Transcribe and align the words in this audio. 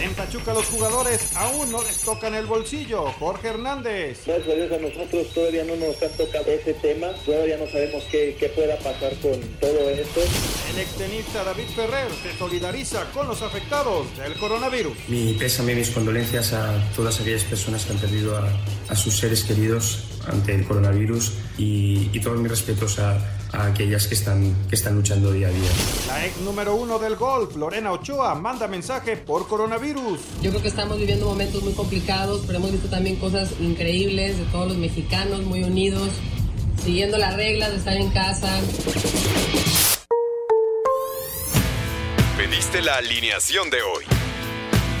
En 0.00 0.14
Pachuca 0.14 0.54
los 0.54 0.64
jugadores 0.66 1.36
aún 1.36 1.70
no 1.70 1.82
les 1.82 2.00
tocan 2.00 2.34
el 2.34 2.46
bolsillo. 2.46 3.12
Jorge 3.18 3.48
Hernández. 3.48 4.22
Gracias 4.26 4.48
a 4.48 4.54
Dios 4.54 4.72
a 4.72 4.78
nosotros 4.78 5.28
todavía 5.34 5.64
no 5.64 5.76
nos 5.76 6.02
ha 6.02 6.08
tocado 6.16 6.46
ese 6.46 6.72
tema. 6.74 7.08
Todavía 7.26 7.58
no 7.58 7.66
sabemos 7.66 8.04
qué, 8.10 8.34
qué 8.40 8.48
pueda 8.48 8.78
pasar 8.78 9.12
con 9.20 9.38
todo 9.60 9.90
esto. 9.90 10.20
El 10.72 10.78
extenista 10.78 11.44
David 11.44 11.68
Ferrer 11.76 12.08
se 12.22 12.36
solidariza 12.38 13.10
con 13.12 13.28
los 13.28 13.42
afectados 13.42 14.16
del 14.16 14.34
coronavirus. 14.34 14.96
Mi 15.08 15.34
pésame, 15.34 15.74
mis 15.74 15.90
condolencias 15.90 16.54
a 16.54 16.82
todas 16.96 17.20
aquellas 17.20 17.44
personas 17.44 17.84
que 17.84 17.92
han 17.92 17.98
perdido 17.98 18.38
a, 18.38 18.48
a 18.88 18.96
sus 18.96 19.18
seres 19.18 19.44
queridos 19.44 20.04
ante 20.26 20.54
el 20.54 20.66
coronavirus 20.66 21.32
y, 21.58 22.08
y 22.12 22.20
todos 22.20 22.38
mis 22.38 22.50
respetos 22.50 22.98
a, 22.98 23.18
a 23.52 23.66
aquellas 23.66 24.06
que 24.06 24.14
están, 24.14 24.54
que 24.68 24.76
están 24.76 24.94
luchando 24.94 25.32
día 25.32 25.48
a 25.48 25.50
día. 25.50 25.70
La 26.06 26.26
ex 26.26 26.38
número 26.38 26.74
uno 26.74 26.98
del 26.98 27.16
golf, 27.16 27.56
Lorena 27.56 27.92
Ochoa, 27.92 28.34
manda 28.34 28.68
mensaje 28.68 29.16
por 29.16 29.48
coronavirus. 29.48 30.20
Yo 30.42 30.50
creo 30.50 30.62
que 30.62 30.68
estamos 30.68 30.98
viviendo 30.98 31.26
momentos 31.26 31.62
muy 31.62 31.72
complicados, 31.72 32.42
pero 32.46 32.58
hemos 32.58 32.72
visto 32.72 32.88
también 32.88 33.16
cosas 33.16 33.52
increíbles 33.60 34.38
de 34.38 34.44
todos 34.46 34.68
los 34.68 34.76
mexicanos 34.76 35.42
muy 35.42 35.62
unidos, 35.62 36.08
siguiendo 36.82 37.18
las 37.18 37.36
reglas 37.36 37.70
de 37.70 37.76
estar 37.76 37.96
en 37.96 38.10
casa. 38.10 38.60
Pediste 42.36 42.82
la 42.82 42.96
alineación 42.96 43.70
de 43.70 43.82
hoy. 43.82 44.19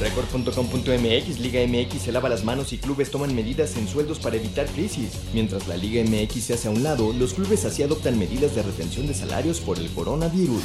Record.com.mx, 0.00 1.38
Liga 1.40 1.60
MX 1.66 2.02
se 2.02 2.12
lava 2.12 2.30
las 2.30 2.42
manos 2.42 2.72
y 2.72 2.78
clubes 2.78 3.10
toman 3.10 3.34
medidas 3.34 3.76
en 3.76 3.86
sueldos 3.86 4.18
para 4.18 4.36
evitar 4.36 4.66
crisis. 4.66 5.10
Mientras 5.34 5.68
la 5.68 5.76
Liga 5.76 6.02
MX 6.02 6.42
se 6.42 6.54
hace 6.54 6.68
a 6.68 6.70
un 6.70 6.82
lado, 6.82 7.12
los 7.12 7.34
clubes 7.34 7.66
así 7.66 7.82
adoptan 7.82 8.18
medidas 8.18 8.54
de 8.54 8.62
retención 8.62 9.06
de 9.06 9.12
salarios 9.12 9.60
por 9.60 9.78
el 9.78 9.90
coronavirus. 9.90 10.62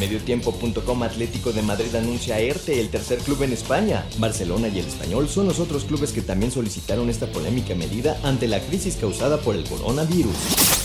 Mediotiempo.com 0.00 1.02
Atlético 1.04 1.52
de 1.52 1.62
Madrid 1.62 1.94
anuncia 1.94 2.34
a 2.36 2.40
ERTE, 2.40 2.80
el 2.80 2.88
tercer 2.88 3.18
club 3.18 3.42
en 3.42 3.52
España. 3.52 4.04
Barcelona 4.18 4.66
y 4.66 4.80
el 4.80 4.86
Español 4.86 5.28
son 5.28 5.46
los 5.46 5.60
otros 5.60 5.84
clubes 5.84 6.10
que 6.10 6.22
también 6.22 6.50
solicitaron 6.50 7.08
esta 7.08 7.26
polémica 7.26 7.76
medida 7.76 8.18
ante 8.24 8.48
la 8.48 8.58
crisis 8.58 8.96
causada 8.96 9.38
por 9.38 9.54
el 9.54 9.64
coronavirus. 9.64 10.34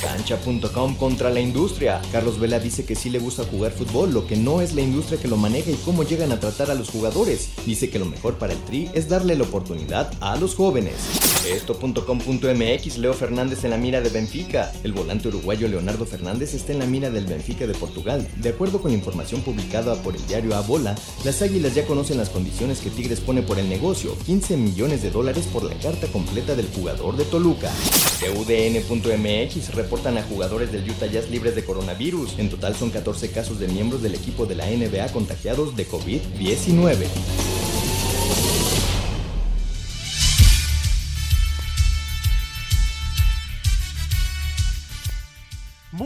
Cancha.com 0.02 0.96
contra 0.96 1.32
la 1.32 1.40
industria. 1.40 2.00
Carlos 2.12 2.40
Vela 2.40 2.60
dice 2.60 2.86
que 2.86 2.96
sí 2.96 3.10
le 3.10 3.18
gusta 3.18 3.44
jugar 3.44 3.72
fútbol, 3.72 4.14
lo 4.14 4.28
que 4.28 4.36
no 4.36 4.62
es 4.62 4.76
la 4.76 4.82
industria 4.82 5.20
que 5.20 5.28
lo 5.28 5.38
maneja 5.38 5.72
y 5.72 5.80
cómo 5.84 6.04
llegan 6.04 6.32
a 6.32 6.40
tratar 6.40 6.70
a 6.70 6.76
los 6.76 6.90
jugadores. 6.90 7.50
Dice 7.66 7.87
que 7.90 8.00
lo 8.00 8.06
mejor 8.06 8.36
para 8.36 8.54
el 8.54 8.60
Tri 8.66 8.90
es 8.94 9.10
darle 9.10 9.36
la 9.36 9.44
oportunidad 9.44 10.12
a 10.20 10.36
los 10.38 10.56
jóvenes. 10.56 10.96
Esto.com.mx 11.50 12.98
Leo 12.98 13.14
Fernández 13.14 13.64
en 13.64 13.72
la 13.72 13.78
mira 13.78 14.02
de 14.02 14.10
Benfica. 14.10 14.72
El 14.84 14.92
volante 14.92 15.30
uruguayo 15.30 15.68
Leonardo 15.68 16.06
Fernández 16.06 16.54
está 16.54 16.74
en 16.74 16.80
la 16.80 16.86
mira 16.86 17.10
del 17.10 17.26
Benfica 17.26 17.66
de 17.66 17.74
Portugal. 17.74 18.28
De 18.38 18.50
acuerdo 18.50 18.82
con 18.82 18.92
información 18.92 19.42
publicada 19.42 19.96
por 20.04 20.16
el 20.16 20.28
diario 20.28 20.56
A 20.56 20.62
Bola, 20.62 20.96
las 21.24 21.42
águilas 21.42 21.74
ya 21.74 21.86
conocen 21.86 22.18
las 22.18 22.30
condiciones 22.30 22.80
que 22.80 22.90
Tigres 22.90 23.22
pone 23.22 23.42
por 23.42 23.60
el 23.60 23.70
negocio: 23.70 24.18
15 24.26 24.58
millones 24.58 25.02
de 25.02 25.12
dólares 25.12 25.48
por 25.52 25.64
la 25.64 25.78
carta 25.80 26.08
completa 26.08 26.56
del 26.56 26.68
jugador 26.68 27.16
de 27.16 27.26
Toluca. 27.26 27.72
De 28.20 28.32
UDN.mx 28.32 29.74
reportan 29.74 30.18
a 30.18 30.24
jugadores 30.24 30.72
del 30.72 30.90
Utah 30.90 31.08
Jazz 31.08 31.30
libres 31.30 31.56
de 31.56 31.64
coronavirus. 31.64 32.40
En 32.40 32.50
total 32.50 32.76
son 32.76 32.90
14 32.90 33.32
casos 33.32 33.60
de 33.60 33.68
miembros 33.68 34.02
del 34.02 34.16
equipo 34.16 34.46
de 34.46 34.56
la 34.56 34.66
NBA 34.66 35.14
contagiados 35.14 35.76
de 35.76 35.88
COVID-19. 35.88 37.57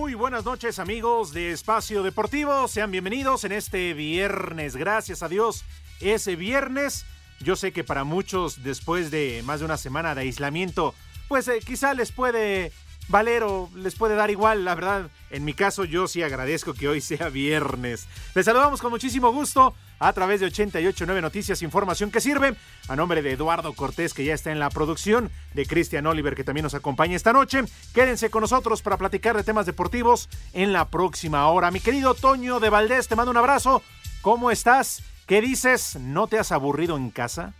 Muy 0.01 0.15
buenas 0.15 0.45
noches 0.45 0.79
amigos 0.79 1.31
de 1.31 1.51
Espacio 1.51 2.01
Deportivo, 2.01 2.67
sean 2.67 2.89
bienvenidos 2.89 3.43
en 3.43 3.51
este 3.51 3.93
viernes, 3.93 4.75
gracias 4.75 5.21
a 5.21 5.29
Dios, 5.29 5.63
ese 5.99 6.35
viernes, 6.35 7.05
yo 7.39 7.55
sé 7.55 7.71
que 7.71 7.83
para 7.83 8.03
muchos 8.03 8.63
después 8.63 9.11
de 9.11 9.43
más 9.45 9.59
de 9.59 9.67
una 9.67 9.77
semana 9.77 10.15
de 10.15 10.21
aislamiento, 10.21 10.95
pues 11.27 11.47
eh, 11.47 11.59
quizá 11.63 11.93
les 11.93 12.11
puede 12.11 12.71
valer 13.07 13.43
o 13.43 13.69
les 13.75 13.95
puede 13.95 14.15
dar 14.15 14.31
igual, 14.31 14.65
la 14.65 14.75
verdad, 14.75 15.09
en 15.29 15.45
mi 15.45 15.53
caso 15.53 15.83
yo 15.83 16.07
sí 16.07 16.23
agradezco 16.23 16.73
que 16.73 16.87
hoy 16.87 17.01
sea 17.01 17.29
viernes. 17.29 18.07
Les 18.35 18.45
saludamos 18.45 18.81
con 18.81 18.91
muchísimo 18.91 19.31
gusto 19.31 19.73
a 19.99 20.13
través 20.13 20.39
de 20.39 20.47
889 20.47 21.21
Noticias, 21.21 21.61
información 21.61 22.09
que 22.09 22.21
sirve, 22.21 22.55
a 22.87 22.95
nombre 22.95 23.21
de 23.21 23.33
Eduardo 23.33 23.73
Cortés 23.73 24.13
que 24.13 24.25
ya 24.25 24.33
está 24.33 24.51
en 24.51 24.59
la 24.59 24.69
producción, 24.69 25.29
de 25.53 25.65
Cristian 25.65 26.07
Oliver 26.07 26.35
que 26.35 26.43
también 26.43 26.63
nos 26.63 26.73
acompaña 26.73 27.15
esta 27.15 27.33
noche. 27.33 27.63
Quédense 27.93 28.29
con 28.29 28.41
nosotros 28.41 28.81
para 28.81 28.97
platicar 28.97 29.35
de 29.35 29.43
temas 29.43 29.65
deportivos 29.65 30.29
en 30.53 30.73
la 30.73 30.89
próxima 30.89 31.47
hora. 31.49 31.71
Mi 31.71 31.79
querido 31.79 32.13
Toño 32.13 32.59
de 32.59 32.69
Valdés, 32.69 33.07
te 33.07 33.15
mando 33.15 33.31
un 33.31 33.37
abrazo. 33.37 33.83
¿Cómo 34.21 34.51
estás? 34.51 35.03
¿Qué 35.27 35.41
dices? 35.41 35.97
¿No 35.99 36.27
te 36.27 36.39
has 36.39 36.51
aburrido 36.51 36.97
en 36.97 37.09
casa? 37.09 37.53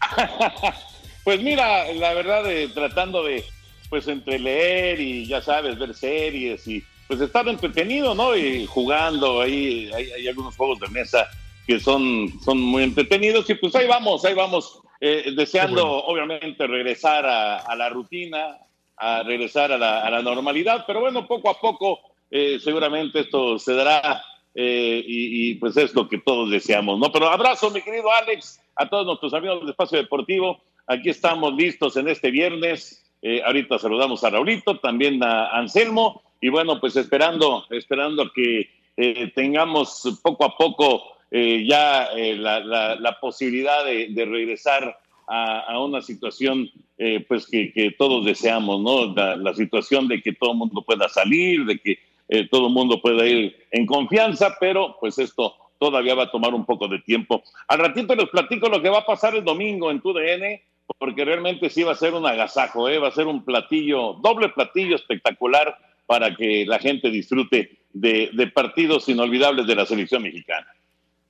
pues 1.24 1.40
mira, 1.40 1.92
la 1.92 2.12
verdad, 2.14 2.50
eh, 2.50 2.68
tratando 2.74 3.22
de, 3.24 3.44
pues 3.88 4.08
entre 4.08 4.38
leer 4.38 5.00
y 5.00 5.26
ya 5.26 5.40
sabes, 5.42 5.78
ver 5.78 5.94
series 5.94 6.66
y 6.66 6.82
pues 7.06 7.20
estar 7.20 7.46
entretenido, 7.48 8.14
¿no? 8.14 8.36
Y 8.36 8.66
jugando, 8.66 9.40
ahí 9.40 9.90
hay, 9.94 10.10
hay 10.10 10.28
algunos 10.28 10.56
juegos 10.56 10.80
de 10.80 10.88
mesa 10.88 11.28
que 11.66 11.80
son, 11.80 12.32
son 12.44 12.60
muy 12.60 12.84
entretenidos 12.84 13.48
y 13.50 13.54
pues 13.54 13.74
ahí 13.74 13.86
vamos, 13.86 14.24
ahí 14.24 14.34
vamos, 14.34 14.80
eh, 15.00 15.32
deseando 15.36 15.84
bueno. 15.84 15.98
obviamente 16.06 16.66
regresar 16.66 17.26
a, 17.26 17.58
a, 17.58 17.76
la 17.76 17.88
rutina, 17.88 18.58
a 18.96 19.22
regresar 19.24 19.72
a 19.72 19.78
la, 19.78 20.00
a 20.00 20.10
la, 20.10 20.22
normalidad, 20.22 20.84
pero 20.86 21.00
bueno, 21.00 21.26
poco 21.26 21.50
a 21.50 21.60
poco 21.60 22.00
eh, 22.30 22.58
seguramente 22.62 23.20
esto 23.20 23.58
se 23.58 23.74
dará 23.74 24.22
eh, 24.54 25.02
y, 25.06 25.50
y, 25.50 25.54
pues 25.56 25.76
es 25.76 25.94
lo 25.94 26.08
que 26.08 26.18
todos 26.18 26.50
deseamos, 26.50 26.98
¿no? 26.98 27.12
Pero 27.12 27.28
abrazo, 27.28 27.70
mi 27.70 27.82
querido 27.82 28.10
Alex, 28.10 28.60
a 28.74 28.88
todos 28.88 29.04
nuestros 29.04 29.34
amigos 29.34 29.60
del 29.60 29.70
Espacio 29.70 29.98
Deportivo, 29.98 30.62
aquí 30.86 31.10
estamos 31.10 31.52
listos 31.54 31.96
en 31.96 32.08
este 32.08 32.30
viernes, 32.30 33.05
eh, 33.22 33.42
ahorita 33.44 33.78
saludamos 33.78 34.22
a 34.24 34.30
Raulito, 34.30 34.78
también 34.78 35.22
a 35.22 35.48
Anselmo, 35.50 36.22
y 36.40 36.48
bueno, 36.48 36.80
pues 36.80 36.96
esperando, 36.96 37.64
esperando 37.70 38.30
que 38.32 38.68
eh, 38.96 39.32
tengamos 39.34 40.20
poco 40.22 40.44
a 40.44 40.56
poco 40.56 41.16
eh, 41.30 41.64
ya 41.68 42.06
eh, 42.16 42.36
la, 42.36 42.60
la, 42.60 42.94
la, 42.96 43.18
posibilidad 43.18 43.84
de, 43.84 44.08
de 44.10 44.24
regresar 44.24 44.96
a, 45.26 45.60
a, 45.60 45.80
una 45.80 46.00
situación 46.00 46.70
eh, 46.98 47.24
pues 47.26 47.46
que, 47.46 47.72
que, 47.72 47.90
todos 47.90 48.24
deseamos, 48.24 48.80
¿no? 48.80 49.12
La, 49.12 49.36
la, 49.36 49.52
situación 49.54 50.06
de 50.06 50.22
que 50.22 50.32
todo 50.32 50.52
el 50.52 50.58
mundo 50.58 50.82
pueda 50.82 51.08
salir, 51.08 51.64
de 51.64 51.78
que 51.78 51.98
eh, 52.28 52.48
todo 52.48 52.68
el 52.68 52.72
mundo 52.72 53.02
pueda 53.02 53.26
ir 53.26 53.56
en 53.70 53.86
confianza, 53.86 54.56
pero 54.60 54.96
pues 55.00 55.18
esto 55.18 55.54
todavía 55.78 56.14
va 56.14 56.24
a 56.24 56.30
tomar 56.30 56.54
un 56.54 56.64
poco 56.64 56.88
de 56.88 57.00
tiempo. 57.00 57.42
Al 57.68 57.80
ratito 57.80 58.14
les 58.14 58.28
platico 58.28 58.68
lo 58.68 58.80
que 58.80 58.88
va 58.88 58.98
a 58.98 59.06
pasar 59.06 59.34
el 59.34 59.44
domingo 59.44 59.90
en 59.90 60.00
TUDN, 60.00 60.60
porque 60.98 61.24
realmente 61.24 61.70
sí 61.70 61.82
va 61.82 61.92
a 61.92 61.96
ser 61.96 62.14
un 62.14 62.26
agasajo, 62.26 62.88
¿eh? 62.88 62.98
va 62.98 63.08
a 63.08 63.12
ser 63.12 63.26
un 63.26 63.44
platillo, 63.44 64.14
doble 64.14 64.48
platillo 64.50 64.96
espectacular 64.96 65.76
para 66.06 66.34
que 66.34 66.64
la 66.66 66.78
gente 66.78 67.10
disfrute 67.10 67.78
de, 67.92 68.30
de 68.32 68.46
partidos 68.48 69.08
inolvidables 69.08 69.66
de 69.66 69.74
la 69.74 69.86
selección 69.86 70.22
mexicana. 70.22 70.66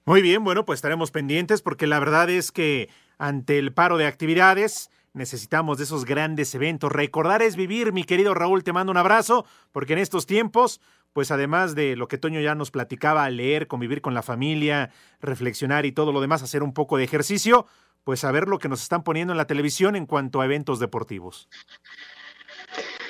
Muy 0.05 0.23
bien, 0.23 0.44
bueno, 0.44 0.64
pues 0.64 0.79
estaremos 0.79 1.11
pendientes 1.11 1.62
porque 1.62 1.87
la 1.87 1.99
verdad 1.99 2.31
es 2.31 2.53
que 2.53 2.88
ante 3.19 3.58
el 3.58 3.73
paro 3.73 3.97
de 3.97 4.06
actividades 4.06 4.91
necesitamos 5.17 5.79
de 5.79 5.85
esos 5.85 6.05
grandes 6.05 6.55
eventos. 6.55 6.93
Recordar 6.93 7.43
es 7.43 7.56
vivir, 7.56 7.93
mi 7.93 8.05
querido 8.05 8.35
Raúl, 8.35 8.62
te 8.62 8.73
mando 8.73 8.93
un 8.93 8.99
abrazo, 8.99 9.47
porque 9.73 9.94
en 9.94 9.99
estos 9.99 10.26
tiempos, 10.26 10.81
pues 11.12 11.31
además 11.31 11.75
de 11.75 11.97
lo 11.97 12.06
que 12.06 12.19
Toño 12.19 12.41
ya 12.41 12.55
nos 12.55 12.70
platicaba, 12.70 13.29
leer, 13.31 13.67
convivir 13.67 14.03
con 14.03 14.14
la 14.14 14.23
familia, 14.23 14.91
reflexionar 15.20 15.87
y 15.87 15.93
todo 15.93 16.12
lo 16.12 16.20
demás, 16.20 16.43
hacer 16.43 16.62
un 16.62 16.75
poco 16.75 16.99
de 16.99 17.05
ejercicio, 17.05 17.67
pues 18.06 18.20
saber 18.20 18.47
lo 18.47 18.61
que 18.61 18.69
nos 18.69 18.85
están 18.85 19.03
poniendo 19.03 19.32
en 19.32 19.37
la 19.37 19.49
televisión 19.49 19.97
en 19.97 20.06
cuanto 20.06 20.41
a 20.41 20.44
eventos 20.44 20.79
deportivos. 20.79 21.49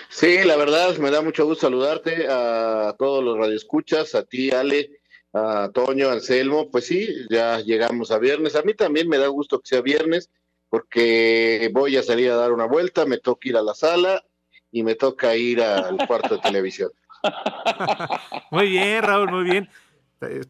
Sí, 0.09 0.39
la 0.43 0.57
verdad, 0.57 0.97
me 0.97 1.11
da 1.11 1.21
mucho 1.21 1.45
gusto 1.45 1.67
saludarte 1.67 2.27
a 2.31 2.95
todos 2.99 3.23
los 3.23 3.37
radioescuchas, 3.37 4.15
a 4.15 4.23
ti, 4.23 4.53
Ale, 4.53 4.89
a 5.35 5.69
Toño, 5.75 6.09
Anselmo. 6.09 6.71
Pues 6.71 6.87
sí, 6.87 7.15
ya 7.29 7.61
llegamos 7.61 8.11
a 8.11 8.19
viernes. 8.19 8.57
A 8.57 8.63
mí 8.63 8.73
también 8.73 9.07
me 9.07 9.19
da 9.19 9.27
gusto 9.27 9.61
que 9.61 9.69
sea 9.69 9.83
viernes, 9.83 10.31
porque 10.71 11.71
voy 11.75 11.99
a 11.99 12.03
salir 12.03 12.31
a 12.31 12.37
dar 12.37 12.53
una 12.53 12.65
vuelta, 12.65 13.05
me 13.05 13.19
toca 13.19 13.51
ir 13.51 13.59
a 13.59 13.63
la 13.63 13.75
sala 13.75 14.25
y 14.73 14.83
me 14.83 14.95
toca 14.95 15.37
ir 15.37 15.61
al 15.61 15.99
cuarto 16.07 16.37
de 16.37 16.41
televisión. 16.41 16.91
Muy 18.51 18.71
bien, 18.71 19.03
Raúl, 19.03 19.31
muy 19.31 19.45
bien. 19.45 19.69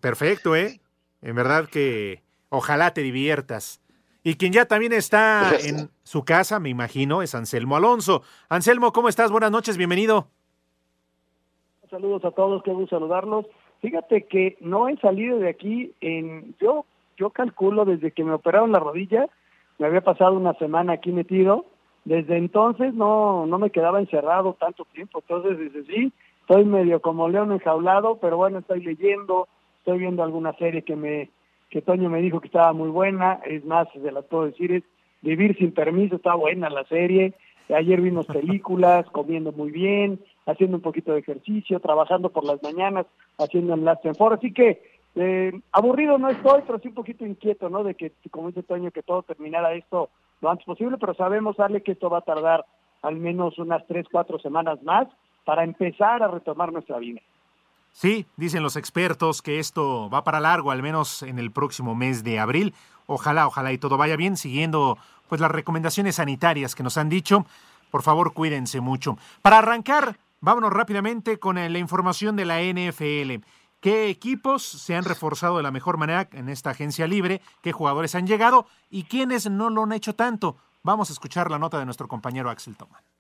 Perfecto, 0.01 0.55
¿eh? 0.55 0.81
En 1.21 1.35
verdad 1.35 1.69
que 1.69 2.23
ojalá 2.49 2.95
te 2.95 3.01
diviertas. 3.01 3.81
Y 4.27 4.35
quien 4.35 4.53
ya 4.53 4.65
también 4.67 4.93
está 4.93 5.53
en 5.65 5.89
su 6.03 6.25
casa, 6.25 6.59
me 6.59 6.69
imagino, 6.69 7.23
es 7.23 7.37
Anselmo 7.37 7.77
Alonso. 7.77 8.23
Anselmo, 8.49 8.93
¿cómo 8.93 9.09
estás? 9.09 9.31
Buenas 9.31 9.53
noches, 9.53 9.77
bienvenido. 9.77 10.27
Saludos 11.89 12.25
a 12.25 12.33
todos, 12.33 12.61
qué 12.65 12.73
gusto 12.73 12.97
saludarlos. 12.97 13.47
Fíjate 13.81 14.27
que 14.27 14.57
no 14.59 14.89
he 14.89 14.97
salido 14.97 15.39
de 15.39 15.49
aquí 15.49 15.95
en, 16.01 16.57
yo, 16.61 16.87
yo 17.17 17.31
calculo 17.31 17.85
desde 17.85 18.11
que 18.11 18.25
me 18.25 18.33
operaron 18.33 18.73
la 18.73 18.81
rodilla, 18.81 19.29
me 19.79 19.87
había 19.87 20.01
pasado 20.01 20.33
una 20.33 20.55
semana 20.55 20.95
aquí 20.95 21.13
metido, 21.13 21.65
desde 22.05 22.37
entonces 22.37 22.95
no, 22.95 23.47
no 23.47 23.59
me 23.61 23.71
quedaba 23.71 24.01
encerrado 24.01 24.57
tanto 24.59 24.87
tiempo, 24.87 25.21
entonces 25.21 25.57
desde 25.57 25.85
sí, 25.87 26.13
estoy 26.41 26.65
medio 26.65 27.01
como 27.01 27.29
león 27.29 27.53
enjaulado, 27.53 28.19
pero 28.21 28.39
bueno, 28.39 28.59
estoy 28.59 28.83
leyendo, 28.83 29.47
estoy 29.79 30.01
viendo 30.01 30.25
alguna 30.25 30.53
serie 30.55 30.83
que 30.83 30.97
me, 30.97 31.31
que 31.71 31.83
Toño 31.83 32.09
me 32.09 32.21
dijo 32.21 32.41
que 32.41 32.47
estaba 32.47 32.73
muy 32.73 32.89
buena, 32.89 33.41
es 33.45 33.65
más, 33.65 33.89
se 33.93 34.13
las 34.13 34.25
puedo 34.25 34.47
decir, 34.47 34.73
es 34.73 34.85
Vivir 35.23 35.57
sin 35.57 35.73
permiso, 35.73 36.17
está 36.17 36.35
buena 36.35 36.71
la 36.71 36.85
serie, 36.85 37.35
ayer 37.75 38.01
vimos 38.01 38.27
películas, 38.27 39.07
comiendo 39.13 39.51
muy 39.51 39.71
bien, 39.71 40.21
haciendo 40.47 40.77
un 40.77 40.83
poquito 40.83 41.13
de 41.13 41.21
ejercicio, 41.21 41.81
trabajando 41.81 42.29
por 42.31 42.45
las 42.45 42.63
mañanas, 42.63 43.07
haciendo 43.39 43.75
en 43.75 43.85
Last 43.85 44.05
Four, 44.17 44.35
así 44.35 44.53
que 44.53 44.83
eh, 45.17 45.53
aburrido 45.73 46.19
no 46.19 46.29
estoy, 46.29 46.63
pero 46.67 46.79
sí 46.79 46.89
un 46.89 46.95
poquito 46.95 47.25
inquieto, 47.25 47.69
¿no? 47.71 47.83
De 47.83 47.95
que, 47.95 48.13
como 48.31 48.49
dice 48.49 48.63
Toño, 48.63 48.91
que 48.91 49.03
todo 49.03 49.23
terminara 49.23 49.75
esto 49.75 50.11
lo 50.43 50.51
antes 50.51 50.67
posible, 50.67 50.99
pero 50.99 51.15
sabemos, 51.15 51.59
Ale, 51.59 51.83
que 51.83 51.93
esto 51.93 52.11
va 52.11 52.19
a 52.19 52.25
tardar 52.25 52.65
al 53.03 53.17
menos 53.17 53.59
unas 53.59 53.85
tres, 53.87 54.07
cuatro 54.13 54.39
semanas 54.39 54.83
más 54.83 55.09
para 55.45 55.65
empezar 55.65 56.23
a 56.23 56.29
retomar 56.29 56.73
nuestra 56.73 56.99
vida. 56.99 57.21
Sí, 57.97 58.27
dicen 58.37 58.63
los 58.63 58.77
expertos 58.77 59.41
que 59.41 59.59
esto 59.59 60.11
va 60.11 60.23
para 60.23 60.39
largo, 60.39 60.71
al 60.71 60.83
menos 60.83 61.23
en 61.23 61.39
el 61.39 61.51
próximo 61.51 61.95
mes 61.95 62.23
de 62.23 62.39
abril. 62.39 62.75
Ojalá, 63.07 63.47
ojalá 63.47 63.73
y 63.73 63.79
todo 63.79 63.97
vaya 63.97 64.17
bien, 64.17 64.37
siguiendo 64.37 64.99
pues 65.31 65.41
las 65.41 65.51
recomendaciones 65.51 66.17
sanitarias 66.17 66.75
que 66.75 66.83
nos 66.83 66.99
han 66.99 67.09
dicho. 67.09 67.47
Por 67.91 68.03
favor, 68.03 68.35
cuídense 68.35 68.83
mucho. 68.83 69.17
Para 69.41 69.61
arrancar, 69.61 70.19
vámonos 70.43 70.75
rápidamente 70.75 71.39
con 71.39 71.57
eh, 71.57 71.71
la 71.71 71.79
información 71.79 72.37
de 72.37 72.45
la 72.45 72.61
NFL. 72.61 73.43
¿Qué 73.81 74.11
equipos 74.11 74.63
se 74.63 74.95
han 74.95 75.05
reforzado 75.05 75.57
de 75.57 75.63
la 75.63 75.71
mejor 75.71 75.97
manera 75.97 76.29
en 76.33 76.51
esta 76.51 76.73
agencia 76.73 77.07
libre? 77.07 77.41
¿Qué 77.63 77.73
jugadores 77.73 78.15
han 78.15 78.27
llegado? 78.27 78.67
¿Y 78.91 79.05
quiénes 79.05 79.49
no 79.49 79.71
lo 79.71 79.85
han 79.85 79.93
hecho 79.93 80.15
tanto? 80.15 80.59
Vamos 80.83 81.09
a 81.09 81.15
escuchar 81.15 81.51
la 81.51 81.59
nota 81.59 81.79
de 81.79 81.87
nuestro 81.87 82.09
compañero 82.09 82.51
Axel 82.51 82.77
Thomas. 82.77 83.16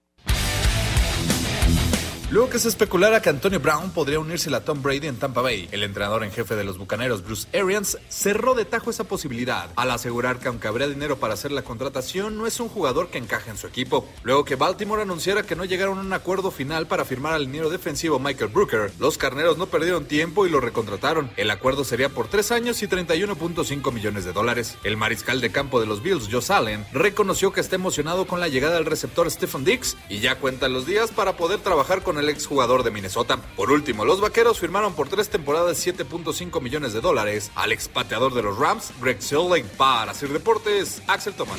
Luego 2.28 2.50
que 2.50 2.58
se 2.58 2.66
especulara 2.66 3.22
que 3.22 3.28
Antonio 3.28 3.60
Brown 3.60 3.92
podría 3.92 4.18
unirse 4.18 4.52
a 4.52 4.64
Tom 4.64 4.82
Brady 4.82 5.06
en 5.06 5.16
Tampa 5.16 5.42
Bay, 5.42 5.68
el 5.70 5.84
entrenador 5.84 6.24
en 6.24 6.32
jefe 6.32 6.56
de 6.56 6.64
los 6.64 6.76
Bucaneros, 6.76 7.22
Bruce 7.22 7.46
Arians, 7.56 7.98
cerró 8.08 8.54
de 8.54 8.64
tajo 8.64 8.90
esa 8.90 9.04
posibilidad, 9.04 9.70
al 9.76 9.92
asegurar 9.92 10.40
que 10.40 10.48
aunque 10.48 10.66
habría 10.66 10.88
dinero 10.88 11.18
para 11.18 11.34
hacer 11.34 11.52
la 11.52 11.62
contratación, 11.62 12.36
no 12.36 12.48
es 12.48 12.58
un 12.58 12.68
jugador 12.68 13.10
que 13.10 13.18
encaje 13.18 13.50
en 13.50 13.56
su 13.56 13.68
equipo. 13.68 14.08
Luego 14.24 14.44
que 14.44 14.56
Baltimore 14.56 15.02
anunciara 15.02 15.44
que 15.44 15.54
no 15.54 15.64
llegaron 15.64 15.98
a 15.98 16.00
un 16.00 16.12
acuerdo 16.12 16.50
final 16.50 16.88
para 16.88 17.04
firmar 17.04 17.32
al 17.32 17.44
liniero 17.44 17.70
defensivo 17.70 18.18
Michael 18.18 18.50
Brooker, 18.50 18.90
los 18.98 19.18
carneros 19.18 19.56
no 19.56 19.66
perdieron 19.66 20.06
tiempo 20.06 20.46
y 20.46 20.50
lo 20.50 20.60
recontrataron. 20.60 21.30
El 21.36 21.52
acuerdo 21.52 21.84
sería 21.84 22.08
por 22.08 22.26
tres 22.26 22.50
años 22.50 22.82
y 22.82 22.88
31.5 22.88 23.92
millones 23.92 24.24
de 24.24 24.32
dólares. 24.32 24.76
El 24.82 24.96
mariscal 24.96 25.40
de 25.40 25.52
campo 25.52 25.78
de 25.78 25.86
los 25.86 26.02
Bills, 26.02 26.28
Joe 26.28 26.42
Allen, 26.48 26.86
reconoció 26.92 27.52
que 27.52 27.60
está 27.60 27.76
emocionado 27.76 28.26
con 28.26 28.40
la 28.40 28.48
llegada 28.48 28.74
del 28.74 28.86
receptor 28.86 29.30
Stephen 29.30 29.64
Dix 29.64 29.96
y 30.08 30.18
ya 30.18 30.40
cuentan 30.40 30.72
los 30.72 30.86
días 30.86 31.12
para 31.12 31.36
poder 31.36 31.60
trabajar 31.60 32.02
con 32.02 32.15
el 32.18 32.28
exjugador 32.28 32.82
de 32.82 32.90
Minnesota. 32.90 33.38
Por 33.56 33.70
último, 33.70 34.04
los 34.04 34.20
vaqueros 34.20 34.58
firmaron 34.58 34.94
por 34.94 35.08
tres 35.08 35.30
temporadas 35.30 35.86
7.5 35.86 36.60
millones 36.60 36.92
de 36.92 37.00
dólares 37.00 37.50
al 37.54 37.72
expateador 37.72 38.34
de 38.34 38.42
los 38.42 38.58
Rams, 38.58 38.92
Greg 39.00 39.22
Silling. 39.22 39.66
Para 39.76 40.10
hacer 40.10 40.30
deportes, 40.30 41.02
Axel 41.06 41.34
Toman. 41.34 41.58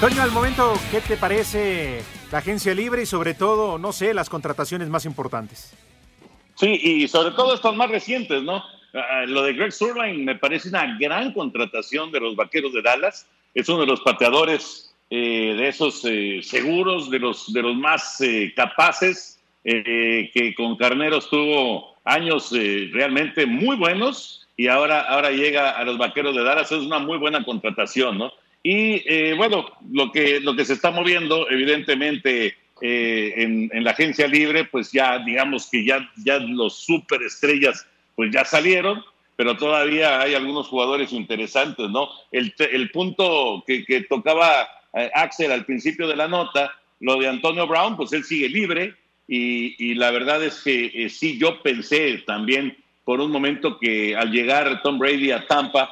Toño, 0.00 0.22
al 0.22 0.30
momento, 0.30 0.72
¿qué 0.90 1.00
te 1.00 1.16
parece 1.16 2.02
la 2.32 2.38
agencia 2.38 2.74
libre 2.74 3.02
y 3.02 3.06
sobre 3.06 3.34
todo, 3.34 3.78
no 3.78 3.92
sé, 3.92 4.14
las 4.14 4.30
contrataciones 4.30 4.88
más 4.88 5.04
importantes? 5.04 5.74
Sí, 6.54 6.80
y 6.82 7.08
sobre 7.08 7.32
todo 7.32 7.54
estas 7.54 7.74
más 7.74 7.90
recientes, 7.90 8.42
¿no? 8.42 8.64
Uh, 8.92 9.26
lo 9.26 9.42
de 9.42 9.52
Greg 9.52 9.72
Surline 9.72 10.24
me 10.24 10.36
parece 10.36 10.68
una 10.68 10.98
gran 10.98 11.32
contratación 11.32 12.10
de 12.10 12.20
los 12.20 12.34
vaqueros 12.34 12.72
de 12.72 12.82
Dallas. 12.82 13.26
Es 13.54 13.68
uno 13.68 13.80
de 13.80 13.86
los 13.86 14.00
pateadores 14.00 14.89
eh, 15.12 15.56
de 15.56 15.66
esos 15.66 16.04
eh, 16.04 16.38
seguros, 16.40 17.10
de 17.10 17.18
los, 17.18 17.52
de 17.52 17.62
los 17.62 17.74
más 17.74 18.20
eh, 18.20 18.52
capaces, 18.54 19.36
que 19.62 20.54
con 20.56 20.76
Carneros 20.76 21.28
tuvo 21.28 21.96
años 22.04 22.50
realmente 22.50 23.44
muy 23.44 23.76
buenos 23.76 24.48
y 24.56 24.68
ahora, 24.68 25.02
ahora 25.02 25.32
llega 25.32 25.72
a 25.72 25.84
los 25.84 25.98
Vaqueros 25.98 26.34
de 26.34 26.42
Dallas, 26.42 26.72
es 26.72 26.78
una 26.78 26.98
muy 26.98 27.18
buena 27.18 27.44
contratación, 27.44 28.16
¿no? 28.16 28.32
Y 28.62 29.34
bueno, 29.34 29.66
lo 29.92 30.12
que, 30.12 30.40
lo 30.40 30.56
que 30.56 30.64
se 30.64 30.72
está 30.72 30.90
moviendo, 30.90 31.46
evidentemente, 31.50 32.56
en, 32.80 33.68
la 33.84 33.90
agencia 33.90 34.26
libre, 34.26 34.64
pues 34.64 34.92
ya 34.92 35.18
digamos 35.18 35.68
que 35.70 35.84
ya, 35.84 36.10
ya 36.24 36.38
los 36.38 36.78
superestrellas 36.78 37.86
pues 38.16 38.30
ya 38.32 38.46
salieron, 38.46 39.04
pero 39.36 39.58
todavía 39.58 40.22
hay 40.22 40.34
algunos 40.34 40.68
jugadores 40.68 41.12
interesantes, 41.12 41.90
¿no? 41.90 42.08
El, 42.32 42.54
el 42.58 42.90
punto 42.90 43.62
que 43.66 44.06
tocaba 44.08 44.66
eh, 44.94 45.10
Axel 45.14 45.52
al 45.52 45.64
principio 45.64 46.06
de 46.08 46.16
la 46.16 46.28
nota, 46.28 46.72
lo 47.00 47.16
de 47.16 47.28
Antonio 47.28 47.66
Brown, 47.66 47.96
pues 47.96 48.12
él 48.12 48.24
sigue 48.24 48.48
libre 48.48 48.94
y, 49.32 49.94
la 49.94 50.10
verdad 50.10 50.42
es 50.42 50.60
que 50.60 50.90
eh, 50.92 51.08
sí, 51.08 51.38
yo 51.38 51.62
pensé 51.62 52.18
también 52.26 52.76
por 53.04 53.20
un 53.20 53.30
momento 53.30 53.78
que 53.78 54.16
al 54.16 54.32
llegar 54.32 54.82
Tom 54.82 54.98
Brady 54.98 55.30
a 55.30 55.46
Tampa, 55.46 55.88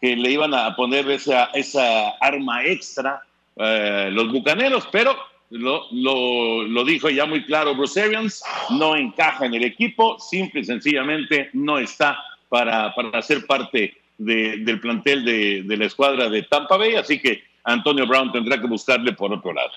que 0.00 0.14
le 0.14 0.30
iban 0.30 0.54
a 0.54 0.76
poner 0.76 1.10
esa, 1.10 1.46
esa 1.46 2.10
arma 2.20 2.64
extra 2.64 3.22
eh, 3.56 4.10
los 4.12 4.30
Bucaneros, 4.30 4.88
pero 4.92 5.16
lo, 5.50 5.88
lo, 5.90 6.84
dijo 6.84 7.08
ya 7.08 7.26
muy 7.26 7.44
claro 7.44 7.74
Bruce 7.74 8.00
Arians, 8.00 8.42
no 8.70 8.94
encaja 8.94 9.46
en 9.46 9.54
el 9.54 9.64
equipo, 9.64 10.18
simple 10.20 10.60
y 10.60 10.64
sencillamente 10.64 11.50
no 11.54 11.78
está 11.78 12.18
para, 12.48 12.94
para 12.94 13.20
ser 13.22 13.46
parte 13.46 13.96
del 14.18 14.80
plantel 14.80 15.24
de, 15.24 15.62
de, 15.64 15.76
la 15.76 15.86
escuadra 15.86 16.28
de 16.28 16.42
Tampa 16.42 16.76
Bay, 16.76 16.94
así 16.94 17.18
que 17.18 17.42
Antonio 17.66 18.06
Brown 18.06 18.32
tendrá 18.32 18.60
que 18.60 18.66
buscarle 18.66 19.12
por 19.12 19.32
otro 19.32 19.52
lado. 19.52 19.72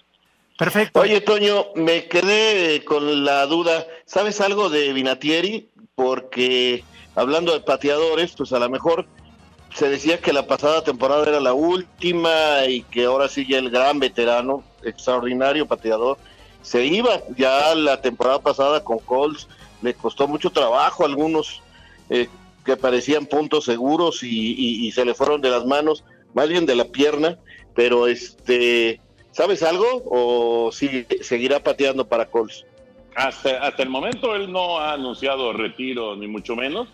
Perfecto. 0.58 1.00
Oye, 1.00 1.22
Toño, 1.22 1.68
me 1.76 2.06
quedé 2.06 2.84
con 2.86 3.26
la 3.26 3.46
duda. 3.48 3.86
¿Sabes 4.06 4.42
algo 4.42 4.70
de 4.70 4.94
Vinatieri? 4.94 5.70
Porque 5.96 6.84
hablando 7.16 7.54
de 7.54 7.62
pateadores, 7.62 8.34
pues 8.38 8.54
a 8.54 8.60
lo 8.60 8.70
mejor 8.70 9.08
se 9.74 9.90
decía 9.90 10.20
que 10.20 10.34
la 10.34 10.46
pasada 10.46 10.84
temporada 10.84 11.28
era 11.28 11.40
la 11.40 11.54
última 11.54 12.66
y 12.68 12.84
que 12.84 13.06
ahora 13.06 13.28
sigue 13.28 13.58
el 13.58 13.70
gran 13.70 14.00
veterano, 14.00 14.64
extraordinario 14.84 15.66
pateador, 15.66 16.18
se 16.62 16.86
iba. 16.86 17.22
Ya 17.38 17.74
la 17.74 18.02
temporada 18.02 18.40
pasada 18.40 18.84
con 18.84 19.00
Colts 19.00 19.48
le 19.82 19.94
costó 19.96 20.28
mucho 20.28 20.52
trabajo 20.52 21.04
a 21.04 21.08
algunos 21.08 21.62
eh, 22.10 22.28
que 22.66 22.78
parecían 22.78 23.26
puntos 23.26 23.66
seguros 23.66 24.22
y 24.24 24.92
se 24.92 25.06
le 25.06 25.16
fueron 25.16 25.42
de 25.42 25.50
las 25.50 25.66
manos, 25.66 26.04
más 26.34 26.50
bien 26.50 26.66
de 26.66 26.76
la 26.76 26.86
pierna 26.86 27.40
pero 27.76 28.08
este, 28.08 29.00
¿sabes 29.32 29.64
algo 29.64 30.04
o 30.06 30.72
seguirá 30.72 31.62
pateando 31.62 32.08
para 32.08 32.26
Colts? 32.26 32.66
Hasta, 33.16 33.66
hasta 33.66 33.84
el 33.84 33.90
momento 33.90 34.36
él 34.36 34.52
no 34.52 34.78
ha 34.80 34.94
anunciado 34.94 35.54
retiro, 35.54 36.16
ni 36.16 36.28
mucho 36.28 36.56
menos. 36.56 36.88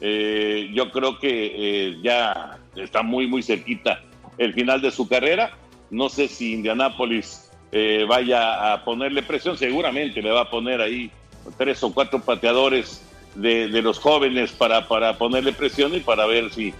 Eh, 0.00 0.70
yo 0.74 0.90
creo 0.90 1.18
que 1.18 1.52
eh, 1.56 1.96
ya 2.02 2.58
está 2.76 3.02
muy, 3.02 3.26
muy 3.26 3.42
cerquita 3.42 4.02
el 4.38 4.52
final 4.54 4.80
de 4.80 4.90
su 4.90 5.08
carrera. 5.08 5.56
No 5.90 6.08
sé 6.08 6.28
si 6.28 6.52
Indianápolis 6.52 7.50
eh, 7.72 8.04
vaya 8.08 8.72
a 8.72 8.84
ponerle 8.84 9.22
presión, 9.22 9.56
seguramente 9.56 10.22
le 10.22 10.30
va 10.30 10.42
a 10.42 10.50
poner 10.50 10.80
ahí 10.80 11.10
tres 11.56 11.82
o 11.82 11.92
cuatro 11.92 12.20
pateadores 12.20 13.02
de, 13.34 13.68
de 13.68 13.82
los 13.82 13.98
jóvenes 13.98 14.52
para, 14.52 14.86
para 14.88 15.18
ponerle 15.18 15.52
presión 15.52 15.94
y 15.94 16.00
para 16.00 16.26
ver 16.26 16.52
si, 16.52 16.72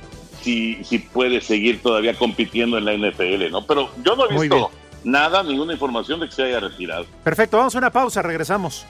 si, 0.44 0.84
si 0.84 0.98
puede 0.98 1.40
seguir 1.40 1.80
todavía 1.82 2.14
compitiendo 2.16 2.76
en 2.76 2.84
la 2.84 2.92
NFL, 2.92 3.50
¿no? 3.50 3.66
Pero 3.66 3.88
yo 4.04 4.14
no 4.14 4.30
he 4.30 4.38
visto 4.38 4.70
nada, 5.02 5.42
ninguna 5.42 5.72
información 5.72 6.20
de 6.20 6.28
que 6.28 6.34
se 6.34 6.44
haya 6.44 6.60
retirado. 6.60 7.06
Perfecto, 7.24 7.56
vamos 7.56 7.74
a 7.74 7.78
una 7.78 7.90
pausa, 7.90 8.20
regresamos. 8.22 8.86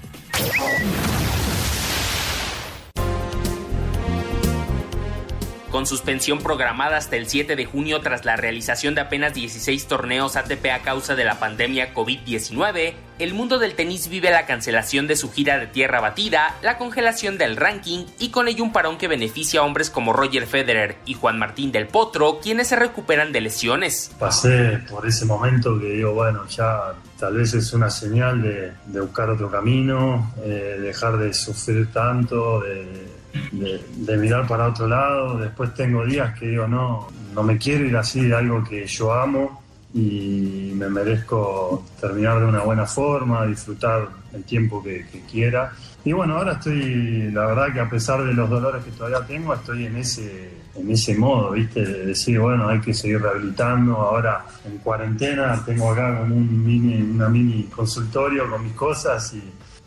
Con 5.70 5.86
suspensión 5.86 6.38
programada 6.38 6.96
hasta 6.96 7.16
el 7.16 7.28
7 7.28 7.54
de 7.54 7.66
junio 7.66 8.00
tras 8.00 8.24
la 8.24 8.36
realización 8.36 8.94
de 8.94 9.02
apenas 9.02 9.34
16 9.34 9.86
torneos 9.86 10.36
ATP 10.36 10.64
a 10.72 10.78
causa 10.80 11.14
de 11.14 11.26
la 11.26 11.38
pandemia 11.38 11.92
COVID-19, 11.92 12.94
el 13.18 13.34
mundo 13.34 13.58
del 13.58 13.74
tenis 13.74 14.08
vive 14.08 14.30
la 14.30 14.46
cancelación 14.46 15.06
de 15.06 15.16
su 15.16 15.30
gira 15.30 15.58
de 15.58 15.66
tierra 15.66 16.00
batida, 16.00 16.56
la 16.62 16.78
congelación 16.78 17.36
del 17.36 17.56
ranking 17.56 18.06
y 18.18 18.30
con 18.30 18.48
ello 18.48 18.64
un 18.64 18.72
parón 18.72 18.96
que 18.96 19.08
beneficia 19.08 19.60
a 19.60 19.64
hombres 19.64 19.90
como 19.90 20.14
Roger 20.14 20.46
Federer 20.46 20.96
y 21.04 21.12
Juan 21.12 21.38
Martín 21.38 21.70
del 21.70 21.86
Potro, 21.86 22.40
quienes 22.40 22.68
se 22.68 22.76
recuperan 22.76 23.32
de 23.32 23.42
lesiones. 23.42 24.10
Pasé 24.18 24.80
por 24.88 25.06
ese 25.06 25.26
momento 25.26 25.78
que 25.78 25.90
digo, 25.90 26.14
bueno, 26.14 26.46
ya 26.46 26.94
tal 27.18 27.36
vez 27.36 27.52
es 27.52 27.74
una 27.74 27.90
señal 27.90 28.40
de, 28.40 28.72
buscar 29.00 29.28
otro 29.28 29.50
camino, 29.50 30.32
eh, 30.42 30.78
dejar 30.80 31.18
de 31.18 31.34
sufrir 31.34 31.92
tanto, 31.92 32.60
de 32.60 33.17
de, 33.52 34.16
mirar 34.16 34.46
para 34.46 34.68
otro 34.68 34.88
lado. 34.88 35.38
Después 35.38 35.74
tengo 35.74 36.04
días 36.04 36.38
que 36.38 36.48
digo, 36.48 36.66
no, 36.66 37.08
no 37.34 37.42
me 37.42 37.58
quiero 37.58 37.84
ir 37.84 37.96
así 37.96 38.22
de 38.22 38.34
algo 38.34 38.64
que 38.64 38.86
yo 38.86 39.12
amo 39.12 39.62
y 39.94 40.72
me 40.74 40.88
merezco 40.88 41.84
terminar 42.00 42.40
de 42.40 42.46
una 42.46 42.60
buena 42.60 42.86
forma, 42.86 43.46
disfrutar 43.46 44.08
el 44.32 44.44
tiempo 44.44 44.82
que, 44.82 45.06
quiera. 45.30 45.72
Y 46.04 46.12
bueno, 46.12 46.36
ahora 46.36 46.52
estoy, 46.52 47.30
la 47.32 47.46
verdad 47.46 47.72
que 47.72 47.80
a 47.80 47.88
pesar 47.88 48.22
de 48.22 48.32
los 48.32 48.48
dolores 48.48 48.84
que 48.84 48.90
todavía 48.92 49.26
tengo, 49.26 49.54
estoy 49.54 49.86
en 49.86 49.96
ese, 49.96 50.50
en 50.76 50.90
ese 50.90 51.16
modo, 51.16 51.52
¿viste? 51.52 51.84
De 51.84 52.06
decir, 52.06 52.38
bueno, 52.38 52.68
hay 52.68 52.80
que 52.80 52.94
seguir 52.94 53.20
rehabilitando. 53.20 53.96
Ahora 53.96 54.44
en 54.66 54.78
cuarentena 54.78 55.62
tengo 55.64 55.90
acá 55.90 56.18
como 56.18 56.36
un 56.36 56.64
mini, 56.64 57.02
una 57.02 57.28
mini 57.28 57.64
consultorio 57.64 58.48
con 58.48 58.64
mis 58.64 58.74
cosas 58.74 59.34
y, 59.34 59.42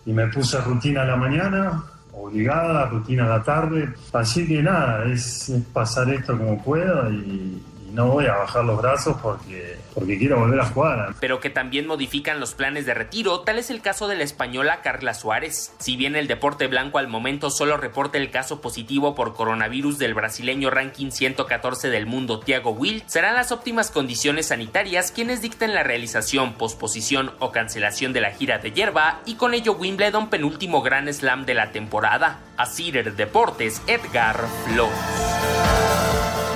y 0.09 0.13
me 0.13 0.27
puse 0.27 0.59
rutina 0.61 1.03
a 1.03 1.05
la 1.05 1.15
mañana, 1.15 1.83
obligada, 2.23 2.85
rutina 2.87 3.23
de 3.23 3.29
la 3.29 3.43
tarde. 3.43 3.93
Así 4.13 4.47
que 4.47 4.61
nada, 4.61 5.05
es, 5.05 5.51
pasar 5.73 6.09
esto 6.09 6.37
como 6.37 6.61
pueda 6.61 7.09
y, 7.09 7.61
no 7.91 8.07
voy 8.07 8.25
a 8.25 8.35
bajar 8.35 8.63
los 8.63 8.81
brazos 8.81 9.17
porque, 9.21 9.77
porque 9.93 10.17
quiero 10.17 10.39
volver 10.39 10.59
a 10.59 10.65
jugar. 10.65 11.15
Pero 11.19 11.39
que 11.39 11.49
también 11.49 11.87
modifican 11.87 12.39
los 12.39 12.53
planes 12.53 12.85
de 12.85 12.93
retiro, 12.93 13.41
tal 13.41 13.59
es 13.59 13.69
el 13.69 13.81
caso 13.81 14.07
de 14.07 14.15
la 14.15 14.23
española 14.23 14.81
Carla 14.81 15.13
Suárez. 15.13 15.73
Si 15.79 15.97
bien 15.97 16.15
el 16.15 16.27
deporte 16.27 16.67
blanco 16.67 16.97
al 16.97 17.07
momento 17.07 17.49
solo 17.49 17.77
reporta 17.77 18.17
el 18.17 18.31
caso 18.31 18.61
positivo 18.61 19.13
por 19.15 19.33
coronavirus 19.33 19.97
del 19.97 20.13
brasileño 20.13 20.69
ranking 20.69 21.11
114 21.11 21.89
del 21.89 22.05
mundo 22.05 22.39
Thiago 22.39 22.71
Wild, 22.71 23.03
serán 23.07 23.35
las 23.35 23.51
óptimas 23.51 23.91
condiciones 23.91 24.47
sanitarias 24.47 25.11
quienes 25.11 25.41
dicten 25.41 25.73
la 25.73 25.83
realización, 25.83 26.53
posposición 26.53 27.31
o 27.39 27.51
cancelación 27.51 28.13
de 28.13 28.21
la 28.21 28.31
gira 28.31 28.59
de 28.59 28.71
hierba 28.71 29.19
y 29.25 29.35
con 29.35 29.53
ello 29.53 29.73
Wimbledon 29.73 30.29
penúltimo 30.29 30.81
gran 30.81 31.11
slam 31.13 31.45
de 31.45 31.55
la 31.55 31.71
temporada. 31.71 32.39
A 32.57 32.65
Cider 32.65 33.15
Deportes, 33.15 33.81
Edgar 33.87 34.37
Flores. 34.65 34.91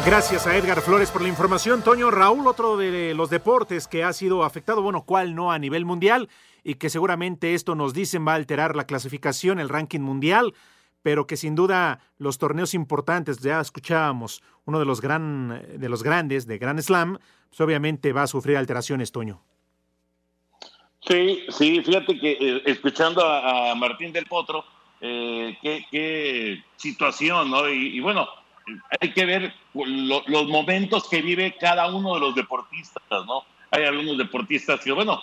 Gracias 0.06 0.46
a 0.46 0.56
Edgar 0.56 0.82
Flores 0.82 1.10
por 1.10 1.24
la 1.25 1.29
información. 1.29 1.82
Toño 1.82 2.12
Raúl, 2.12 2.46
otro 2.46 2.77
de 2.77 3.15
los 3.15 3.32
deportes 3.32 3.88
que 3.88 4.03
ha 4.03 4.13
sido 4.13 4.44
afectado, 4.44 4.84
bueno, 4.84 5.05
cuál 5.05 5.34
no 5.34 5.51
a 5.51 5.58
nivel 5.58 5.84
mundial 5.84 6.29
y 6.63 6.75
que 6.75 6.91
seguramente 6.91 7.55
esto 7.55 7.74
nos 7.74 7.96
dicen 7.96 8.27
va 8.27 8.34
a 8.34 8.36
alterar 8.36 8.75
la 8.75 8.86
clasificación, 8.86 9.60
el 9.60 9.70
ranking 9.70 10.01
mundial, 10.01 10.53
pero 11.01 11.25
que 11.25 11.36
sin 11.36 11.55
duda 11.55 12.00
los 12.20 12.38
torneos 12.38 12.75
importantes, 12.75 13.39
ya 13.39 13.60
escuchábamos, 13.60 14.44
uno 14.65 14.77
de 14.77 14.86
los, 14.86 15.01
gran, 15.01 15.65
de 15.79 15.89
los 15.89 16.03
grandes 16.03 16.46
de 16.46 16.60
Grand 16.60 16.79
Slam, 16.79 17.17
pues 17.50 17.60
obviamente 17.60 18.13
va 18.13 18.22
a 18.22 18.27
sufrir 18.27 18.58
alteraciones, 18.58 19.12
Toño. 19.12 19.41
Sí, 21.08 21.44
sí, 21.50 21.82
fíjate 21.82 22.20
que 22.20 22.38
eh, 22.39 22.62
escuchando 22.65 23.25
a, 23.25 23.74
Martín 23.74 24.13
del 24.13 24.27
Potro, 24.27 24.63
eh, 25.01 25.58
qué, 25.60 26.63
situación, 26.77 27.50
¿no? 27.50 27.67
y 27.67 28.00
bueno, 28.00 28.27
hay 29.00 29.13
que 29.13 29.25
ver 29.25 29.53
los 29.74 30.48
momentos 30.48 31.07
que 31.10 31.22
vive 31.22 31.55
cada 31.60 31.88
uno 31.93 32.15
de 32.15 32.19
los 32.19 32.36
deportistas, 32.36 33.03
¿no? 33.10 33.43
Hay 33.72 33.84
algunos 33.84 34.17
deportistas 34.17 34.79
que, 34.81 34.91
bueno, 34.91 35.22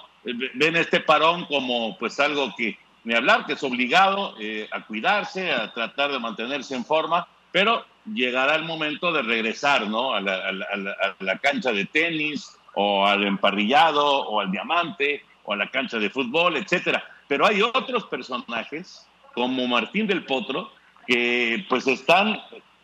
ven 0.54 0.76
este 0.76 1.00
parón 1.00 1.46
como 1.46 1.96
pues 1.98 2.20
algo 2.20 2.54
que, 2.56 2.78
ni 3.04 3.14
hablar, 3.14 3.46
que 3.46 3.54
es 3.54 3.62
obligado 3.62 4.34
eh, 4.40 4.68
a 4.70 4.84
cuidarse, 4.84 5.52
a 5.52 5.72
tratar 5.72 6.12
de 6.12 6.18
mantenerse 6.18 6.74
en 6.74 6.84
forma, 6.84 7.26
pero 7.50 7.84
llegará 8.12 8.54
el 8.56 8.64
momento 8.64 9.12
de 9.12 9.22
regresar, 9.22 9.86
¿no? 9.88 10.14
A 10.14 10.20
la, 10.20 11.38
cancha 11.40 11.72
de 11.72 11.84
tenis, 11.86 12.58
o 12.74 13.06
al 13.06 13.24
emparrillado, 13.24 14.04
o 14.04 14.40
al 14.40 14.50
diamante, 14.50 15.24
o 15.44 15.52
a 15.52 15.56
la 15.56 15.70
cancha 15.70 15.98
de 15.98 16.10
fútbol, 16.10 16.56
etcétera. 16.56 17.04
Pero 17.28 17.46
hay 17.46 17.62
otros 17.62 18.04
personajes, 18.04 19.06
como 19.34 19.66
Martín 19.66 20.06
del 20.06 20.24
Potro, 20.24 20.72
que 21.06 21.64
pues 21.68 21.86
están 21.86 22.40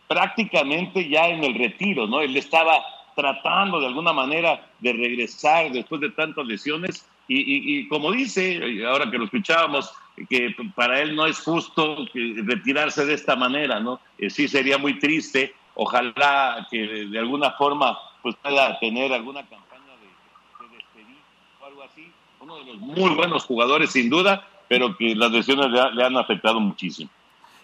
prácticamente 0.09 1.09
ya 1.09 1.29
en 1.29 1.45
el 1.45 1.55
retiro, 1.55 2.07
¿no? 2.07 2.21
Él 2.21 2.37
estaba 2.37 2.83
tratando 3.15 3.81
de 3.81 3.87
alguna 3.87 4.13
manera 4.13 4.67
de 4.81 4.93
regresar 4.93 5.71
después 5.71 6.01
de 6.01 6.11
tantas 6.11 6.47
lesiones 6.47 7.07
y, 7.31 7.87
como 7.89 8.11
dice, 8.11 8.59
ahora 8.87 9.11
que 9.11 9.19
lo 9.19 9.25
escuchábamos, 9.25 9.93
que 10.31 10.55
para 10.75 11.01
él 11.03 11.15
no 11.15 11.27
es 11.27 11.39
justo 11.41 12.07
retirarse 12.15 13.05
de 13.05 13.13
esta 13.13 13.37
manera, 13.37 13.81
¿no? 13.81 14.01
Eh, 14.17 14.31
sí 14.31 14.49
sería 14.49 14.79
muy 14.79 14.99
triste, 14.99 15.55
ojalá 15.75 16.67
que 16.71 16.79
de, 16.79 17.19
alguna 17.19 17.51
forma 17.53 17.99
pues 18.23 18.35
pueda 18.37 18.79
tener 18.81 19.13
alguna 19.13 19.43
campaña 19.43 19.93
de, 20.01 20.77
despedir 20.77 21.19
o 21.61 21.67
algo 21.67 21.83
así, 21.83 22.11
uno 22.41 22.57
de 22.57 22.65
los 22.65 22.79
muy 22.79 23.15
buenos 23.15 23.45
jugadores 23.45 23.91
sin 23.91 24.09
duda, 24.09 24.49
pero 24.67 24.97
que 24.97 25.15
las 25.15 25.31
lesiones 25.31 25.67
le 25.71 26.05
han 26.05 26.17
afectado 26.17 26.61
muchísimo. 26.61 27.11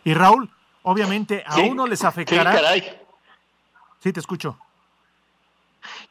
Y 0.04 0.12
Raúl, 0.12 0.48
Obviamente 0.84 1.42
a 1.46 1.60
uno 1.60 1.86
les 1.86 2.04
afectará. 2.04 2.52
Sí, 2.52 2.56
caray. 2.58 3.00
Sí, 4.00 4.12
te 4.12 4.20
escucho. 4.20 4.58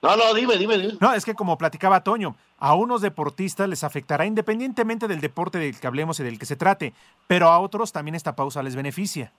No, 0.01 0.17
no, 0.17 0.33
dime, 0.33 0.57
dime, 0.57 0.77
dime. 0.77 0.97
No, 0.99 1.13
es 1.13 1.23
que 1.23 1.35
como 1.35 1.57
platicaba 1.57 2.03
Toño, 2.03 2.35
a 2.57 2.73
unos 2.73 3.01
deportistas 3.01 3.69
les 3.69 3.83
afectará 3.83 4.25
independientemente 4.25 5.07
del 5.07 5.21
deporte 5.21 5.59
del 5.59 5.79
que 5.79 5.87
hablemos 5.87 6.19
y 6.19 6.23
del 6.23 6.39
que 6.39 6.45
se 6.45 6.55
trate, 6.55 6.93
pero 7.27 7.49
a 7.49 7.59
otros 7.59 7.91
también 7.91 8.15
esta 8.15 8.35
pausa 8.35 8.63
les 8.63 8.75
beneficia. 8.75 9.31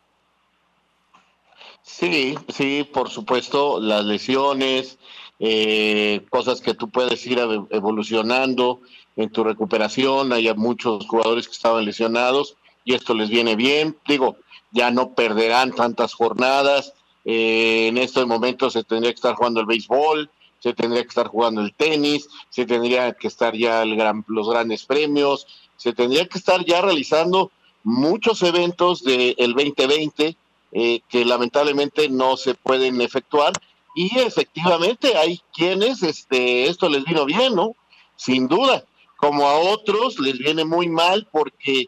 Sí, 1.82 2.38
sí, 2.48 2.88
por 2.90 3.10
supuesto, 3.10 3.80
las 3.80 4.04
lesiones, 4.04 4.98
eh, 5.40 6.24
cosas 6.30 6.60
que 6.60 6.74
tú 6.74 6.88
puedes 6.88 7.26
ir 7.26 7.38
evolucionando 7.70 8.80
en 9.16 9.30
tu 9.30 9.44
recuperación. 9.44 10.32
Hay 10.32 10.52
muchos 10.54 11.06
jugadores 11.06 11.46
que 11.46 11.52
estaban 11.54 11.84
lesionados 11.84 12.56
y 12.84 12.94
esto 12.94 13.14
les 13.14 13.28
viene 13.28 13.56
bien. 13.56 13.96
Digo, 14.06 14.36
ya 14.74 14.90
no 14.90 15.14
perderán 15.14 15.72
tantas 15.72 16.12
jornadas. 16.12 16.92
Eh, 17.24 17.86
en 17.88 17.96
estos 17.96 18.26
momentos 18.26 18.74
se 18.74 18.84
tendría 18.84 19.12
que 19.12 19.16
estar 19.16 19.34
jugando 19.34 19.60
el 19.60 19.66
béisbol, 19.66 20.28
se 20.58 20.74
tendría 20.74 21.02
que 21.02 21.08
estar 21.08 21.28
jugando 21.28 21.62
el 21.62 21.72
tenis, 21.72 22.28
se 22.50 22.66
tendría 22.66 23.12
que 23.12 23.28
estar 23.28 23.56
ya 23.56 23.82
el 23.82 23.96
gran, 23.96 24.24
los 24.28 24.50
grandes 24.50 24.84
premios, 24.84 25.46
se 25.76 25.92
tendría 25.94 26.26
que 26.26 26.38
estar 26.38 26.62
ya 26.64 26.82
realizando 26.82 27.50
muchos 27.84 28.42
eventos 28.42 29.04
del 29.04 29.54
2020 29.54 30.36
eh, 30.72 31.00
que 31.08 31.24
lamentablemente 31.24 32.08
no 32.08 32.36
se 32.36 32.54
pueden 32.54 33.00
efectuar 33.00 33.52
y 33.94 34.18
efectivamente 34.18 35.16
hay 35.16 35.40
quienes 35.52 36.02
este 36.02 36.68
esto 36.68 36.88
les 36.88 37.04
vino 37.04 37.24
bien, 37.24 37.54
¿no? 37.54 37.76
Sin 38.16 38.48
duda, 38.48 38.84
como 39.16 39.46
a 39.46 39.54
otros 39.54 40.18
les 40.18 40.38
viene 40.38 40.64
muy 40.64 40.88
mal 40.88 41.28
porque 41.30 41.86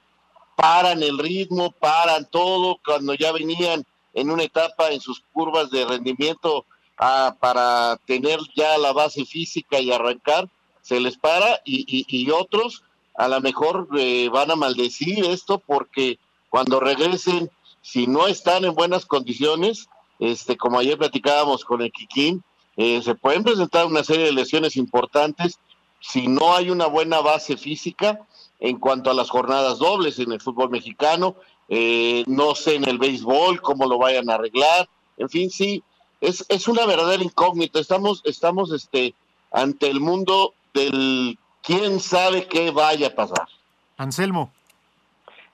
paran 0.57 1.03
el 1.03 1.19
ritmo, 1.19 1.71
paran 1.71 2.27
todo, 2.31 2.81
cuando 2.85 3.15
ya 3.15 3.31
venían 3.31 3.85
en 4.15 4.31
una 4.31 4.43
etapa 4.43 4.91
en 4.91 5.01
sus 5.01 5.23
curvas 5.33 5.71
de 5.71 5.85
rendimiento 5.85 6.65
ah, 6.99 7.37
para 7.39 7.99
tener 8.07 8.41
ya 8.57 8.79
la 8.79 8.93
base 8.93 9.27
física 9.27 9.79
y 9.79 9.93
arrancar, 9.93 10.49
se 10.81 10.99
les 10.99 11.19
para 11.19 11.61
y, 11.65 12.31
otros 12.31 12.83
a 13.17 13.29
lo 13.29 13.41
mejor 13.41 13.89
eh, 13.99 14.29
van 14.31 14.51
a 14.51 14.57
maldecir 14.57 15.25
esto 15.25 15.59
porque 15.59 16.19
cuando 16.49 16.81
regresen, 16.81 17.51
si 17.83 18.07
no 18.07 18.27
están 18.27 18.65
en 18.65 18.75
buenas 18.75 19.05
condiciones, 19.05 19.89
este, 20.19 20.57
como 20.57 20.79
ayer 20.79 20.97
platicábamos 20.97 21.65
con 21.65 21.83
el 21.83 21.93
Kikín, 21.93 22.43
eh, 22.77 23.03
se 23.03 23.15
pueden 23.15 23.43
presentar 23.43 23.87
una 23.87 24.05
serie 24.05 24.27
de 24.27 24.33
lesiones 24.33 24.77
importantes 24.77 25.59
si 26.01 26.29
no 26.29 26.55
hay 26.55 26.71
una 26.71 26.87
buena 26.87 27.21
base 27.21 27.57
física 27.57 28.21
en 28.61 28.79
cuanto 28.79 29.11
a 29.11 29.15
las 29.15 29.31
jornadas 29.31 29.79
dobles 29.79 30.19
en 30.19 30.33
el 30.33 30.41
fútbol 30.41 30.71
mexicano, 30.71 31.37
eh, 31.69 32.25
no 32.27 32.55
sé 32.55 32.77
en 32.77 32.89
el 32.89 32.99
béisbol 32.99 33.61
cómo 33.61 33.87
lo 33.87 33.99
vayan 33.99 34.31
a 34.31 34.35
arreglar, 34.35 34.89
en 35.17 35.29
fin, 35.29 35.51
sí, 35.51 35.83
es, 36.21 36.45
es 36.49 36.69
una 36.69 36.87
verdadera 36.87 37.23
incógnita, 37.23 37.79
estamos, 37.79 38.23
estamos 38.25 38.73
este, 38.73 39.15
ante 39.51 39.91
el 39.91 40.01
mundo 40.01 40.55
del 40.75 41.39
quién 41.63 42.01
sabe 42.01 42.47
qué 42.47 42.71
vaya 42.71 43.09
a 43.09 43.15
pasar. 43.15 43.49
Anselmo. 43.97 44.51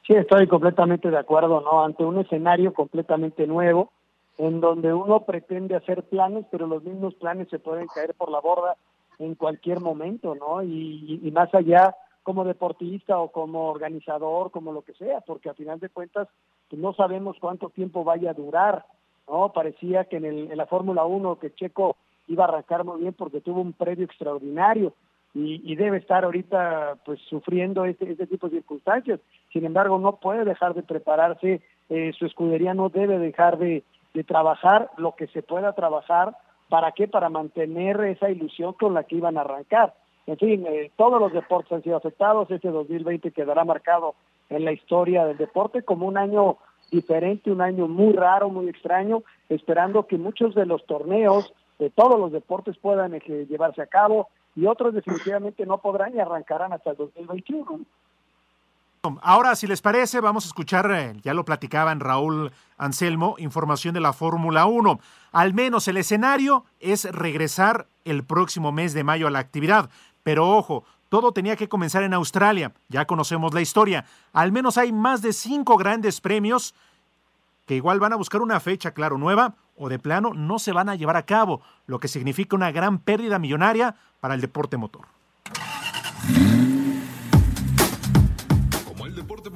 Sí, 0.07 0.15
estoy 0.15 0.49
completamente 0.49 1.11
de 1.11 1.19
acuerdo, 1.19 1.61
¿no? 1.61 1.85
Ante 1.85 2.05
un 2.05 2.19
escenario 2.19 2.73
completamente 2.75 3.47
nuevo, 3.47 3.93
en 4.37 4.61
donde 4.61 4.93
uno 4.93 5.21
pretende 5.21 5.77
hacer 5.77 6.03
planes, 6.03 6.45
pero 6.51 6.67
los 6.67 6.83
mismos 6.83 7.15
planes 7.15 7.49
se 7.51 7.61
pueden 7.61 7.87
caer 7.87 8.15
por 8.15 8.31
la 8.31 8.41
borda 8.41 8.77
en 9.19 9.37
cualquier 9.37 9.81
momento, 9.81 10.35
¿no? 10.35 10.63
Y, 10.63 11.21
y 11.23 11.31
más 11.31 11.55
allá 11.55 11.95
como 12.23 12.45
deportista 12.45 13.19
o 13.19 13.31
como 13.31 13.71
organizador, 13.71 14.51
como 14.51 14.73
lo 14.73 14.83
que 14.83 14.95
sea, 14.95 15.21
porque 15.21 15.51
a 15.51 15.55
final 15.55 15.81
de 15.81 15.89
cuentas 15.89 16.29
pues 16.69 16.81
no 16.81 16.95
sabemos 16.95 17.37
cuánto 17.41 17.71
tiempo 17.71 18.05
vaya 18.05 18.31
a 18.31 18.35
durar, 18.35 18.85
¿no? 19.29 19.53
Parecía 19.53 20.05
que 20.05 20.17
en, 20.17 20.25
el, 20.25 20.51
en 20.51 20.57
la 20.57 20.67
Fórmula 20.67 21.05
1 21.05 21.39
que 21.39 21.55
Checo 21.55 21.97
iba 22.29 22.45
a 22.45 22.49
arrancar 22.49 22.85
muy 22.85 23.01
bien 23.01 23.13
porque 23.13 23.41
tuvo 23.41 23.61
un 23.61 23.73
previo 23.73 24.05
extraordinario 24.05 24.95
y, 25.35 25.61
y 25.71 25.77
debe 25.77 25.99
estar 25.99 26.25
ahorita 26.25 26.99
pues 27.05 27.21
sufriendo 27.29 27.85
este, 27.85 28.11
este 28.11 28.27
tipo 28.27 28.49
de 28.49 28.57
circunstancias. 28.57 29.21
Sin 29.53 29.65
embargo, 29.65 29.99
no 29.99 30.17
puede 30.17 30.45
dejar 30.45 30.75
de 30.75 30.83
prepararse, 30.83 31.63
eh, 31.89 32.13
su 32.19 32.27
escudería 32.27 32.75
no 32.75 32.89
debe 32.89 33.19
dejar 33.19 33.59
de, 33.59 33.83
de 34.15 34.25
trabajar 34.25 34.91
lo 34.97 35.15
que 35.15 35.27
se 35.29 35.43
pueda 35.43 35.73
trabajar. 35.73 36.37
¿Para 36.69 36.93
qué? 36.93 37.09
Para 37.09 37.29
mantener 37.29 38.01
esa 38.05 38.31
ilusión 38.31 38.75
con 38.75 38.95
la 38.95 39.05
que 39.05 39.17
iban 39.17 39.37
a 39.37 39.43
arrancar. 39.43 39.95
En 40.27 40.39
fin, 40.39 40.65
eh, 40.67 40.91
todos 40.97 41.21
los 41.21 41.33
deportes 41.33 41.73
han 41.73 41.83
sido 41.83 41.97
afectados. 41.97 42.51
Este 42.51 42.69
2020 42.69 43.33
quedará 43.33 43.65
marcado 43.65 44.15
en 44.51 44.65
la 44.65 44.73
historia 44.73 45.25
del 45.25 45.37
deporte 45.37 45.83
como 45.83 46.07
un 46.07 46.17
año 46.17 46.59
diferente, 46.91 47.51
un 47.51 47.61
año 47.61 47.89
muy 47.89 48.13
raro, 48.13 48.51
muy 48.51 48.69
extraño, 48.69 49.23
esperando 49.49 50.07
que 50.07 50.19
muchos 50.19 50.55
de 50.55 50.67
los 50.67 50.85
torneos 50.87 51.53
de 51.79 51.91
todos 51.91 52.19
los 52.21 52.31
deportes 52.31 52.77
puedan 52.79 53.15
eh, 53.15 53.47
llevarse 53.49 53.83
a 53.83 53.87
cabo 53.87 54.29
y 54.55 54.67
otros 54.67 54.95
definitivamente 54.95 55.67
no 55.67 55.79
podrán 55.79 56.15
y 56.15 56.21
arrancarán 56.21 56.73
hasta 56.73 56.91
el 56.91 56.97
2021. 56.97 57.81
Ahora, 59.21 59.57
si 59.57 59.67
les 59.67 59.81
parece, 59.81 60.21
vamos 60.21 60.45
a 60.45 60.47
escuchar, 60.47 60.89
eh, 60.93 61.15
ya 61.25 61.35
lo 61.35 61.45
platicaban 61.45 61.99
Raúl 61.99 62.53
Anselmo, 62.79 63.35
información 63.39 63.95
de 63.95 64.01
la 64.01 64.13
Fórmula 64.13 64.67
1. 64.67 65.01
Al 65.33 65.55
menos 65.55 65.89
el 65.89 65.97
escenario 65.97 66.65
es 66.79 67.11
regresar 67.11 67.87
el 68.05 68.23
próximo 68.23 68.71
mes 68.71 68.95
de 68.95 69.03
mayo 69.03 69.27
a 69.27 69.31
la 69.31 69.41
actividad. 69.41 69.91
Pero 70.23 70.49
ojo, 70.49 70.85
todo 71.09 71.33
tenía 71.33 71.57
que 71.57 71.69
comenzar 71.69 72.03
en 72.03 72.15
Australia. 72.15 72.73
Ya 72.89 73.05
conocemos 73.05 73.53
la 73.55 73.61
historia. 73.61 74.05
Al 74.33 74.53
menos 74.53 74.79
hay 74.79 74.93
más 74.93 75.23
de 75.23 75.33
cinco 75.33 75.77
grandes 75.77 76.21
premios 76.21 76.75
que 77.67 77.77
igual 77.77 78.01
van 78.01 78.13
a 78.13 78.17
buscar 78.17 78.43
una 78.43 78.61
fecha, 78.61 78.93
claro, 78.93 79.19
nueva 79.19 79.55
o 79.77 79.89
de 79.89 79.99
plano 79.99 80.33
no 80.35 80.59
se 80.59 80.73
van 80.73 80.89
a 80.89 80.95
llevar 80.95 81.17
a 81.17 81.25
cabo, 81.25 81.61
lo 81.87 81.99
que 81.99 82.09
significa 82.09 82.57
una 82.57 82.71
gran 82.71 82.99
pérdida 82.99 83.39
millonaria 83.39 83.97
para 84.21 84.35
el 84.35 84.41
deporte 84.41 84.77
motor. 84.77 85.03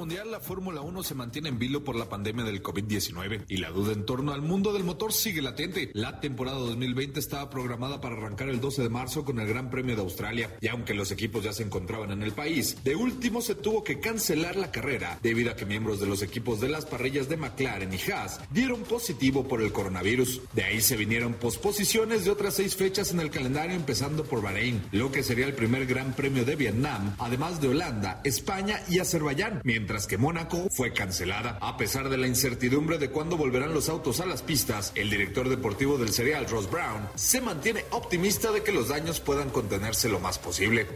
Mundial, 0.06 0.30
la 0.30 0.38
Fórmula 0.38 0.82
1 0.82 1.02
se 1.02 1.16
mantiene 1.16 1.48
en 1.48 1.58
vilo 1.58 1.82
por 1.82 1.96
la 1.96 2.08
pandemia 2.08 2.44
del 2.44 2.62
COVID-19 2.62 3.46
y 3.48 3.56
la 3.56 3.70
duda 3.70 3.92
en 3.92 4.06
torno 4.06 4.32
al 4.32 4.40
mundo 4.40 4.72
del 4.72 4.84
motor 4.84 5.12
sigue 5.12 5.42
latente. 5.42 5.90
La 5.94 6.20
temporada 6.20 6.58
2020 6.58 7.18
estaba 7.18 7.50
programada 7.50 8.00
para 8.00 8.14
arrancar 8.14 8.48
el 8.48 8.60
12 8.60 8.84
de 8.84 8.88
marzo 8.88 9.24
con 9.24 9.40
el 9.40 9.48
Gran 9.48 9.68
Premio 9.68 9.96
de 9.96 10.02
Australia 10.02 10.56
y 10.60 10.68
aunque 10.68 10.94
los 10.94 11.10
equipos 11.10 11.42
ya 11.42 11.52
se 11.52 11.64
encontraban 11.64 12.12
en 12.12 12.22
el 12.22 12.30
país, 12.30 12.76
de 12.84 12.94
último 12.94 13.40
se 13.40 13.56
tuvo 13.56 13.82
que 13.82 13.98
cancelar 13.98 14.54
la 14.54 14.70
carrera 14.70 15.18
debido 15.24 15.50
a 15.50 15.56
que 15.56 15.66
miembros 15.66 15.98
de 15.98 16.06
los 16.06 16.22
equipos 16.22 16.60
de 16.60 16.68
las 16.68 16.86
parrillas 16.86 17.28
de 17.28 17.38
McLaren 17.38 17.92
y 17.92 18.12
Haas 18.12 18.38
dieron 18.52 18.82
positivo 18.84 19.48
por 19.48 19.60
el 19.60 19.72
coronavirus. 19.72 20.40
De 20.52 20.62
ahí 20.62 20.82
se 20.82 20.94
vinieron 20.94 21.34
posposiciones 21.34 22.24
de 22.24 22.30
otras 22.30 22.54
seis 22.54 22.76
fechas 22.76 23.10
en 23.10 23.18
el 23.18 23.30
calendario 23.30 23.74
empezando 23.74 24.22
por 24.22 24.40
Bahrein, 24.40 24.80
lo 24.92 25.10
que 25.10 25.24
sería 25.24 25.46
el 25.46 25.54
primer 25.54 25.84
Gran 25.84 26.14
Premio 26.14 26.44
de 26.44 26.54
Vietnam, 26.54 27.16
además 27.18 27.60
de 27.60 27.66
Holanda, 27.66 28.20
España 28.22 28.80
y 28.88 29.00
Azerbaiyán, 29.00 29.62
mientras 29.64 29.95
que 30.04 30.18
Mónaco 30.18 30.68
fue 30.70 30.92
cancelada. 30.92 31.56
A 31.62 31.78
pesar 31.78 32.10
de 32.10 32.18
la 32.18 32.26
incertidumbre 32.26 32.98
de 32.98 33.08
cuándo 33.08 33.38
volverán 33.38 33.72
los 33.72 33.88
autos 33.88 34.20
a 34.20 34.26
las 34.26 34.42
pistas, 34.42 34.92
el 34.96 35.08
director 35.08 35.48
deportivo 35.48 35.96
del 35.96 36.10
serial, 36.10 36.46
Ross 36.46 36.70
Brown, 36.70 37.08
se 37.14 37.40
mantiene 37.40 37.84
optimista 37.90 38.50
de 38.52 38.62
que 38.62 38.72
los 38.72 38.88
daños 38.88 39.20
puedan 39.20 39.50
contenerse 39.50 40.08
lo 40.08 40.20
más 40.20 40.38
posible. 40.38 40.86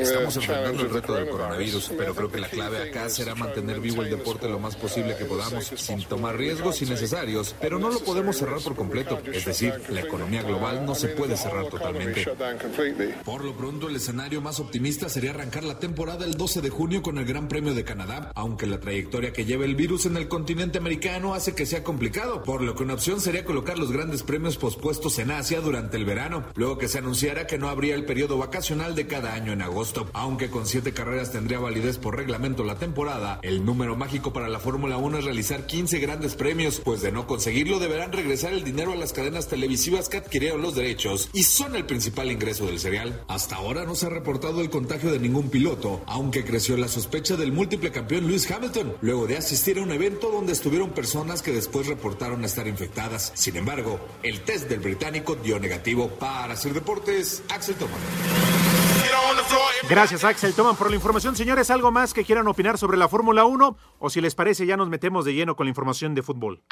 Estamos 0.00 0.36
enfrentando 0.36 0.82
el 0.82 0.90
reto 0.90 1.14
del 1.14 1.28
coronavirus, 1.28 1.92
pero 1.98 2.14
creo 2.14 2.30
que 2.30 2.40
la 2.40 2.48
clave 2.48 2.88
acá 2.88 3.08
será 3.10 3.34
mantener 3.34 3.80
vivo 3.80 4.02
el 4.02 4.10
deporte 4.10 4.48
lo 4.48 4.58
más 4.58 4.76
posible 4.76 5.16
que 5.16 5.24
podamos, 5.24 5.66
sin 5.76 6.04
tomar 6.04 6.36
riesgos 6.36 6.80
innecesarios, 6.82 7.54
pero 7.60 7.78
no 7.78 7.90
lo 7.90 7.98
podemos 8.00 8.36
cerrar 8.36 8.60
por 8.60 8.76
completo. 8.76 9.20
Es 9.32 9.44
decir, 9.44 9.74
la 9.88 10.00
economía 10.00 10.42
global 10.42 10.86
no 10.86 10.94
se 10.94 11.08
puede 11.08 11.36
cerrar 11.36 11.68
totalmente. 11.68 12.24
Por 13.24 13.44
lo 13.44 13.56
pronto, 13.56 13.88
el 13.88 13.96
escenario 13.96 14.40
más 14.40 14.60
optimista 14.60 15.08
sería 15.08 15.30
arrancar 15.30 15.64
la 15.64 15.78
temporada 15.78 16.24
el 16.24 16.34
12 16.34 16.60
de 16.60 16.70
junio 16.70 17.02
con 17.02 17.18
el 17.18 17.24
Gran 17.24 17.48
Premio 17.48 17.74
de 17.74 17.84
Canadá, 17.84 17.97
aunque 18.34 18.66
la 18.66 18.80
trayectoria 18.80 19.32
que 19.32 19.44
lleva 19.44 19.64
el 19.64 19.74
virus 19.74 20.06
en 20.06 20.16
el 20.16 20.28
continente 20.28 20.78
americano 20.78 21.34
hace 21.34 21.54
que 21.54 21.66
sea 21.66 21.82
complicado, 21.82 22.42
por 22.42 22.62
lo 22.62 22.74
que 22.74 22.82
una 22.82 22.94
opción 22.94 23.20
sería 23.20 23.44
colocar 23.44 23.78
los 23.78 23.92
grandes 23.92 24.22
premios 24.22 24.56
pospuestos 24.56 25.18
en 25.18 25.30
Asia 25.30 25.60
durante 25.60 25.96
el 25.96 26.04
verano, 26.04 26.44
luego 26.54 26.78
que 26.78 26.88
se 26.88 26.98
anunciara 26.98 27.46
que 27.46 27.58
no 27.58 27.68
habría 27.68 27.94
el 27.94 28.04
periodo 28.04 28.38
vacacional 28.38 28.94
de 28.94 29.06
cada 29.06 29.34
año 29.34 29.52
en 29.52 29.62
agosto. 29.62 30.08
Aunque 30.12 30.50
con 30.50 30.66
siete 30.66 30.92
carreras 30.92 31.32
tendría 31.32 31.58
validez 31.58 31.98
por 31.98 32.16
reglamento 32.16 32.64
la 32.64 32.78
temporada, 32.78 33.40
el 33.42 33.64
número 33.64 33.96
mágico 33.96 34.32
para 34.32 34.48
la 34.48 34.60
Fórmula 34.60 34.96
1 34.96 35.18
es 35.18 35.24
realizar 35.24 35.66
15 35.66 35.98
grandes 35.98 36.34
premios, 36.34 36.80
pues 36.84 37.02
de 37.02 37.12
no 37.12 37.26
conseguirlo 37.26 37.78
deberán 37.78 38.12
regresar 38.12 38.52
el 38.52 38.64
dinero 38.64 38.92
a 38.92 38.96
las 38.96 39.12
cadenas 39.12 39.48
televisivas 39.48 40.08
que 40.08 40.18
adquirieron 40.18 40.62
los 40.62 40.74
derechos 40.74 41.30
y 41.32 41.42
son 41.42 41.76
el 41.76 41.86
principal 41.86 42.30
ingreso 42.30 42.66
del 42.66 42.78
serial. 42.78 43.22
Hasta 43.28 43.56
ahora 43.56 43.84
no 43.84 43.94
se 43.94 44.06
ha 44.06 44.10
reportado 44.10 44.60
el 44.60 44.70
contagio 44.70 45.10
de 45.10 45.18
ningún 45.18 45.50
piloto, 45.50 46.02
aunque 46.06 46.44
creció 46.44 46.76
la 46.76 46.88
sospecha 46.88 47.36
del 47.36 47.52
múltiple 47.52 47.87
campeón 47.92 48.26
Lewis 48.26 48.50
Hamilton, 48.50 48.96
luego 49.00 49.26
de 49.26 49.36
asistir 49.36 49.78
a 49.78 49.82
un 49.82 49.90
evento 49.90 50.30
donde 50.30 50.52
estuvieron 50.52 50.90
personas 50.90 51.42
que 51.42 51.52
después 51.52 51.86
reportaron 51.86 52.44
estar 52.44 52.66
infectadas. 52.66 53.32
Sin 53.34 53.56
embargo, 53.56 54.00
el 54.22 54.40
test 54.42 54.68
del 54.68 54.80
británico 54.80 55.34
dio 55.36 55.58
negativo. 55.58 56.08
Para 56.08 56.54
hacer 56.54 56.72
deportes, 56.72 57.42
Axel 57.50 57.74
Toman. 57.76 57.98
Gracias 59.88 60.24
Axel 60.24 60.54
Toman 60.54 60.76
por 60.76 60.90
la 60.90 60.96
información. 60.96 61.34
Señores, 61.36 61.70
¿algo 61.70 61.90
más 61.90 62.12
que 62.12 62.24
quieran 62.24 62.46
opinar 62.48 62.78
sobre 62.78 62.96
la 62.96 63.08
Fórmula 63.08 63.44
1? 63.44 63.76
O 63.98 64.10
si 64.10 64.20
les 64.20 64.34
parece, 64.34 64.66
ya 64.66 64.76
nos 64.76 64.88
metemos 64.88 65.24
de 65.24 65.34
lleno 65.34 65.56
con 65.56 65.66
la 65.66 65.70
información 65.70 66.14
de 66.14 66.22
fútbol. 66.22 66.62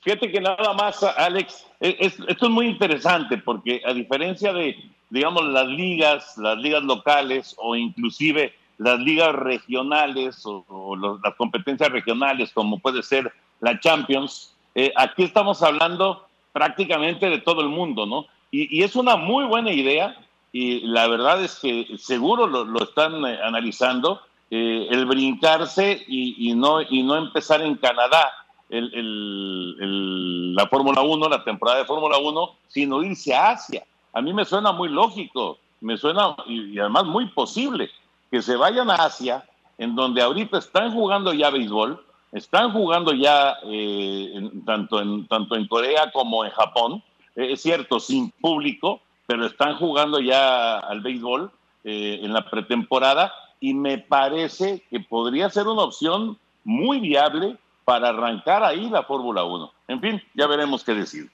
Fíjate 0.00 0.30
que 0.30 0.40
nada 0.40 0.72
más, 0.74 1.02
Alex, 1.02 1.66
es, 1.80 2.14
esto 2.28 2.46
es 2.46 2.50
muy 2.50 2.66
interesante 2.66 3.38
porque 3.38 3.82
a 3.84 3.92
diferencia 3.92 4.52
de, 4.52 4.76
digamos, 5.10 5.44
las 5.44 5.66
ligas, 5.66 6.36
las 6.38 6.56
ligas 6.58 6.82
locales 6.82 7.54
o 7.58 7.74
inclusive 7.74 8.54
las 8.78 8.98
ligas 9.00 9.34
regionales 9.34 10.46
o, 10.46 10.64
o 10.68 10.96
los, 10.96 11.20
las 11.22 11.34
competencias 11.34 11.90
regionales 11.90 12.52
como 12.52 12.78
puede 12.78 13.02
ser 13.02 13.32
la 13.60 13.78
Champions, 13.80 14.54
eh, 14.74 14.92
aquí 14.96 15.24
estamos 15.24 15.62
hablando 15.62 16.26
prácticamente 16.52 17.28
de 17.28 17.38
todo 17.38 17.60
el 17.60 17.68
mundo, 17.68 18.06
¿no? 18.06 18.26
Y, 18.50 18.82
es 18.82 18.96
una 18.96 19.16
muy 19.16 19.44
buena 19.44 19.72
idea 19.72 20.16
y 20.52 20.80
la 20.86 21.06
verdad 21.08 21.42
es 21.42 21.56
que 21.56 21.86
seguro 21.98 22.46
lo, 22.46 22.82
están 22.82 23.26
eh, 23.26 23.38
analizando, 23.42 24.22
eh, 24.50 24.86
el 24.90 25.04
brincarse 25.04 26.02
y, 26.06 26.54
no, 26.54 26.80
y 26.80 27.02
no 27.02 27.16
empezar 27.16 27.60
en 27.60 27.74
Canadá 27.76 28.32
la 28.70 30.66
Fórmula 30.68 31.02
1, 31.02 31.28
la 31.28 31.44
temporada 31.44 31.78
de 31.78 31.84
Fórmula 31.84 32.18
1, 32.18 32.56
sino 32.68 33.02
irse 33.02 33.34
a 33.34 33.50
Asia. 33.50 33.84
A 34.12 34.22
mí 34.22 34.32
me 34.32 34.44
suena 34.44 34.72
muy 34.72 34.88
lógico, 34.88 35.58
me 35.80 35.96
suena 35.98 36.34
y, 36.46 36.74
y 36.74 36.78
además 36.78 37.04
muy 37.04 37.26
posible 37.26 37.90
que 38.30 38.42
se 38.42 38.56
vayan 38.56 38.90
a 38.90 38.96
Asia, 38.96 39.44
en 39.78 39.94
donde 39.94 40.22
ahorita 40.22 40.58
están 40.58 40.92
jugando 40.92 41.32
ya 41.32 41.50
béisbol, 41.50 42.04
están 42.32 42.72
jugando 42.72 43.12
ya 43.12 43.56
eh, 43.64 44.50
tanto, 44.66 45.00
en, 45.00 45.26
tanto 45.26 45.56
en 45.56 45.66
Corea 45.66 46.10
como 46.12 46.44
en 46.44 46.50
Japón, 46.50 47.02
eh, 47.36 47.52
es 47.52 47.62
cierto, 47.62 48.00
sin 48.00 48.30
público, 48.32 49.00
pero 49.26 49.46
están 49.46 49.76
jugando 49.76 50.20
ya 50.20 50.78
al 50.78 51.00
béisbol 51.00 51.50
eh, 51.84 52.20
en 52.22 52.32
la 52.32 52.48
pretemporada 52.50 53.32
y 53.60 53.74
me 53.74 53.98
parece 53.98 54.82
que 54.90 55.00
podría 55.00 55.50
ser 55.50 55.66
una 55.66 55.82
opción 55.82 56.38
muy 56.64 57.00
viable 57.00 57.56
para 57.84 58.10
arrancar 58.10 58.62
ahí 58.62 58.90
la 58.90 59.02
Fórmula 59.04 59.44
1. 59.44 59.72
En 59.88 60.00
fin, 60.00 60.22
ya 60.34 60.46
veremos 60.46 60.84
qué 60.84 60.94
decir. 60.94 61.30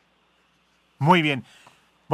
Muy 0.98 1.22
bien. 1.22 1.44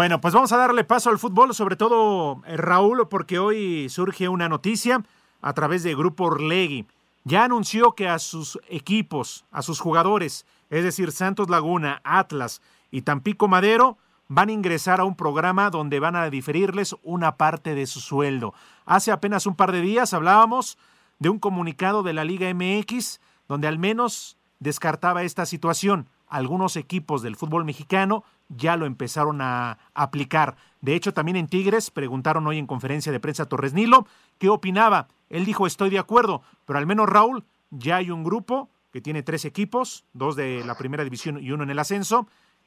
Bueno, 0.00 0.18
pues 0.18 0.32
vamos 0.32 0.50
a 0.52 0.56
darle 0.56 0.82
paso 0.82 1.10
al 1.10 1.18
fútbol, 1.18 1.54
sobre 1.54 1.76
todo 1.76 2.40
eh, 2.46 2.56
Raúl, 2.56 3.06
porque 3.10 3.38
hoy 3.38 3.90
surge 3.90 4.30
una 4.30 4.48
noticia 4.48 5.04
a 5.42 5.52
través 5.52 5.82
de 5.82 5.94
Grupo 5.94 6.24
Orlegui. 6.24 6.86
Ya 7.24 7.44
anunció 7.44 7.92
que 7.92 8.08
a 8.08 8.18
sus 8.18 8.58
equipos, 8.70 9.44
a 9.50 9.60
sus 9.60 9.78
jugadores 9.78 10.46
es 10.70 10.84
decir, 10.84 11.12
Santos 11.12 11.50
Laguna, 11.50 12.00
Atlas 12.02 12.62
y 12.90 13.02
Tampico 13.02 13.46
Madero, 13.46 13.98
van 14.26 14.48
a 14.48 14.52
ingresar 14.52 15.00
a 15.00 15.04
un 15.04 15.16
programa 15.16 15.68
donde 15.68 16.00
van 16.00 16.16
a 16.16 16.30
diferirles 16.30 16.96
una 17.02 17.36
parte 17.36 17.74
de 17.74 17.86
su 17.86 18.00
sueldo. 18.00 18.54
Hace 18.86 19.12
apenas 19.12 19.44
un 19.44 19.54
par 19.54 19.70
de 19.70 19.82
días 19.82 20.14
hablábamos 20.14 20.78
de 21.18 21.28
un 21.28 21.38
comunicado 21.38 22.02
de 22.02 22.14
la 22.14 22.24
Liga 22.24 22.50
MX 22.54 23.20
donde 23.48 23.68
al 23.68 23.78
menos 23.78 24.38
descartaba 24.60 25.24
esta 25.24 25.44
situación. 25.44 26.08
Algunos 26.30 26.76
equipos 26.76 27.22
del 27.22 27.36
fútbol 27.36 27.64
mexicano 27.64 28.24
ya 28.48 28.76
lo 28.76 28.86
empezaron 28.86 29.40
a 29.42 29.78
aplicar. 29.94 30.56
De 30.80 30.94
hecho, 30.94 31.12
también 31.12 31.36
en 31.36 31.48
Tigres 31.48 31.90
preguntaron 31.90 32.46
hoy 32.46 32.58
en 32.58 32.66
conferencia 32.66 33.12
de 33.12 33.20
prensa 33.20 33.42
a 33.42 33.46
Torres 33.46 33.74
Nilo 33.74 34.06
qué 34.38 34.48
opinaba. 34.48 35.08
Él 35.28 35.44
dijo 35.44 35.66
estoy 35.66 35.90
de 35.90 35.98
acuerdo, 35.98 36.42
pero 36.64 36.78
al 36.78 36.86
menos 36.86 37.08
Raúl, 37.08 37.44
ya 37.70 37.96
hay 37.96 38.10
un 38.10 38.24
grupo 38.24 38.70
que 38.92 39.00
tiene 39.00 39.22
tres 39.22 39.44
equipos, 39.44 40.04
dos 40.12 40.36
de 40.36 40.64
la 40.64 40.76
primera 40.76 41.04
división 41.04 41.38
y 41.42 41.50
uno 41.52 41.64
en 41.64 41.70
el 41.70 41.78
ascenso, 41.78 42.26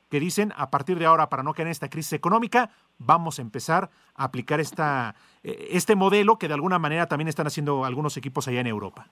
que 0.09 0.19
dicen 0.19 0.53
a 0.55 0.69
partir 0.69 0.99
de 0.99 1.05
ahora, 1.05 1.29
para 1.29 1.41
no 1.41 1.53
caer 1.53 1.67
en 1.67 1.71
esta 1.71 1.89
crisis 1.89 2.13
económica, 2.13 2.69
vamos 2.99 3.39
a 3.39 3.41
empezar 3.41 3.89
a 4.13 4.25
aplicar 4.25 4.61
eh, 4.61 5.13
este 5.71 5.95
modelo 5.95 6.37
que 6.37 6.47
de 6.47 6.53
alguna 6.53 6.79
manera 6.79 7.07
también 7.07 7.29
están 7.29 7.47
haciendo 7.47 7.83
algunos 7.83 8.15
equipos 8.17 8.47
allá 8.47 8.59
en 8.59 8.67
Europa. 8.67 9.07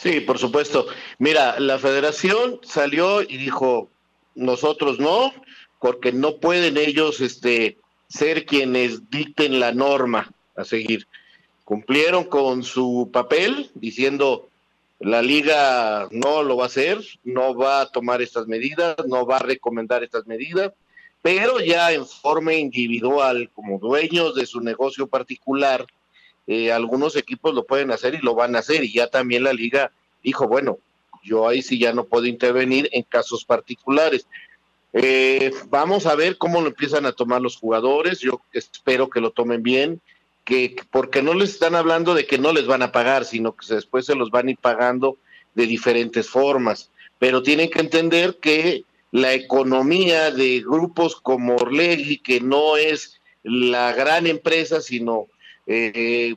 Sí, 0.00 0.20
por 0.20 0.38
supuesto. 0.38 0.86
Mira, 1.18 1.58
la 1.58 1.76
federación 1.76 2.60
salió 2.62 3.20
y 3.20 3.36
dijo, 3.36 3.90
nosotros 4.36 5.00
no, 5.00 5.32
porque 5.80 6.12
no 6.12 6.36
pueden 6.36 6.76
ellos 6.76 7.20
este, 7.20 7.78
ser 8.08 8.46
quienes 8.46 9.10
dicten 9.10 9.58
la 9.58 9.72
norma 9.72 10.30
a 10.54 10.62
seguir. 10.62 11.08
Cumplieron 11.64 12.24
con 12.24 12.62
su 12.62 13.10
papel 13.12 13.72
diciendo, 13.74 14.48
la 15.00 15.20
liga 15.20 16.06
no 16.12 16.44
lo 16.44 16.56
va 16.56 16.64
a 16.64 16.68
hacer, 16.68 17.04
no 17.24 17.56
va 17.56 17.80
a 17.80 17.90
tomar 17.90 18.22
estas 18.22 18.46
medidas, 18.46 18.94
no 19.08 19.26
va 19.26 19.38
a 19.38 19.40
recomendar 19.40 20.04
estas 20.04 20.28
medidas, 20.28 20.72
pero 21.22 21.58
ya 21.58 21.90
en 21.92 22.06
forma 22.06 22.54
individual, 22.54 23.50
como 23.52 23.80
dueños 23.80 24.36
de 24.36 24.46
su 24.46 24.60
negocio 24.60 25.08
particular, 25.08 25.88
eh, 26.48 26.72
algunos 26.72 27.14
equipos 27.14 27.54
lo 27.54 27.64
pueden 27.64 27.92
hacer 27.92 28.14
y 28.14 28.18
lo 28.18 28.34
van 28.34 28.56
a 28.56 28.60
hacer. 28.60 28.82
Y 28.82 28.92
ya 28.92 29.06
también 29.06 29.44
la 29.44 29.52
liga 29.52 29.92
dijo, 30.24 30.48
bueno, 30.48 30.78
yo 31.22 31.46
ahí 31.46 31.62
sí 31.62 31.78
ya 31.78 31.92
no 31.92 32.04
puedo 32.04 32.26
intervenir 32.26 32.88
en 32.92 33.02
casos 33.02 33.44
particulares. 33.44 34.26
Eh, 34.94 35.52
vamos 35.68 36.06
a 36.06 36.14
ver 36.14 36.38
cómo 36.38 36.62
lo 36.62 36.68
empiezan 36.68 37.04
a 37.04 37.12
tomar 37.12 37.42
los 37.42 37.58
jugadores. 37.58 38.20
Yo 38.20 38.40
espero 38.52 39.10
que 39.10 39.20
lo 39.20 39.30
tomen 39.30 39.62
bien 39.62 40.00
que 40.48 40.74
porque 40.90 41.20
no 41.20 41.34
les 41.34 41.50
están 41.50 41.74
hablando 41.74 42.14
de 42.14 42.24
que 42.24 42.38
no 42.38 42.54
les 42.54 42.66
van 42.66 42.80
a 42.80 42.90
pagar, 42.90 43.26
sino 43.26 43.54
que 43.54 43.74
después 43.74 44.06
se 44.06 44.14
los 44.14 44.30
van 44.30 44.48
a 44.48 44.52
ir 44.52 44.56
pagando 44.56 45.18
de 45.54 45.66
diferentes 45.66 46.30
formas. 46.30 46.90
Pero 47.18 47.42
tienen 47.42 47.68
que 47.68 47.80
entender 47.80 48.38
que 48.40 48.84
la 49.10 49.34
economía 49.34 50.30
de 50.30 50.60
grupos 50.60 51.16
como 51.16 51.56
Orlegui, 51.56 52.20
que 52.20 52.40
no 52.40 52.78
es 52.78 53.20
la 53.42 53.92
gran 53.92 54.26
empresa, 54.26 54.80
sino 54.80 55.26
eh, 55.68 56.34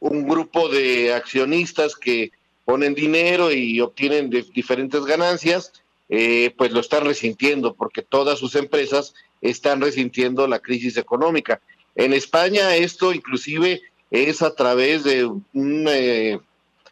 un 0.00 0.26
grupo 0.26 0.68
de 0.68 1.12
accionistas 1.12 1.94
que 1.94 2.30
ponen 2.64 2.94
dinero 2.94 3.52
y 3.52 3.80
obtienen 3.80 4.30
diferentes 4.30 5.04
ganancias, 5.04 5.72
eh, 6.08 6.54
pues 6.56 6.72
lo 6.72 6.80
están 6.80 7.04
resintiendo, 7.04 7.74
porque 7.74 8.02
todas 8.02 8.38
sus 8.38 8.54
empresas 8.54 9.14
están 9.40 9.80
resintiendo 9.80 10.46
la 10.46 10.58
crisis 10.58 10.96
económica. 10.96 11.60
En 11.94 12.12
España 12.12 12.76
esto 12.76 13.12
inclusive 13.12 13.82
es 14.10 14.42
a 14.42 14.54
través 14.54 15.04
de 15.04 15.30
eh, 15.54 16.38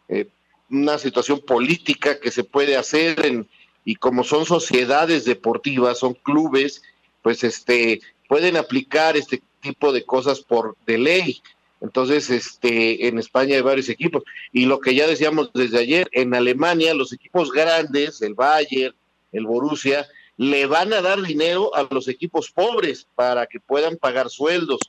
eh, 0.09 0.27
una 0.69 0.97
situación 0.97 1.39
política 1.39 2.19
que 2.19 2.31
se 2.31 2.43
puede 2.43 2.75
hacer 2.75 3.45
y 3.85 3.95
como 3.95 4.23
son 4.23 4.45
sociedades 4.45 5.25
deportivas, 5.25 5.99
son 5.99 6.13
clubes, 6.13 6.83
pues 7.21 7.43
este 7.43 8.01
pueden 8.27 8.57
aplicar 8.57 9.15
este 9.15 9.41
tipo 9.61 9.93
de 9.93 10.03
cosas 10.03 10.41
por 10.41 10.75
de 10.85 10.97
ley. 10.97 11.41
Entonces, 11.81 12.29
este, 12.29 13.07
en 13.07 13.19
España 13.19 13.55
hay 13.55 13.61
varios 13.61 13.89
equipos. 13.89 14.23
Y 14.51 14.65
lo 14.65 14.79
que 14.79 14.95
ya 14.95 15.07
decíamos 15.07 15.51
desde 15.53 15.79
ayer, 15.79 16.07
en 16.11 16.33
Alemania 16.33 16.93
los 16.93 17.13
equipos 17.13 17.51
grandes, 17.51 18.21
el 18.21 18.33
Bayern, 18.33 18.95
el 19.31 19.45
Borussia, 19.45 20.07
le 20.37 20.65
van 20.65 20.93
a 20.93 21.01
dar 21.01 21.21
dinero 21.21 21.75
a 21.75 21.87
los 21.89 22.07
equipos 22.07 22.51
pobres 22.51 23.07
para 23.15 23.47
que 23.47 23.59
puedan 23.59 23.97
pagar 23.97 24.29
sueldos 24.29 24.79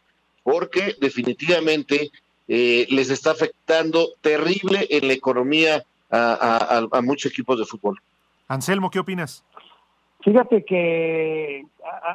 porque 0.43 0.95
definitivamente 0.99 2.11
eh, 2.49 2.87
les 2.89 3.11
está 3.11 3.33
afectando 3.33 4.15
terrible 4.23 4.87
en 4.89 5.07
la 5.09 5.13
economía 5.13 5.85
a, 6.11 7.01
muchos 7.03 7.33
equipos 7.33 7.59
de 7.59 7.67
fútbol. 7.67 8.01
Anselmo, 8.47 8.91
¿qué 8.91 8.99
opinas? 8.99 9.45
Fíjate 10.23 10.65
que 10.65 11.67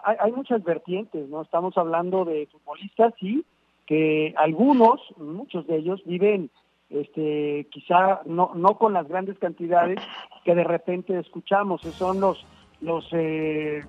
hay 0.03 0.31
muchas 0.31 0.63
vertientes, 0.63 1.29
¿no? 1.29 1.43
Estamos 1.43 1.77
hablando 1.77 2.25
de 2.25 2.47
futbolistas, 2.47 3.13
sí, 3.19 3.45
que 3.85 4.33
algunos, 4.37 5.01
muchos 5.17 5.67
de 5.67 5.77
ellos 5.77 6.01
viven 6.05 6.49
este, 6.89 7.67
quizá 7.71 8.21
no, 8.25 8.51
no 8.55 8.77
con 8.77 8.93
las 8.93 9.07
grandes 9.07 9.37
cantidades 9.39 9.99
que 10.45 10.53
de 10.53 10.63
repente 10.63 11.17
escuchamos, 11.17 11.81
son 11.81 12.19
los, 12.19 12.45
los 12.81 13.07
eh, 13.13 13.83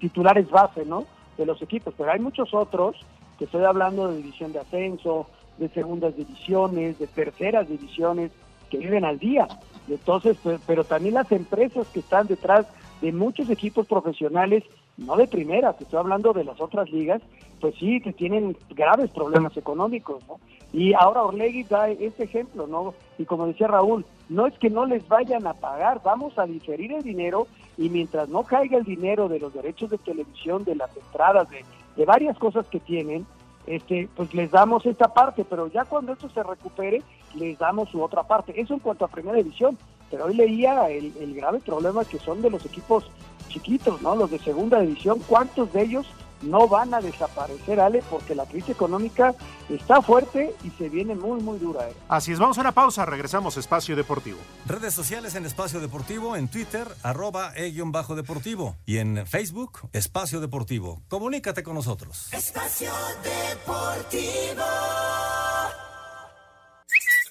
titulares 0.00 0.50
base, 0.50 0.84
¿no? 0.84 1.04
De 1.38 1.46
los 1.46 1.62
equipos, 1.62 1.94
pero 1.96 2.12
hay 2.12 2.20
muchos 2.20 2.52
otros 2.52 2.96
estoy 3.44 3.64
hablando 3.64 4.08
de 4.08 4.16
división 4.18 4.52
de 4.52 4.60
ascenso, 4.60 5.26
de 5.58 5.68
segundas 5.70 6.16
divisiones, 6.16 6.98
de 6.98 7.06
terceras 7.06 7.68
divisiones, 7.68 8.32
que 8.70 8.78
viven 8.78 9.04
al 9.04 9.18
día. 9.18 9.46
Entonces, 9.88 10.38
pero 10.66 10.84
también 10.84 11.14
las 11.14 11.30
empresas 11.32 11.86
que 11.88 12.00
están 12.00 12.26
detrás 12.26 12.66
de 13.00 13.12
muchos 13.12 13.50
equipos 13.50 13.86
profesionales, 13.86 14.64
no 14.96 15.16
de 15.16 15.26
primera, 15.26 15.72
te 15.72 15.84
estoy 15.84 15.98
hablando 15.98 16.32
de 16.32 16.44
las 16.44 16.60
otras 16.60 16.90
ligas, 16.90 17.22
pues 17.60 17.74
sí, 17.76 18.00
que 18.00 18.12
tienen 18.12 18.56
graves 18.70 19.10
problemas 19.10 19.56
económicos, 19.56 20.22
¿no? 20.28 20.40
Y 20.72 20.94
ahora 20.94 21.22
Orlegui 21.22 21.64
da 21.64 21.88
este 21.88 22.24
ejemplo, 22.24 22.66
¿no? 22.66 22.94
Y 23.18 23.24
como 23.24 23.46
decía 23.46 23.68
Raúl, 23.68 24.04
no 24.28 24.46
es 24.46 24.58
que 24.58 24.70
no 24.70 24.86
les 24.86 25.06
vayan 25.08 25.46
a 25.46 25.54
pagar, 25.54 26.00
vamos 26.02 26.38
a 26.38 26.46
diferir 26.46 26.92
el 26.92 27.02
dinero 27.02 27.46
y 27.76 27.88
mientras 27.88 28.28
no 28.28 28.42
caiga 28.42 28.78
el 28.78 28.84
dinero 28.84 29.28
de 29.28 29.38
los 29.38 29.52
derechos 29.52 29.90
de 29.90 29.98
televisión, 29.98 30.64
de 30.64 30.76
las 30.76 30.94
entradas, 30.96 31.48
de 31.50 31.64
de 31.96 32.04
varias 32.04 32.38
cosas 32.38 32.66
que 32.68 32.80
tienen, 32.80 33.26
este, 33.66 34.08
pues 34.16 34.32
les 34.34 34.50
damos 34.50 34.84
esta 34.86 35.12
parte, 35.12 35.44
pero 35.48 35.68
ya 35.68 35.84
cuando 35.84 36.12
esto 36.12 36.28
se 36.30 36.42
recupere, 36.42 37.02
les 37.34 37.58
damos 37.58 37.90
su 37.90 38.02
otra 38.02 38.22
parte. 38.22 38.60
Eso 38.60 38.74
en 38.74 38.80
cuanto 38.80 39.04
a 39.04 39.08
primera 39.08 39.36
división, 39.36 39.78
pero 40.10 40.26
hoy 40.26 40.34
leía 40.34 40.90
el, 40.90 41.12
el 41.20 41.34
grave 41.34 41.60
problema 41.60 42.04
que 42.04 42.18
son 42.18 42.42
de 42.42 42.50
los 42.50 42.64
equipos 42.66 43.10
chiquitos, 43.48 44.00
¿no? 44.02 44.14
Los 44.16 44.30
de 44.30 44.38
segunda 44.38 44.80
división, 44.80 45.20
¿cuántos 45.26 45.72
de 45.72 45.82
ellos 45.82 46.06
no 46.42 46.68
van 46.68 46.92
a 46.94 47.00
desaparecer, 47.00 47.80
Ale, 47.80 48.02
porque 48.10 48.34
la 48.34 48.46
crisis 48.46 48.70
económica 48.70 49.34
está 49.68 50.02
fuerte 50.02 50.54
y 50.64 50.70
se 50.70 50.88
viene 50.88 51.14
muy, 51.14 51.40
muy 51.40 51.58
dura. 51.58 51.88
¿eh? 51.88 51.94
Así 52.08 52.32
es, 52.32 52.38
vamos 52.38 52.58
a 52.58 52.60
una 52.60 52.72
pausa, 52.72 53.06
regresamos 53.06 53.56
a 53.56 53.60
Espacio 53.60 53.96
Deportivo. 53.96 54.38
Redes 54.66 54.94
sociales 54.94 55.34
en 55.34 55.46
Espacio 55.46 55.80
Deportivo, 55.80 56.36
en 56.36 56.48
Twitter, 56.48 56.86
arroba 57.02 57.52
e-bajo 57.56 58.14
deportivo 58.14 58.76
y 58.84 58.98
en 58.98 59.26
Facebook, 59.26 59.80
Espacio 59.92 60.40
Deportivo. 60.40 61.02
Comunícate 61.08 61.62
con 61.62 61.74
nosotros. 61.74 62.28
Espacio 62.32 62.92
Deportivo. 63.22 64.64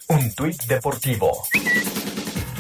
Un 0.10 0.34
tuit 0.34 0.64
deportivo. 0.64 1.32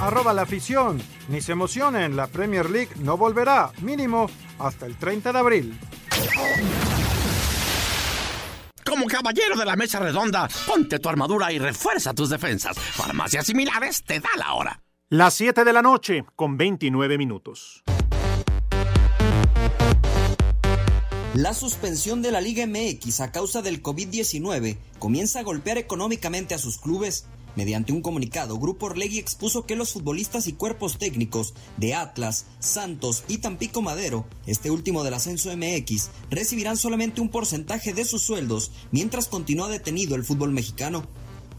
Arroba 0.01 0.33
la 0.33 0.41
afición. 0.41 0.99
Ni 1.29 1.41
se 1.41 1.51
emocionen, 1.51 2.15
la 2.15 2.25
Premier 2.25 2.67
League 2.71 2.89
no 3.01 3.17
volverá, 3.17 3.71
mínimo, 3.81 4.27
hasta 4.57 4.87
el 4.87 4.97
30 4.97 5.31
de 5.31 5.39
abril. 5.39 5.79
Como 8.83 9.05
caballero 9.05 9.55
de 9.55 9.63
la 9.63 9.75
mesa 9.75 9.99
redonda, 9.99 10.49
ponte 10.65 10.97
tu 10.97 11.07
armadura 11.07 11.51
y 11.53 11.59
refuerza 11.59 12.15
tus 12.15 12.31
defensas. 12.31 12.79
Farmacias 12.79 13.45
similares 13.45 14.03
te 14.03 14.19
da 14.19 14.29
la 14.37 14.55
hora. 14.55 14.81
Las 15.09 15.35
7 15.35 15.63
de 15.63 15.73
la 15.73 15.83
noche 15.83 16.25
con 16.35 16.57
29 16.57 17.19
minutos. 17.19 17.83
La 21.35 21.53
suspensión 21.53 22.21
de 22.21 22.31
la 22.31 22.41
Liga 22.41 22.65
MX 22.65 23.21
a 23.21 23.31
causa 23.31 23.61
del 23.61 23.81
COVID-19 23.81 24.77
comienza 24.99 25.39
a 25.39 25.43
golpear 25.43 25.77
económicamente 25.77 26.55
a 26.55 26.57
sus 26.57 26.77
clubes 26.77 27.25
Mediante 27.55 27.91
un 27.91 28.01
comunicado, 28.01 28.57
Grupo 28.57 28.85
Orlegui 28.85 29.19
expuso 29.19 29.65
que 29.65 29.75
los 29.75 29.91
futbolistas 29.91 30.47
y 30.47 30.53
cuerpos 30.53 30.97
técnicos 30.97 31.53
de 31.77 31.93
Atlas, 31.93 32.45
Santos 32.59 33.23
y 33.27 33.39
Tampico 33.39 33.81
Madero, 33.81 34.25
este 34.45 34.71
último 34.71 35.03
del 35.03 35.15
ascenso 35.15 35.49
MX, 35.55 36.09
recibirán 36.29 36.77
solamente 36.77 37.19
un 37.19 37.29
porcentaje 37.29 37.93
de 37.93 38.05
sus 38.05 38.21
sueldos 38.21 38.71
mientras 38.91 39.27
continúa 39.27 39.67
detenido 39.67 40.15
el 40.15 40.23
fútbol 40.23 40.51
mexicano. 40.51 41.05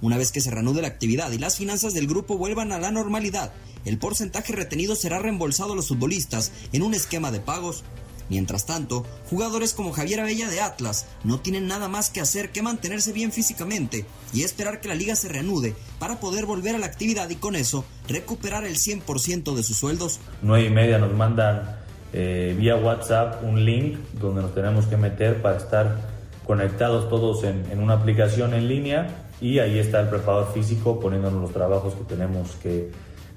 Una 0.01 0.17
vez 0.17 0.33
que 0.33 0.41
se 0.41 0.51
reanude 0.51 0.83
la 0.83 0.89
actividad 0.89 1.31
y 1.31 1.39
las 1.39 1.57
finanzas 1.57 1.95
del 1.95 2.09
grupo 2.09 2.37
vuelvan 2.37 2.73
a 2.73 2.81
la 2.81 2.91
normalidad, 2.91 3.53
el 3.85 3.99
porcentaje 3.99 4.53
retenido 4.53 4.97
será 4.97 5.19
reembolsado 5.19 5.75
a 5.75 5.77
los 5.77 5.89
futbolistas 5.89 6.53
en 6.73 6.83
un 6.83 6.95
esquema 6.95 7.31
de 7.31 7.41
pagos. 7.41 7.85
Mientras 8.33 8.65
tanto, 8.65 9.05
jugadores 9.29 9.75
como 9.75 9.93
Javier 9.93 10.21
Abella 10.21 10.49
de 10.49 10.63
Atlas 10.63 11.05
no 11.23 11.41
tienen 11.41 11.69
nada 11.69 11.89
más 11.89 12.09
que 12.09 12.23
hacer 12.23 12.49
que 12.49 12.63
mantenerse 12.63 13.13
bien 13.13 13.31
físicamente 13.31 14.07
y 14.33 14.43
esperar 14.43 14.81
que 14.81 14.89
la 14.89 14.95
liga 14.95 15.17
se 15.17 15.29
reanude 15.29 15.75
para 15.99 16.19
poder 16.19 16.47
volver 16.47 16.75
a 16.75 16.79
la 16.79 16.87
actividad 16.87 17.29
y 17.29 17.35
con 17.35 17.57
eso 17.57 17.85
recuperar 18.09 18.65
el 18.65 18.77
100% 18.77 19.55
de 19.55 19.63
sus 19.63 19.77
sueldos. 19.77 20.19
9 20.41 20.65
y 20.65 20.71
media 20.71 20.97
nos 20.97 21.13
mandan 21.13 21.77
eh, 22.15 22.57
vía 22.59 22.77
WhatsApp 22.77 23.45
un 23.45 23.67
link 23.67 23.99
donde 24.15 24.41
nos 24.41 24.55
tenemos 24.55 24.87
que 24.87 24.97
meter 24.97 25.43
para 25.43 25.59
estar 25.59 26.01
conectados 26.47 27.11
todos 27.11 27.45
en, 27.45 27.71
en 27.71 27.81
una 27.81 27.97
aplicación 27.97 28.55
en 28.55 28.67
línea 28.67 29.27
y 29.43 29.59
ahí 29.59 29.79
está 29.79 30.01
el 30.01 30.09
preparador 30.09 30.55
físico 30.55 30.99
poniéndonos 30.99 31.43
los 31.43 31.53
trabajos 31.53 31.93
que 31.97 32.05
tenemos 32.05 32.53
que, 32.63 32.93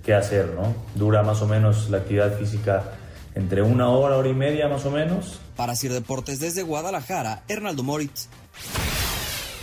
que 0.06 0.14
hacer. 0.14 0.54
¿no? 0.56 0.74
Dura 0.96 1.22
más 1.22 1.42
o 1.42 1.48
menos 1.48 1.90
la 1.90 1.98
actividad 1.98 2.38
física 2.38 2.94
entre 3.36 3.62
una 3.62 3.90
hora, 3.90 4.18
hora 4.18 4.30
y 4.30 4.34
media 4.34 4.68
más 4.68 4.86
o 4.86 4.92
menos. 4.92 5.40
Para 5.56 5.76
Sir 5.76 5.94
Deportes 5.94 6.40
desde 6.40 6.64
Guadalajara, 6.64 7.44
Hernaldo 7.48 7.84
Moritz. 7.84 8.30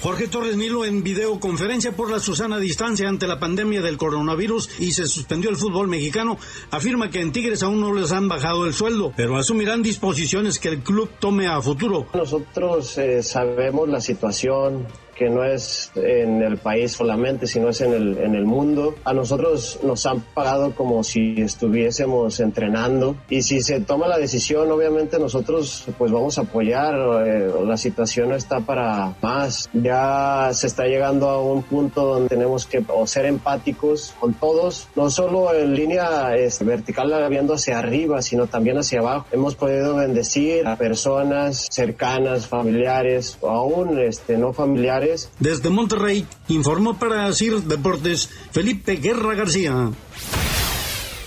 Jorge 0.02 0.26
Torres 0.26 0.56
Nilo 0.56 0.84
en 0.84 1.04
videoconferencia 1.04 1.92
por 1.92 2.10
la 2.10 2.18
Susana 2.18 2.58
Distancia 2.58 3.08
ante 3.08 3.28
la 3.28 3.38
pandemia 3.38 3.82
del 3.82 3.96
coronavirus 3.96 4.80
y 4.80 4.90
se 4.90 5.06
suspendió 5.06 5.48
el 5.48 5.56
fútbol 5.56 5.86
mexicano, 5.86 6.38
afirma 6.72 7.08
que 7.08 7.20
en 7.20 7.30
Tigres 7.30 7.62
aún 7.62 7.80
no 7.80 7.94
les 7.94 8.10
han 8.10 8.26
bajado 8.26 8.66
el 8.66 8.74
sueldo, 8.74 9.12
pero 9.16 9.36
asumirán 9.36 9.80
disposiciones 9.80 10.58
que 10.58 10.70
el 10.70 10.80
club 10.80 11.08
tome 11.20 11.46
a 11.46 11.62
futuro. 11.62 12.08
Nosotros 12.14 12.98
eh, 12.98 13.22
sabemos 13.22 13.88
la 13.88 14.00
situación 14.00 14.88
que 15.22 15.30
no 15.30 15.44
es 15.44 15.92
en 15.94 16.42
el 16.42 16.56
país 16.56 16.90
solamente, 16.90 17.46
sino 17.46 17.68
es 17.68 17.80
en 17.80 17.92
el, 17.92 18.18
en 18.18 18.34
el 18.34 18.44
mundo. 18.44 18.96
A 19.04 19.12
nosotros 19.12 19.78
nos 19.84 20.04
han 20.04 20.20
pagado 20.20 20.74
como 20.74 21.04
si 21.04 21.40
estuviésemos 21.40 22.40
entrenando 22.40 23.14
y 23.30 23.42
si 23.42 23.62
se 23.62 23.78
toma 23.80 24.08
la 24.08 24.18
decisión, 24.18 24.68
obviamente 24.72 25.20
nosotros 25.20 25.84
pues 25.96 26.10
vamos 26.10 26.38
a 26.38 26.40
apoyar. 26.40 26.94
Eh, 27.24 27.52
la 27.64 27.76
situación 27.76 28.30
no 28.30 28.34
está 28.34 28.58
para 28.58 29.14
más. 29.22 29.70
Ya 29.72 30.50
se 30.52 30.66
está 30.66 30.86
llegando 30.86 31.28
a 31.28 31.40
un 31.40 31.62
punto 31.62 32.04
donde 32.04 32.28
tenemos 32.28 32.66
que 32.66 32.84
o 32.88 33.06
ser 33.06 33.26
empáticos 33.26 34.14
con 34.18 34.34
todos, 34.34 34.88
no 34.96 35.08
solo 35.08 35.54
en 35.54 35.72
línea 35.72 36.34
este, 36.34 36.64
vertical 36.64 37.12
viendo 37.30 37.54
hacia 37.54 37.78
arriba, 37.78 38.22
sino 38.22 38.48
también 38.48 38.76
hacia 38.78 38.98
abajo. 38.98 39.26
Hemos 39.30 39.54
podido 39.54 39.94
bendecir 39.94 40.66
a 40.66 40.74
personas 40.74 41.68
cercanas, 41.70 42.48
familiares, 42.48 43.38
o 43.40 43.50
aún 43.50 44.00
este, 44.00 44.36
no 44.36 44.52
familiares 44.52 45.11
desde 45.38 45.70
Monterrey, 45.70 46.26
informó 46.48 46.98
para 46.98 47.32
CIR 47.32 47.62
Deportes 47.62 48.30
Felipe 48.52 48.96
Guerra 48.96 49.34
García. 49.34 49.92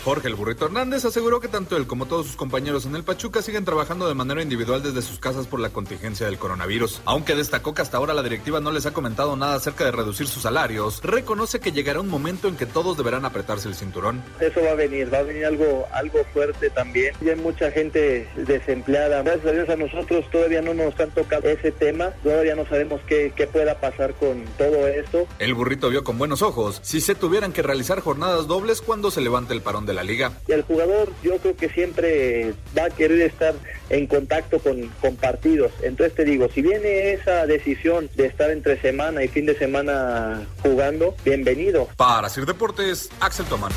Jorge 0.06 0.28
el 0.28 0.36
Burrito 0.36 0.66
Hernández 0.66 1.04
aseguró 1.04 1.40
que 1.40 1.48
tanto 1.48 1.76
él 1.76 1.88
como 1.88 2.06
todos 2.06 2.28
sus 2.28 2.36
compañeros 2.36 2.86
en 2.86 2.96
el 2.96 3.04
Pachuca 3.04 3.42
siguen 3.42 3.66
trabajando 3.66 4.08
de 4.08 4.14
manera 4.14 4.44
individual 4.44 4.84
desde 4.84 5.02
sus 5.02 5.18
casas 5.18 5.48
por 5.48 5.60
la 5.60 5.72
contingencia 5.72 6.28
del 6.28 6.38
coronavirus. 6.38 7.02
Aunque 7.06 7.34
destacó 7.34 7.74
que 7.74 7.82
hasta 7.82 7.98
ahora 7.98 8.14
la 8.14 8.22
directiva 8.22 8.60
no 8.60 8.72
les 8.72 8.86
ha 8.86 8.94
comentado 8.94 9.36
nada 9.36 9.56
acerca 9.56 9.84
de 9.84 9.92
reducir 9.92 10.28
sus 10.28 10.44
salarios, 10.44 11.02
reconoce 11.02 11.60
que 11.60 11.72
llegará 11.72 12.02
un 12.02 12.08
momento 12.08 12.48
en 12.48 12.56
que 12.56 12.68
todos 12.68 12.98
deberán 12.98 13.26
apretarse 13.26 13.68
el 13.68 13.74
cinturón. 13.74 14.22
Eso 14.40 14.62
va 14.64 14.74
a 14.74 14.76
venir, 14.76 15.12
va 15.12 15.18
a 15.18 15.24
venir 15.24 15.44
algo, 15.44 15.88
algo 15.92 16.20
fuerte 16.32 16.70
también. 16.70 17.16
Y 17.20 17.30
hay 17.30 17.38
mucha 17.38 17.72
gente 17.72 18.30
desempleada. 18.36 19.24
Gracias 19.24 19.48
a 19.48 19.52
Dios 19.54 19.70
a 19.70 19.76
nosotros 19.76 20.30
todavía 20.30 20.62
no 20.62 20.76
nos 20.76 21.00
han 21.00 21.10
tocado 21.16 21.50
ese 21.50 21.72
tema, 21.72 22.12
todavía 22.22 22.54
no 22.54 22.68
sabemos 22.68 23.02
qué, 23.08 23.34
qué 23.36 23.48
pueda 23.48 23.80
pasar 23.80 24.14
con 24.14 24.46
todo 24.60 24.88
esto. 24.88 25.26
El 25.40 25.56
burrito 25.56 25.90
vio 25.90 26.04
con 26.04 26.20
buenos 26.20 26.44
ojos 26.44 26.80
si 26.84 27.02
se 27.02 27.16
tuvieran 27.16 27.52
que 27.52 27.64
realizar 27.64 28.02
jornadas 28.02 28.46
dobles 28.46 28.84
cuando 28.84 29.10
se 29.10 29.22
levante 29.22 29.56
el 29.56 29.64
parón 29.64 29.88
de 29.88 29.95
la 29.96 30.04
liga. 30.04 30.32
Y 30.48 30.52
el 30.52 30.62
jugador 30.62 31.12
yo 31.24 31.38
creo 31.38 31.56
que 31.56 31.70
siempre 31.70 32.54
va 32.78 32.86
a 32.86 32.90
querer 32.90 33.22
estar 33.22 33.56
en 33.90 34.08
contacto 34.08 34.60
con, 34.60 34.88
con 35.02 35.16
partidos. 35.16 35.72
Entonces 35.82 36.16
te 36.16 36.26
digo, 36.26 36.50
si 36.54 36.62
viene 36.62 37.14
esa 37.14 37.46
decisión 37.46 38.10
de 38.16 38.28
estar 38.28 38.52
entre 38.52 38.80
semana 38.82 39.24
y 39.24 39.28
fin 39.28 39.46
de 39.46 39.58
semana 39.58 40.46
jugando, 40.62 41.16
bienvenido. 41.24 41.88
Para 41.98 42.30
Sir 42.30 42.46
Deportes, 42.46 43.10
Axel 43.20 43.46
Toman. 43.46 43.72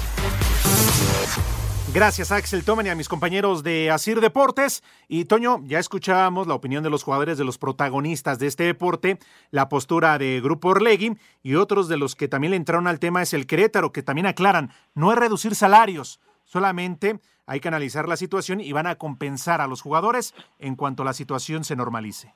Gracias 1.94 2.32
Axel 2.32 2.64
Toman 2.64 2.86
y 2.86 2.90
a 2.90 2.94
mis 2.94 3.08
compañeros 3.08 3.62
de 3.62 3.90
Asir 3.90 4.20
Deportes. 4.20 4.84
Y 5.08 5.24
Toño, 5.24 5.62
ya 5.64 5.78
escuchábamos 5.78 6.46
la 6.46 6.54
opinión 6.54 6.84
de 6.84 6.90
los 6.90 7.02
jugadores, 7.02 7.38
de 7.38 7.46
los 7.46 7.56
protagonistas 7.56 8.38
de 8.38 8.46
este 8.46 8.64
deporte, 8.64 9.18
la 9.50 9.70
postura 9.70 10.18
de 10.18 10.42
Grupo 10.42 10.68
Orlegui 10.68 11.16
y 11.42 11.54
otros 11.54 11.88
de 11.88 11.96
los 11.96 12.14
que 12.14 12.28
también 12.28 12.50
le 12.50 12.58
entraron 12.58 12.86
al 12.86 13.00
tema 13.00 13.22
es 13.22 13.32
el 13.32 13.46
Querétaro, 13.46 13.90
que 13.90 14.02
también 14.02 14.26
aclaran, 14.26 14.70
no 14.94 15.12
es 15.12 15.18
reducir 15.18 15.54
salarios, 15.54 16.20
solamente 16.44 17.20
hay 17.46 17.60
que 17.60 17.68
analizar 17.68 18.06
la 18.06 18.18
situación 18.18 18.60
y 18.60 18.70
van 18.72 18.86
a 18.86 18.96
compensar 18.96 19.62
a 19.62 19.66
los 19.66 19.80
jugadores 19.80 20.34
en 20.58 20.76
cuanto 20.76 21.04
la 21.04 21.14
situación 21.14 21.64
se 21.64 21.74
normalice. 21.74 22.34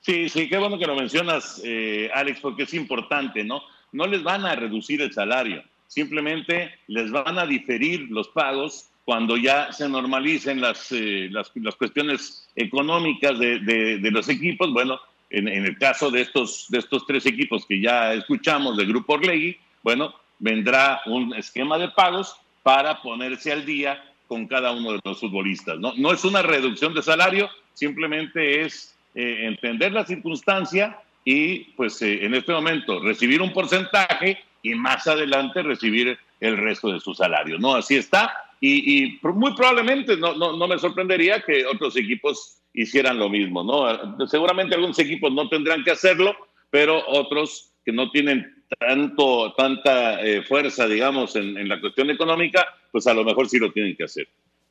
Sí, 0.00 0.28
sí, 0.28 0.48
qué 0.48 0.58
bueno 0.58 0.76
que 0.76 0.88
lo 0.88 0.96
mencionas, 0.96 1.62
eh, 1.64 2.10
Alex, 2.12 2.40
porque 2.40 2.64
es 2.64 2.74
importante, 2.74 3.44
¿no? 3.44 3.62
No 3.92 4.08
les 4.08 4.24
van 4.24 4.44
a 4.44 4.56
reducir 4.56 5.00
el 5.02 5.12
salario 5.12 5.62
simplemente 5.92 6.70
les 6.86 7.10
van 7.10 7.38
a 7.38 7.46
diferir 7.46 8.08
los 8.10 8.28
pagos 8.28 8.88
cuando 9.04 9.36
ya 9.36 9.72
se 9.72 9.88
normalicen 9.88 10.60
las, 10.60 10.90
eh, 10.92 11.28
las, 11.30 11.50
las, 11.54 11.74
cuestiones 11.74 12.48
económicas 12.56 13.38
de, 13.38 13.58
de, 13.58 14.10
los 14.10 14.28
equipos. 14.28 14.72
Bueno, 14.72 14.98
en, 15.28 15.48
en, 15.48 15.66
el 15.66 15.76
caso 15.76 16.10
de 16.10 16.22
estos, 16.22 16.66
de 16.70 16.78
estos 16.78 17.04
tres 17.06 17.26
equipos 17.26 17.66
que 17.66 17.80
ya 17.80 18.14
escuchamos 18.14 18.76
del 18.76 18.88
Grupo 18.88 19.14
Orlegui, 19.14 19.56
bueno, 19.82 20.14
vendrá 20.38 21.02
un 21.06 21.34
esquema 21.34 21.78
de 21.78 21.88
pagos 21.88 22.36
para 22.62 23.02
ponerse 23.02 23.52
al 23.52 23.66
día 23.66 24.02
con 24.28 24.46
cada 24.46 24.72
uno 24.72 24.92
de 24.92 25.00
los 25.04 25.20
futbolistas. 25.20 25.78
No, 25.78 25.92
no 25.96 26.12
es 26.12 26.24
una 26.24 26.40
reducción 26.40 26.94
de 26.94 27.02
salario, 27.02 27.50
simplemente 27.74 28.62
es 28.62 28.96
eh, 29.14 29.46
entender 29.46 29.92
la 29.92 30.06
circunstancia 30.06 30.98
y 31.24 31.64
pues 31.76 32.00
eh, 32.02 32.24
en 32.24 32.34
este 32.34 32.52
momento 32.52 33.00
recibir 33.00 33.42
un 33.42 33.52
porcentaje 33.52 34.38
y 34.62 34.74
más 34.74 35.06
adelante 35.06 35.62
recibir 35.62 36.18
el 36.40 36.56
resto 36.56 36.92
de 36.92 37.00
su 37.00 37.12
salario. 37.14 37.58
¿no? 37.58 37.74
Así 37.74 37.96
está. 37.96 38.32
Y, 38.60 39.18
muy 39.22 39.54
probablemente 39.54 40.16
no, 40.16 40.34
no, 40.34 40.56
no, 40.56 40.68
me 40.68 40.78
sorprendería 40.78 41.42
que 41.42 41.66
otros 41.66 41.96
equipos 41.96 42.58
hicieran 42.72 43.18
lo 43.18 43.28
mismo. 43.28 43.64
¿no? 43.64 44.26
Seguramente 44.28 44.74
algunos 44.74 44.98
equipos 44.98 45.32
no 45.32 45.48
tendrán 45.48 45.82
que 45.82 45.90
hacerlo, 45.90 46.34
pero 46.70 47.02
otros 47.08 47.72
que 47.84 47.92
no 47.92 48.10
tienen 48.10 48.64
tanto, 48.78 49.52
tanta 49.54 50.22
eh, 50.22 50.42
fuerza, 50.42 50.86
digamos, 50.86 51.34
en, 51.36 51.58
en 51.58 51.68
la 51.68 51.80
cuestión 51.80 52.10
económica, 52.10 52.64
pues 52.92 53.06
a 53.06 53.14
lo 53.14 53.24
mejor 53.24 53.48
sí 53.48 53.58
lo 53.58 53.72
tienen 53.72 53.96
que 53.96 54.04
hacer. 54.04 54.28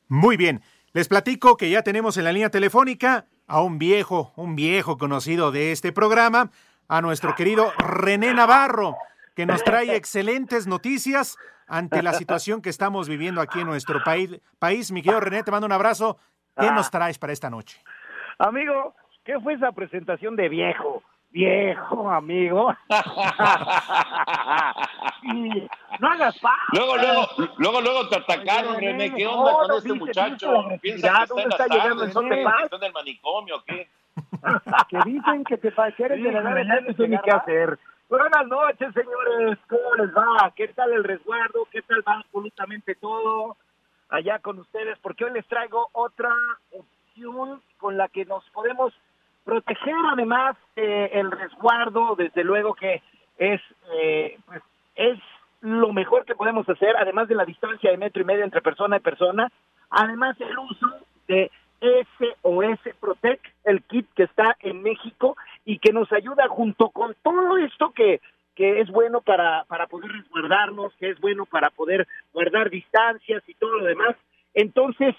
Muy 0.08 0.36
bien. 0.36 0.62
Les 0.94 1.08
platico 1.08 1.56
que 1.56 1.70
ya 1.70 1.82
tenemos 1.82 2.16
en 2.16 2.24
la 2.24 2.32
línea 2.32 2.50
telefónica 2.50 3.26
a 3.46 3.60
un 3.62 3.78
viejo, 3.78 4.32
un 4.36 4.56
viejo 4.56 4.98
conocido 4.98 5.52
de 5.52 5.72
este 5.72 5.92
programa, 5.92 6.50
a 6.88 7.00
nuestro 7.00 7.34
querido 7.34 7.72
René 7.78 8.34
Navarro 8.34 8.96
que 9.34 9.46
nos 9.46 9.62
trae 9.64 9.96
excelentes 9.96 10.66
noticias 10.66 11.36
ante 11.66 12.02
la 12.02 12.12
situación 12.12 12.60
que 12.60 12.70
estamos 12.70 13.08
viviendo 13.08 13.40
aquí 13.40 13.60
en 13.60 13.66
nuestro 13.66 14.02
país. 14.04 14.40
país. 14.58 14.92
Mi 14.92 15.02
querido 15.02 15.20
René, 15.20 15.42
te 15.42 15.50
mando 15.50 15.66
un 15.66 15.72
abrazo. 15.72 16.18
¿Qué 16.58 16.70
nos 16.70 16.90
traes 16.90 17.18
para 17.18 17.32
esta 17.32 17.48
noche? 17.48 17.80
Amigo, 18.38 18.94
¿qué 19.24 19.40
fue 19.40 19.54
esa 19.54 19.72
presentación 19.72 20.36
de 20.36 20.48
viejo? 20.48 21.02
Viejo, 21.30 22.10
amigo. 22.10 22.76
no 26.00 26.08
hagas 26.08 26.38
paz. 26.40 26.58
Luego, 26.74 26.98
luego, 26.98 27.26
luego, 27.56 27.80
luego 27.80 28.08
te 28.10 28.16
atacaron, 28.16 28.76
René. 28.76 29.14
¿Qué 29.14 29.26
onda 29.26 29.52
no, 29.52 29.58
con 29.58 29.68
no, 29.68 29.78
este 29.78 29.92
muchacho? 29.94 30.52
¿Piensa 30.82 31.24
que 31.34 31.40
está, 31.40 31.64
está 31.64 31.66
llegando 31.68 32.04
el 32.04 32.12
sol 32.12 32.28
de 32.28 32.44
paz? 32.44 32.64
¿Está 32.64 32.76
en 32.76 32.84
el 32.84 32.92
manicomio 32.92 33.56
o 33.56 33.64
qué? 33.64 33.88
que 34.90 34.98
dicen 35.06 35.44
que 35.44 35.56
te 35.56 35.72
pareces 35.72 36.12
sí, 36.16 36.22
de 36.22 36.32
la 36.32 36.40
edad 36.40 36.82
no 36.86 36.94
sé 36.94 37.08
ni 37.08 37.18
qué 37.18 37.30
hacer. 37.30 37.78
Buenas 38.12 38.46
noches, 38.46 38.92
señores. 38.92 39.58
¿Cómo 39.70 39.94
les 39.96 40.14
va? 40.14 40.52
¿Qué 40.54 40.68
tal 40.68 40.92
el 40.92 41.02
resguardo? 41.02 41.66
¿Qué 41.70 41.80
tal 41.80 42.06
va 42.06 42.16
absolutamente 42.16 42.94
todo 42.96 43.56
allá 44.10 44.38
con 44.40 44.58
ustedes? 44.58 44.98
Porque 44.98 45.24
hoy 45.24 45.32
les 45.32 45.46
traigo 45.46 45.88
otra 45.92 46.28
opción 46.72 47.62
con 47.78 47.96
la 47.96 48.08
que 48.08 48.26
nos 48.26 48.44
podemos 48.50 48.92
proteger 49.46 49.94
además 50.12 50.58
eh, 50.76 51.08
el 51.14 51.30
resguardo, 51.30 52.14
desde 52.14 52.44
luego 52.44 52.74
que 52.74 53.00
es, 53.38 53.62
eh, 53.94 54.38
pues, 54.44 54.62
es 54.94 55.18
lo 55.62 55.94
mejor 55.94 56.26
que 56.26 56.34
podemos 56.34 56.68
hacer, 56.68 56.94
además 56.98 57.28
de 57.28 57.34
la 57.34 57.46
distancia 57.46 57.90
de 57.90 57.96
metro 57.96 58.20
y 58.20 58.26
medio 58.26 58.44
entre 58.44 58.60
persona 58.60 58.98
y 58.98 59.00
persona, 59.00 59.50
además 59.88 60.38
el 60.38 60.58
uso 60.58 60.86
de 61.28 61.50
SOS 61.80 62.94
Protect, 63.00 63.46
el 63.64 63.82
kit 63.84 64.06
que 64.14 64.24
está 64.24 64.54
en 64.60 64.82
México 64.82 65.34
y 65.64 65.78
que 65.78 65.92
nos 65.92 66.10
ayuda 66.12 66.48
junto 66.48 66.90
con 66.90 67.14
todo 67.22 67.56
esto 67.58 67.92
que, 67.92 68.20
que 68.54 68.80
es 68.80 68.90
bueno 68.90 69.20
para, 69.20 69.64
para 69.64 69.86
poder 69.86 70.10
resguardarnos, 70.10 70.94
que 70.96 71.10
es 71.10 71.20
bueno 71.20 71.46
para 71.46 71.70
poder 71.70 72.06
guardar 72.32 72.70
distancias 72.70 73.42
y 73.46 73.54
todo 73.54 73.78
lo 73.78 73.84
demás. 73.84 74.16
Entonces, 74.54 75.14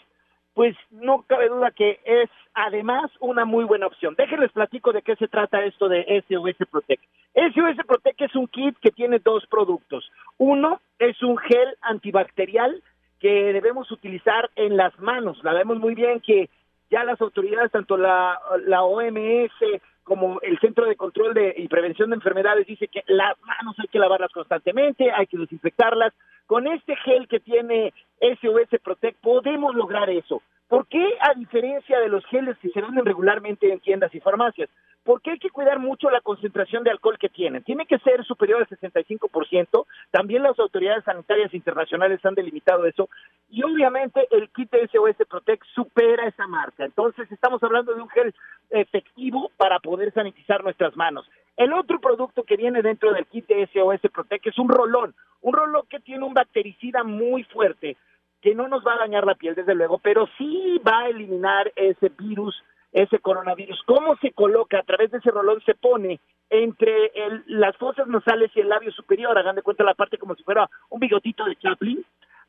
pues 0.53 0.75
no 0.91 1.23
cabe 1.23 1.49
duda 1.49 1.71
que 1.71 1.99
es 2.05 2.29
además 2.53 3.11
una 3.19 3.45
muy 3.45 3.63
buena 3.63 3.87
opción. 3.87 4.15
Déjenles 4.17 4.51
platico 4.51 4.93
de 4.93 5.01
qué 5.01 5.15
se 5.15 5.27
trata 5.27 5.65
esto 5.65 5.89
de 5.89 6.23
SOS 6.27 6.67
Protect. 6.69 7.03
SOS 7.33 7.85
Protect 7.87 8.21
es 8.21 8.35
un 8.35 8.47
kit 8.47 8.77
que 8.79 8.91
tiene 8.91 9.19
dos 9.19 9.45
productos. 9.47 10.11
Uno 10.37 10.79
es 10.99 11.21
un 11.23 11.37
gel 11.37 11.75
antibacterial 11.81 12.83
que 13.19 13.53
debemos 13.53 13.89
utilizar 13.91 14.51
en 14.55 14.77
las 14.77 14.97
manos. 14.99 15.43
La 15.43 15.53
vemos 15.53 15.79
muy 15.79 15.95
bien 15.95 16.19
que 16.19 16.49
ya 16.91 17.03
las 17.03 17.19
autoridades, 17.21 17.71
tanto 17.71 17.97
la, 17.97 18.39
la 18.67 18.83
OMS 18.83 19.51
como 20.03 20.39
el 20.41 20.59
Centro 20.59 20.85
de 20.85 20.95
Control 20.95 21.33
de, 21.33 21.53
y 21.57 21.67
Prevención 21.67 22.09
de 22.09 22.17
Enfermedades, 22.17 22.67
dice 22.67 22.87
que 22.87 23.03
las 23.07 23.39
manos 23.41 23.75
hay 23.79 23.87
que 23.87 23.99
lavarlas 23.99 24.31
constantemente, 24.31 25.11
hay 25.11 25.27
que 25.27 25.37
desinfectarlas. 25.37 26.13
Con 26.45 26.67
este 26.67 26.95
gel 26.97 27.27
que 27.27 27.39
tiene 27.39 27.93
SOS 28.19 28.81
Protect 28.83 29.19
podemos 29.21 29.73
lograr 29.75 30.09
eso. 30.09 30.41
¿Por 30.67 30.87
qué, 30.87 31.17
a 31.19 31.33
diferencia 31.33 31.99
de 31.99 32.09
los 32.09 32.25
geles 32.25 32.57
que 32.57 32.69
se 32.69 32.81
venden 32.81 33.05
regularmente 33.05 33.71
en 33.71 33.79
tiendas 33.79 34.13
y 34.13 34.19
farmacias, 34.19 34.69
por 35.03 35.21
qué 35.21 35.31
hay 35.31 35.39
que 35.39 35.49
cuidar 35.49 35.79
mucho 35.79 36.09
la 36.09 36.21
concentración 36.21 36.83
de 36.83 36.91
alcohol 36.91 37.17
que 37.19 37.29
tienen? 37.29 37.63
Tiene 37.63 37.85
que 37.85 37.99
ser 37.99 38.23
superior 38.25 38.61
al 38.61 38.67
65%. 38.67 39.85
También 40.11 40.43
las 40.43 40.57
autoridades 40.59 41.03
sanitarias 41.03 41.53
internacionales 41.53 42.25
han 42.25 42.35
delimitado 42.35 42.85
eso. 42.85 43.09
Y 43.49 43.63
obviamente 43.63 44.27
el 44.31 44.49
kit 44.49 44.73
SOS 44.91 45.27
Protect 45.29 45.63
supera 45.75 46.27
esa 46.27 46.47
marca. 46.47 46.85
Entonces 46.85 47.31
estamos 47.31 47.61
hablando 47.63 47.93
de 47.93 48.01
un 48.01 48.09
gel 48.09 48.33
efectivo 48.69 49.51
para 49.57 49.79
poder 49.79 50.13
sanitizar 50.13 50.63
nuestras 50.63 50.95
manos. 50.95 51.29
El 51.57 51.73
otro 51.73 51.99
producto 51.99 52.43
que 52.43 52.57
viene 52.57 52.81
dentro 52.81 53.13
del 53.13 53.25
kit 53.27 53.45
SOS 53.47 54.11
Protect 54.11 54.47
es 54.47 54.57
un 54.57 54.69
rolón. 54.69 55.13
Un 55.41 55.53
rolón 55.53 55.83
que 55.89 55.99
tiene 55.99 56.25
un 56.25 56.33
bactericida 56.33 57.03
muy 57.03 57.43
fuerte 57.43 57.97
que 58.43 58.53
no 58.53 58.67
nos 58.67 58.85
va 58.85 58.95
a 58.95 58.99
dañar 58.99 59.25
la 59.25 59.35
piel, 59.35 59.55
desde 59.55 59.73
luego, 59.73 59.99
pero 59.99 60.27
sí 60.37 60.79
va 60.85 61.03
a 61.03 61.07
eliminar 61.07 61.71
ese 61.77 62.09
virus, 62.09 62.61
ese 62.93 63.19
coronavirus. 63.19 63.81
¿Cómo 63.85 64.15
se 64.17 64.31
coloca? 64.31 64.79
A 64.79 64.83
través 64.83 65.11
de 65.11 65.17
ese 65.17 65.31
rolón 65.31 65.61
se 65.65 65.75
pone 65.75 66.19
entre 66.49 67.07
el, 67.15 67.43
las 67.47 67.75
fosas 67.77 68.07
nasales 68.07 68.51
y 68.55 68.59
el 68.59 68.69
labio 68.69 68.91
superior, 68.91 69.37
hagan 69.37 69.55
de 69.55 69.63
cuenta 69.63 69.83
la 69.83 69.95
parte 69.95 70.17
como 70.17 70.35
si 70.35 70.43
fuera 70.43 70.69
un 70.89 70.99
bigotito 70.99 71.43
de 71.45 71.55
Chaplin, 71.55 72.05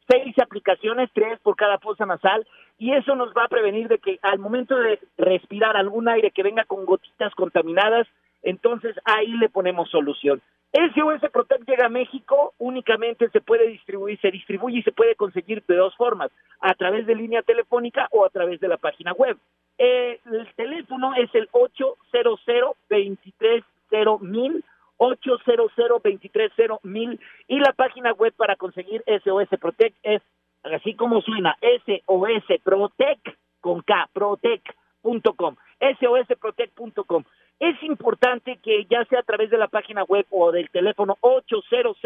seis 0.08 0.38
aplicaciones, 0.38 1.10
tres 1.14 1.40
por 1.40 1.56
cada 1.56 1.78
fosa 1.78 2.04
nasal, 2.04 2.46
y 2.78 2.92
eso 2.92 3.14
nos 3.14 3.32
va 3.32 3.44
a 3.44 3.48
prevenir 3.48 3.88
de 3.88 3.98
que 3.98 4.18
al 4.20 4.38
momento 4.38 4.76
de 4.76 5.00
respirar 5.16 5.76
algún 5.76 6.08
aire 6.08 6.30
que 6.32 6.42
venga 6.42 6.64
con 6.64 6.84
gotitas 6.84 7.34
contaminadas, 7.34 8.06
entonces 8.44 8.94
ahí 9.04 9.32
le 9.32 9.48
ponemos 9.48 9.90
solución. 9.90 10.40
SOS 10.72 11.30
Protect 11.30 11.68
llega 11.68 11.86
a 11.86 11.88
México, 11.88 12.54
únicamente 12.58 13.28
se 13.30 13.40
puede 13.40 13.68
distribuir, 13.68 14.20
se 14.20 14.30
distribuye 14.30 14.78
y 14.78 14.82
se 14.82 14.92
puede 14.92 15.14
conseguir 15.14 15.62
de 15.66 15.76
dos 15.76 15.94
formas, 15.96 16.30
a 16.60 16.74
través 16.74 17.06
de 17.06 17.14
línea 17.14 17.42
telefónica 17.42 18.08
o 18.10 18.24
a 18.24 18.30
través 18.30 18.60
de 18.60 18.68
la 18.68 18.76
página 18.76 19.12
web. 19.12 19.36
El 19.78 20.18
teléfono 20.56 21.14
es 21.16 21.32
el 21.34 21.48
800 21.52 22.40
230 22.88 24.24
mil 24.24 24.64
800 24.96 25.72
230 25.76 26.78
mil 26.82 27.20
y 27.48 27.58
la 27.58 27.72
página 27.72 28.12
web 28.12 28.32
para 28.36 28.56
conseguir 28.56 29.02
SOS 29.06 29.48
Protect 29.60 29.96
es 30.02 30.22
así 30.64 30.94
como 30.94 31.20
suena 31.22 31.56
SOS 31.60 32.60
Protect 32.62 33.28
con 33.60 33.80
K, 33.82 34.08
protect.com, 34.12 35.56
sosprotect.com. 36.00 37.24
Es 37.60 37.82
importante 37.82 38.58
que 38.62 38.84
ya 38.90 39.04
sea 39.06 39.20
a 39.20 39.24
través 39.24 39.50
de 39.50 39.58
la 39.58 39.68
página 39.68 40.04
web 40.04 40.26
o 40.30 40.52
del 40.52 40.70
teléfono 40.70 41.16
800 41.20 41.96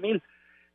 mil 0.00 0.22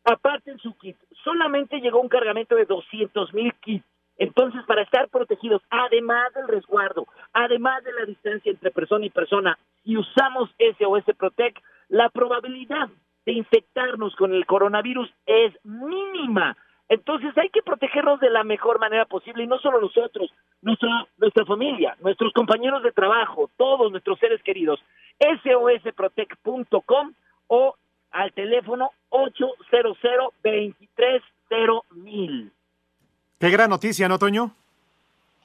aparten 0.03 0.57
su 0.59 0.77
kit. 0.77 0.97
Solamente 1.23 1.79
llegó 1.79 1.99
un 1.99 2.09
cargamento 2.09 2.55
de 2.55 2.65
200 2.65 3.33
mil 3.33 3.53
kits. 3.61 3.85
Entonces, 4.17 4.61
para 4.67 4.81
estar 4.81 5.07
protegidos, 5.07 5.61
además 5.69 6.33
del 6.33 6.47
resguardo, 6.49 7.07
además 7.31 7.83
de 7.85 7.93
la 7.93 8.05
distancia 8.05 8.51
entre 8.51 8.69
persona 8.69 9.05
y 9.05 9.09
persona, 9.09 9.57
si 9.83 9.95
usamos 9.95 10.49
SOS 10.77 11.15
Protect, 11.17 11.57
la 11.87 12.09
probabilidad 12.09 12.89
de 13.25 13.31
infectarnos 13.31 14.15
con 14.17 14.33
el 14.33 14.45
coronavirus 14.45 15.09
es 15.25 15.53
mínima. 15.63 16.57
Entonces 16.89 17.37
hay 17.37 17.49
que 17.49 17.61
protegernos 17.61 18.19
de 18.19 18.31
la 18.31 18.43
mejor 18.43 18.79
manera 18.79 19.05
posible 19.05 19.43
y 19.43 19.47
no 19.47 19.59
solo 19.59 19.79
nosotros, 19.79 20.33
nuestra, 20.61 21.07
nuestra 21.17 21.45
familia, 21.45 21.95
nuestros 22.01 22.33
compañeros 22.33 22.81
de 22.81 22.91
trabajo, 22.91 23.49
todos 23.57 23.91
nuestros 23.91 24.17
seres 24.17 24.41
queridos. 24.41 24.79
SOSprotect.com 25.19 27.13
o 27.47 27.75
al 28.11 28.33
teléfono 28.33 28.91
800 29.09 29.97
mil. 31.91 32.51
Qué 33.39 33.49
gran 33.49 33.69
noticia, 33.69 34.09
¿no, 34.09 34.17
Toño? 34.17 34.51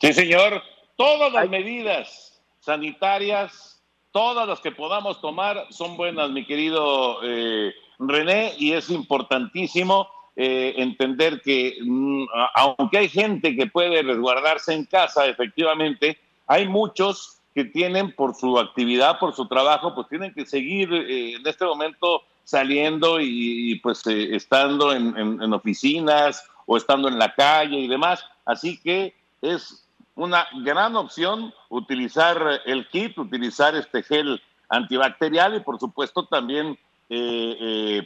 Sí, 0.01 0.15
señor. 0.15 0.63
Todas 0.97 1.33
las 1.33 1.49
medidas 1.51 2.43
sanitarias, 2.61 3.83
todas 4.13 4.49
las 4.49 4.61
que 4.61 4.73
podamos 4.73 5.21
tomar 5.21 5.67
son 5.71 5.97
buenas, 5.97 6.31
mi 6.31 6.47
querido 6.47 7.19
eh, 7.23 7.75
René, 7.99 8.53
y 8.59 8.73
es 8.73 8.91
importantísimo 8.91 10.09
eh, 10.37 10.75
entender 10.79 11.41
que 11.43 11.77
mm, 11.81 12.25
aunque 12.57 12.99
hay 12.99 13.09
gente 13.09 13.55
que 13.55 13.69
puede 13.69 14.03
resguardarse 14.03 14.75
en 14.75 14.85
casa, 14.85 15.27
efectivamente, 15.27 16.19
hay 16.49 16.67
muchos 16.67 17.39
que 17.55 17.65
tienen 17.65 18.13
por 18.13 18.35
su 18.35 18.59
actividad, 18.59 19.21
por 19.21 19.33
su 19.33 19.47
trabajo, 19.47 19.95
pues 19.95 20.09
tienen 20.09 20.35
que 20.35 20.45
seguir 20.45 20.93
eh, 20.93 21.35
en 21.35 21.47
este 21.47 21.65
momento 21.65 22.23
saliendo 22.43 23.21
y, 23.21 23.79
pues 23.81 24.05
eh, 24.09 24.35
estando 24.35 24.93
en, 24.93 25.17
en, 25.17 25.53
oficinas 25.53 26.45
o 26.67 26.77
estando 26.77 27.07
en 27.07 27.17
la 27.17 27.33
calle 27.33 27.79
y 27.79 27.87
demás. 27.87 28.25
Así 28.45 28.81
que 28.81 29.15
es 29.41 29.87
una 30.17 30.49
gran 30.65 30.97
opción 30.97 31.55
utilizar 31.69 32.61
el 32.67 32.89
kit, 32.89 33.17
utilizar 33.19 33.77
este 33.77 34.03
gel 34.03 34.43
antibacterial 34.69 35.55
y 35.55 35.61
por 35.61 35.79
supuesto 35.79 36.27
también 36.27 36.77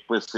pues 0.07 0.35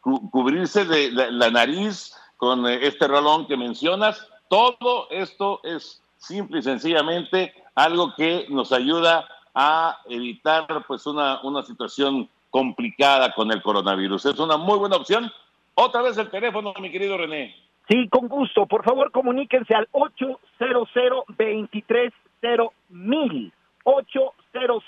cubrirse 0.00 0.84
de 0.84 1.10
la, 1.10 1.50
nariz 1.50 2.14
con 2.36 2.66
eh, 2.66 2.78
este 2.82 3.08
rolón 3.08 3.46
que 3.46 3.56
mencionas. 3.56 4.28
Todo 4.48 5.08
esto 5.10 5.60
es 5.64 6.02
simple 6.16 6.60
y 6.60 6.62
sencillamente 6.62 7.52
algo 7.74 8.14
que 8.16 8.46
nos 8.48 8.72
ayuda 8.72 9.28
a 9.54 9.98
evitar 10.06 10.66
pues 10.86 11.06
una, 11.06 11.40
una 11.42 11.62
situación 11.62 12.28
complicada 12.50 13.34
con 13.34 13.52
el 13.52 13.62
coronavirus. 13.62 14.26
Es 14.26 14.38
una 14.38 14.56
muy 14.56 14.78
buena 14.78 14.96
opción. 14.96 15.30
Otra 15.74 16.02
vez 16.02 16.16
el 16.18 16.30
teléfono, 16.30 16.74
mi 16.80 16.90
querido 16.90 17.16
René. 17.16 17.54
Sí, 17.88 18.08
con 18.08 18.28
gusto. 18.28 18.66
Por 18.66 18.84
favor, 18.84 19.10
comuníquense 19.10 19.74
al 19.74 19.88
800 19.92 20.38
230 20.58 22.72
mil. 22.90 23.52
800 23.84 24.84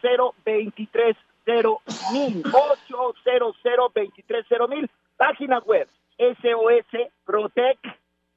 230 1.47 2.13
mil. 2.13 2.43
800 2.47 3.17
230 3.25 4.67
mil 4.69 4.91
Página 5.21 5.59
web, 5.59 5.87
SOS 6.17 7.11
Protect, 7.27 7.85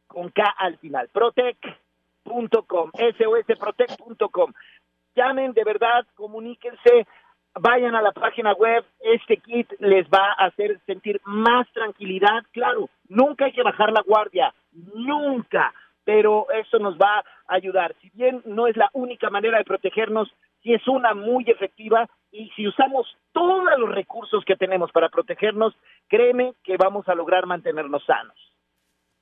con 0.05 0.29
K 0.31 0.43
al 0.57 0.77
final, 0.79 1.07
protect.com, 1.13 2.91
sosprotect.com. 2.91 4.53
Llamen 5.15 5.53
de 5.53 5.63
verdad, 5.63 6.05
comuníquense, 6.15 7.07
vayan 7.55 7.95
a 7.95 8.01
la 8.01 8.11
página 8.11 8.51
web, 8.51 8.83
este 8.99 9.37
kit 9.37 9.71
les 9.79 10.05
va 10.07 10.33
a 10.37 10.47
hacer 10.47 10.77
sentir 10.85 11.21
más 11.23 11.71
tranquilidad, 11.71 12.43
claro, 12.51 12.89
nunca 13.07 13.45
hay 13.45 13.53
que 13.53 13.63
bajar 13.63 13.93
la 13.93 14.01
guardia, 14.01 14.53
nunca, 14.93 15.73
pero 16.03 16.47
eso 16.51 16.79
nos 16.79 16.97
va 16.97 17.19
a 17.19 17.23
ayudar. 17.47 17.95
Si 18.01 18.09
bien 18.09 18.41
no 18.43 18.67
es 18.67 18.75
la 18.75 18.89
única 18.91 19.29
manera 19.29 19.57
de 19.57 19.63
protegernos, 19.63 20.29
sí 20.61 20.73
es 20.73 20.85
una 20.85 21.13
muy 21.13 21.45
efectiva 21.47 22.09
y 22.33 22.49
si 22.55 22.67
usamos 22.67 23.07
todos 23.31 23.63
los 23.77 23.89
recursos 23.89 24.43
que 24.43 24.55
tenemos 24.55 24.91
para 24.91 25.09
protegernos, 25.09 25.73
créeme 26.09 26.53
que 26.63 26.75
vamos 26.77 27.07
a 27.07 27.13
lograr 27.13 27.45
mantenernos 27.45 28.03
sanos. 28.05 28.35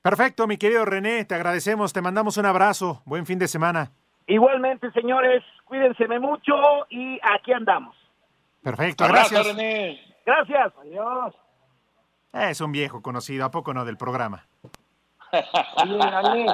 Perfecto, 0.00 0.46
mi 0.46 0.56
querido 0.56 0.84
René, 0.84 1.24
te 1.26 1.34
agradecemos, 1.34 1.92
te 1.92 2.00
mandamos 2.00 2.38
un 2.38 2.46
abrazo, 2.46 3.02
buen 3.04 3.26
fin 3.26 3.38
de 3.38 3.46
semana. 3.46 3.92
Igualmente, 4.26 4.90
señores, 4.92 5.44
cuídense 5.64 6.08
mucho 6.18 6.54
y 6.88 7.20
aquí 7.22 7.52
andamos. 7.52 7.94
Perfecto, 8.62 9.04
gracias. 9.06 9.46
René. 9.46 10.00
Gracias. 10.24 10.72
Adiós. 10.80 11.34
Es 12.32 12.60
un 12.60 12.72
viejo 12.72 13.02
conocido, 13.02 13.44
¿a 13.44 13.50
poco 13.50 13.74
no 13.74 13.84
del 13.84 13.98
programa? 13.98 14.46
Oye, 15.32 16.46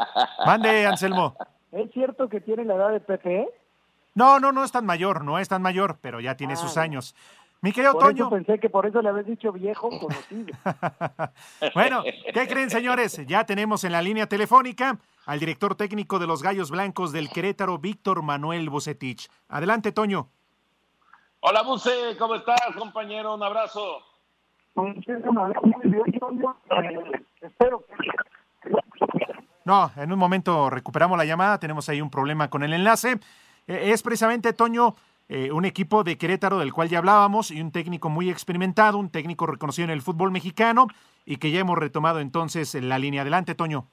Mande, 0.45 0.87
Anselmo. 0.87 1.37
¿Es 1.71 1.91
cierto 1.93 2.29
que 2.29 2.41
tiene 2.41 2.65
la 2.65 2.75
edad 2.75 2.91
de 2.91 3.01
Pepe? 3.01 3.49
No, 4.19 4.41
no, 4.41 4.51
no 4.51 4.65
es 4.65 4.73
tan 4.73 4.85
mayor, 4.85 5.25
no 5.25 5.39
es 5.39 5.49
tan 5.49 5.63
mayor, 5.63 5.99
pero 6.01 6.19
ya 6.19 6.37
tiene 6.37 6.57
sus 6.57 6.77
ah, 6.77 6.83
años. 6.83 7.15
Mi 7.61 7.71
querido 7.71 7.93
por 7.93 8.03
Toño. 8.03 8.25
Eso 8.25 8.31
pensé 8.31 8.59
que 8.59 8.69
por 8.69 8.85
eso 8.85 9.01
le 9.01 9.11
habías 9.11 9.27
dicho 9.27 9.53
viejo 9.53 9.91
conocido. 9.91 10.59
bueno, 11.75 12.03
¿qué 12.35 12.49
creen, 12.49 12.69
señores? 12.69 13.25
Ya 13.29 13.47
tenemos 13.47 13.85
en 13.85 13.93
la 13.93 14.03
línea 14.03 14.29
telefónica 14.29 14.99
al 15.25 15.39
director 15.39 15.77
técnico 15.77 16.19
de 16.19 16.27
los 16.27 16.43
Gallos 16.43 16.73
Blancos 16.73 17.13
del 17.13 17.31
Querétaro, 17.31 17.79
Víctor 17.79 18.23
Manuel 18.23 18.69
Bucetich. 18.71 19.29
Adelante, 19.49 19.93
Toño. 19.93 20.29
Hola, 21.39 21.63
Buce, 21.63 22.17
¿cómo 22.19 22.35
estás, 22.35 22.75
compañero? 22.77 23.37
Un 23.37 23.45
abrazo. 23.45 24.03
No, 29.65 29.93
en 29.97 30.13
un 30.13 30.19
momento 30.19 30.71
recuperamos 30.71 31.17
la 31.17 31.25
llamada, 31.25 31.61
tenemos 31.61 31.89
ahí 31.89 32.01
un 32.01 32.11
problema 32.11 32.51
con 32.51 32.65
el 32.65 32.73
enlace. 32.73 33.21
Eh, 33.69 33.93
es 33.93 34.03
precisamente, 34.03 34.53
Toño, 34.53 34.97
eh, 35.29 35.53
un 35.53 35.67
equipo 35.67 36.03
de 36.03 36.17
Querétaro 36.17 36.59
del 36.59 36.73
cual 36.73 36.89
ya 36.89 36.99
hablábamos 36.99 37.51
y 37.51 37.61
un 37.61 37.71
técnico 37.71 38.09
muy 38.09 38.31
experimentado, 38.31 38.97
un 38.99 39.11
técnico 39.11 39.47
reconocido 39.47 39.85
en 39.85 39.91
el 39.91 40.03
fútbol 40.03 40.31
mexicano 40.33 40.89
y 41.27 41.37
que 41.37 41.51
ya 41.51 41.61
hemos 41.61 41.77
retomado 41.77 42.21
entonces 42.21 42.75
en 42.75 42.89
la 42.89 42.99
línea. 42.99 43.21
Adelante, 43.23 43.55
Toño. 43.55 43.87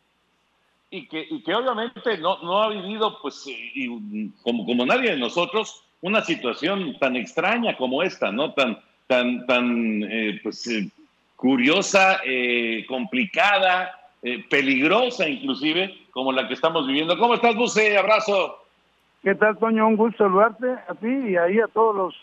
y 0.89 1.07
que, 1.07 1.27
y 1.29 1.43
que 1.43 1.53
obviamente 1.53 2.17
no, 2.19 2.63
ha 2.63 2.69
vivido, 2.69 3.19
pues, 3.21 3.43
y, 3.47 4.29
como, 4.43 4.65
como 4.65 4.85
nadie 4.85 5.11
de 5.11 5.17
nosotros, 5.17 5.83
una 6.01 6.21
situación 6.21 6.97
tan 6.99 7.17
extraña 7.17 7.75
como 7.75 8.01
esta, 8.01 8.31
¿no? 8.31 8.53
Tan, 8.53 8.79
tan, 9.07 9.45
tan 9.45 10.03
eh, 10.03 10.39
pues, 10.41 10.65
eh, 10.67 10.89
curiosa, 11.35 12.21
eh, 12.25 12.85
complicada, 12.87 13.99
peligrosa 14.49 15.29
inclusive, 15.29 15.93
como 16.09 16.31
la 16.31 16.47
que 16.47 16.55
estamos 16.55 16.87
viviendo. 16.87 17.15
¿Cómo 17.19 17.35
estás, 17.35 17.55
Buse? 17.55 17.95
Abrazo. 17.95 18.64
¿Qué 19.25 19.33
tal, 19.33 19.57
Toño? 19.57 19.87
Un 19.87 19.97
gusto 19.97 20.23
saludarte 20.25 20.69
a 20.87 20.93
ti 20.93 21.07
y 21.07 21.35
ahí 21.35 21.59
a 21.59 21.65
todos 21.65 21.95
los, 21.95 22.13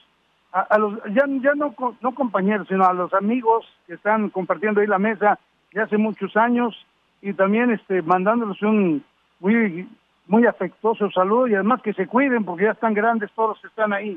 a, 0.52 0.78
los 0.78 0.94
ya, 1.06 1.24
ya 1.42 1.52
no, 1.56 1.74
no 2.00 2.14
compañeros, 2.14 2.68
sino 2.68 2.86
a 2.86 2.92
los 2.92 3.12
amigos 3.12 3.66
que 3.88 3.94
están 3.94 4.30
compartiendo 4.30 4.80
ahí 4.80 4.86
la 4.86 5.00
mesa 5.00 5.36
ya 5.74 5.82
hace 5.82 5.98
muchos 5.98 6.36
años 6.36 6.76
y 7.20 7.32
también 7.32 7.72
este 7.72 8.02
mandándoles 8.02 8.62
un 8.62 9.04
muy 9.40 9.88
muy 10.28 10.46
afectuoso 10.46 11.10
saludo 11.10 11.48
y 11.48 11.54
además 11.54 11.82
que 11.82 11.92
se 11.92 12.06
cuiden 12.06 12.44
porque 12.44 12.66
ya 12.66 12.70
están 12.70 12.94
grandes 12.94 13.32
todos 13.34 13.48
los 13.48 13.60
que 13.60 13.66
están 13.66 13.92
ahí. 13.92 14.16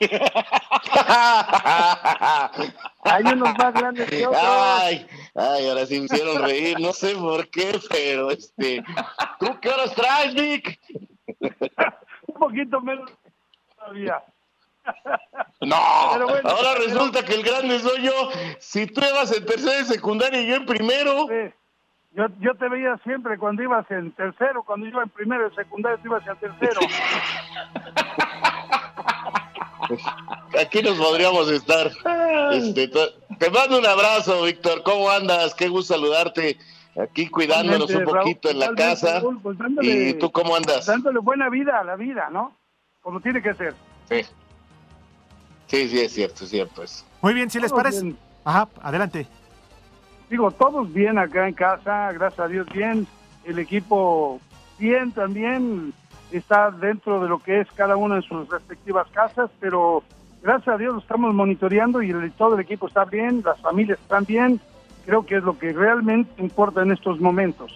Hay 3.02 3.24
unos 3.24 3.58
más 3.58 3.74
grandes 3.74 4.08
que 4.08 4.24
otros. 4.24 4.40
Ay, 4.40 5.04
ay, 5.34 5.68
ahora 5.68 5.84
sí 5.84 5.98
me 5.98 6.04
hicieron 6.04 6.40
reír, 6.42 6.78
no 6.78 6.92
sé 6.92 7.16
por 7.16 7.48
qué, 7.50 7.76
pero 7.90 8.30
este, 8.30 8.84
¿tú 9.40 9.58
qué 9.60 9.68
horas 9.68 9.92
traes, 9.96 10.32
Vic? 10.32 10.78
Poquito 12.40 12.80
menos 12.80 13.10
todavía. 13.76 14.22
No, 15.60 15.76
ahora 15.76 16.74
resulta 16.78 17.22
que 17.22 17.34
el 17.34 17.42
grande 17.42 17.78
soy 17.80 18.02
yo. 18.02 18.30
Si 18.58 18.86
tú 18.86 19.02
ibas 19.08 19.30
en 19.36 19.44
tercero 19.44 19.82
y 19.82 19.84
secundaria 19.84 20.40
y 20.40 20.46
yo 20.48 20.56
en 20.56 20.64
primero. 20.64 21.28
Yo, 22.12 22.26
yo 22.40 22.54
te 22.54 22.68
veía 22.68 22.96
siempre 23.04 23.38
cuando 23.38 23.62
ibas 23.62 23.88
en 23.90 24.10
tercero, 24.12 24.62
cuando 24.64 24.86
iba 24.86 25.02
en 25.02 25.10
primero 25.10 25.48
y 25.48 25.54
secundaria, 25.54 25.98
tú 26.02 26.08
ibas 26.08 26.26
en 26.26 26.36
tercero. 26.38 26.80
Aquí 30.60 30.82
nos 30.82 30.98
podríamos 30.98 31.48
estar. 31.50 31.90
Este, 32.52 32.88
te 32.88 33.50
mando 33.50 33.78
un 33.78 33.86
abrazo, 33.86 34.42
Víctor. 34.42 34.82
¿Cómo 34.82 35.08
andas? 35.10 35.54
Qué 35.54 35.68
gusto 35.68 35.94
saludarte. 35.94 36.58
Aquí 36.98 37.28
cuidándonos 37.28 37.90
un 37.94 38.04
poquito 38.04 38.50
en 38.50 38.58
la 38.58 38.74
casa. 38.74 39.22
Pues 39.42 39.56
¿Y 39.82 40.14
tú 40.14 40.30
cómo 40.30 40.56
andas? 40.56 40.86
Dándole 40.86 41.20
buena 41.20 41.48
vida 41.48 41.78
a 41.80 41.84
la 41.84 41.96
vida, 41.96 42.28
¿no? 42.30 42.56
Como 43.00 43.20
tiene 43.20 43.40
que 43.42 43.54
ser. 43.54 43.74
Sí. 44.08 44.22
Sí, 45.66 45.88
sí, 45.88 46.00
es 46.00 46.12
cierto, 46.12 46.44
es 46.44 46.50
cierto. 46.50 46.82
Muy 47.22 47.32
bien, 47.32 47.48
si 47.48 47.60
les 47.60 47.72
parece. 47.72 48.14
Ajá, 48.44 48.68
adelante 48.82 49.26
digo, 50.30 50.52
todos 50.52 50.92
bien 50.92 51.18
acá 51.18 51.46
en 51.48 51.54
casa, 51.54 52.12
gracias 52.12 52.40
a 52.40 52.48
Dios 52.48 52.66
bien, 52.72 53.06
el 53.44 53.58
equipo 53.58 54.40
bien 54.78 55.10
también, 55.12 55.92
está 56.30 56.70
dentro 56.70 57.20
de 57.20 57.28
lo 57.28 57.40
que 57.40 57.60
es 57.60 57.68
cada 57.72 57.96
uno 57.96 58.14
en 58.14 58.22
sus 58.22 58.48
respectivas 58.48 59.08
casas, 59.10 59.50
pero 59.58 60.04
gracias 60.40 60.68
a 60.74 60.78
Dios 60.78 60.94
lo 60.94 61.00
estamos 61.00 61.34
monitoreando 61.34 62.00
y 62.00 62.12
todo 62.38 62.54
el 62.54 62.60
equipo 62.60 62.86
está 62.86 63.04
bien, 63.04 63.42
las 63.44 63.60
familias 63.60 63.98
están 64.00 64.24
bien, 64.24 64.60
creo 65.04 65.24
que 65.24 65.36
es 65.36 65.42
lo 65.42 65.58
que 65.58 65.72
realmente 65.72 66.30
importa 66.42 66.82
en 66.82 66.92
estos 66.92 67.20
momentos. 67.20 67.72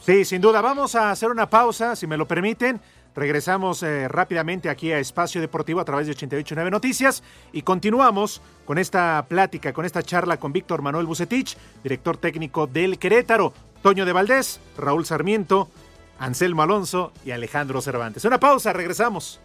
Sí, 0.00 0.24
sin 0.24 0.40
duda, 0.40 0.60
vamos 0.60 0.94
a 0.94 1.10
hacer 1.10 1.30
una 1.30 1.50
pausa, 1.50 1.96
si 1.96 2.06
me 2.06 2.16
lo 2.16 2.28
permiten. 2.28 2.80
Regresamos 3.16 3.82
eh, 3.82 4.08
rápidamente 4.08 4.68
aquí 4.68 4.92
a 4.92 4.98
Espacio 4.98 5.40
Deportivo 5.40 5.80
a 5.80 5.84
través 5.86 6.06
de 6.06 6.12
889 6.12 6.70
Noticias 6.70 7.22
y 7.50 7.62
continuamos 7.62 8.42
con 8.66 8.76
esta 8.76 9.24
plática, 9.26 9.72
con 9.72 9.86
esta 9.86 10.02
charla 10.02 10.36
con 10.36 10.52
Víctor 10.52 10.82
Manuel 10.82 11.06
Bucetich, 11.06 11.56
director 11.82 12.18
técnico 12.18 12.66
del 12.66 12.98
Querétaro, 12.98 13.54
Toño 13.82 14.04
de 14.04 14.12
Valdés, 14.12 14.60
Raúl 14.76 15.06
Sarmiento, 15.06 15.70
Anselmo 16.18 16.62
Alonso 16.62 17.12
y 17.24 17.30
Alejandro 17.30 17.80
Cervantes. 17.80 18.24
Una 18.26 18.38
pausa, 18.38 18.74
regresamos. 18.74 19.40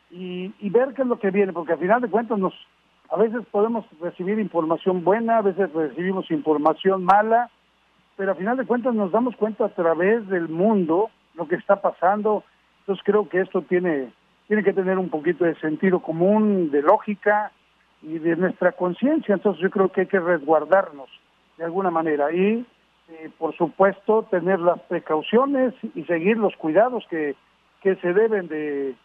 y, 0.09 0.51
ver 0.71 0.95
qué 0.95 1.03
es 1.03 1.07
lo 1.07 1.19
que 1.19 1.29
viene, 1.29 1.53
porque 1.53 1.73
al 1.73 1.79
final 1.79 2.01
de 2.01 2.09
cuentas 2.09 2.39
nos 2.39 2.55
a 3.11 3.17
veces 3.17 3.45
podemos 3.51 3.85
recibir 4.01 4.39
información 4.39 5.03
buena, 5.03 5.37
a 5.37 5.41
veces 5.43 5.71
recibimos 5.71 6.31
información 6.31 7.03
mala, 7.03 7.51
pero 8.15 8.31
al 8.31 8.37
final 8.37 8.57
de 8.57 8.65
cuentas 8.65 8.95
nos 8.95 9.11
damos 9.11 9.35
cuenta 9.35 9.65
a 9.65 9.69
través 9.69 10.27
del 10.29 10.49
mundo 10.49 11.11
lo 11.35 11.47
que 11.47 11.55
está 11.57 11.79
pasando, 11.79 12.43
entonces 12.79 13.05
creo 13.05 13.29
que 13.29 13.41
esto 13.41 13.61
tiene 13.61 14.11
tiene 14.47 14.63
que 14.63 14.73
tener 14.73 14.97
un 14.97 15.09
poquito 15.09 15.45
de 15.45 15.55
sentido 15.55 15.99
común, 15.99 16.71
de 16.71 16.81
lógica 16.81 17.51
y 18.01 18.19
de 18.19 18.35
nuestra 18.35 18.71
conciencia. 18.71 19.35
Entonces 19.35 19.61
yo 19.61 19.69
creo 19.69 19.89
que 19.89 20.01
hay 20.01 20.07
que 20.07 20.19
resguardarnos 20.19 21.09
de 21.57 21.65
alguna 21.65 21.91
manera 21.91 22.31
y, 22.31 22.65
eh, 23.09 23.29
por 23.37 23.55
supuesto, 23.55 24.23
tener 24.23 24.59
las 24.59 24.79
precauciones 24.81 25.73
y 25.95 26.03
seguir 26.03 26.37
los 26.37 26.55
cuidados 26.55 27.05
que, 27.09 27.35
que 27.81 27.95
se 27.97 28.13
deben 28.13 28.47
de, 28.47 28.95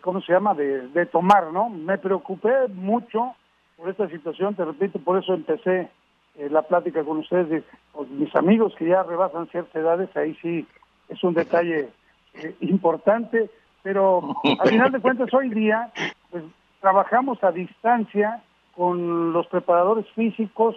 ¿cómo 0.00 0.20
se 0.22 0.32
llama?, 0.32 0.54
de, 0.54 0.88
de 0.88 1.06
tomar, 1.06 1.52
¿no? 1.52 1.68
Me 1.68 1.98
preocupé 1.98 2.68
mucho 2.74 3.34
por 3.76 3.90
esta 3.90 4.08
situación, 4.08 4.54
te 4.54 4.64
repito, 4.64 4.98
por 4.98 5.22
eso 5.22 5.34
empecé 5.34 5.88
eh, 6.36 6.48
la 6.50 6.62
plática 6.62 7.04
con 7.04 7.18
ustedes, 7.18 7.64
con 7.92 8.18
mis 8.18 8.34
amigos 8.34 8.74
que 8.76 8.86
ya 8.86 9.02
rebasan 9.02 9.48
ciertas 9.48 9.74
edades, 9.74 10.14
ahí 10.16 10.36
sí 10.42 10.66
es 11.08 11.22
un 11.24 11.34
detalle 11.34 11.88
eh, 12.34 12.54
importante 12.60 13.50
pero 13.82 14.36
al 14.60 14.68
final 14.68 14.92
de 14.92 15.00
cuentas 15.00 15.32
hoy 15.32 15.50
día 15.50 15.90
pues 16.30 16.44
trabajamos 16.80 17.42
a 17.42 17.52
distancia 17.52 18.42
con 18.74 19.32
los 19.32 19.46
preparadores 19.48 20.06
físicos, 20.14 20.76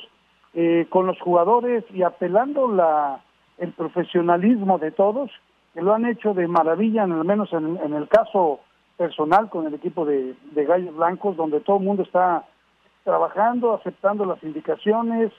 eh, 0.54 0.88
con 0.89 1.08
los 1.08 1.20
jugadores 1.20 1.84
y 1.93 2.04
apelando 2.04 2.72
la 2.72 3.22
el 3.58 3.72
profesionalismo 3.72 4.80
de 4.80 4.91
todos 4.91 5.30
que 5.74 5.82
lo 5.82 5.93
han 5.93 6.06
hecho 6.06 6.34
de 6.34 6.47
maravilla, 6.47 7.04
al 7.04 7.26
menos 7.26 7.51
en, 7.54 7.93
el 7.93 8.08
caso 8.08 8.60
personal 8.97 9.49
con 9.49 9.66
el 9.66 9.74
equipo 9.74 10.06
de, 10.06 10.36
de 10.51 10.66
Gallos 10.66 10.95
Blancos, 10.95 11.36
donde 11.36 11.62
todo 11.62 11.78
el 11.78 11.84
mundo 11.84 12.04
está 12.04 12.45
trabajando, 13.04 13.74
aceptando 13.74 14.26
las 14.26 14.41
indicaciones 14.43 15.32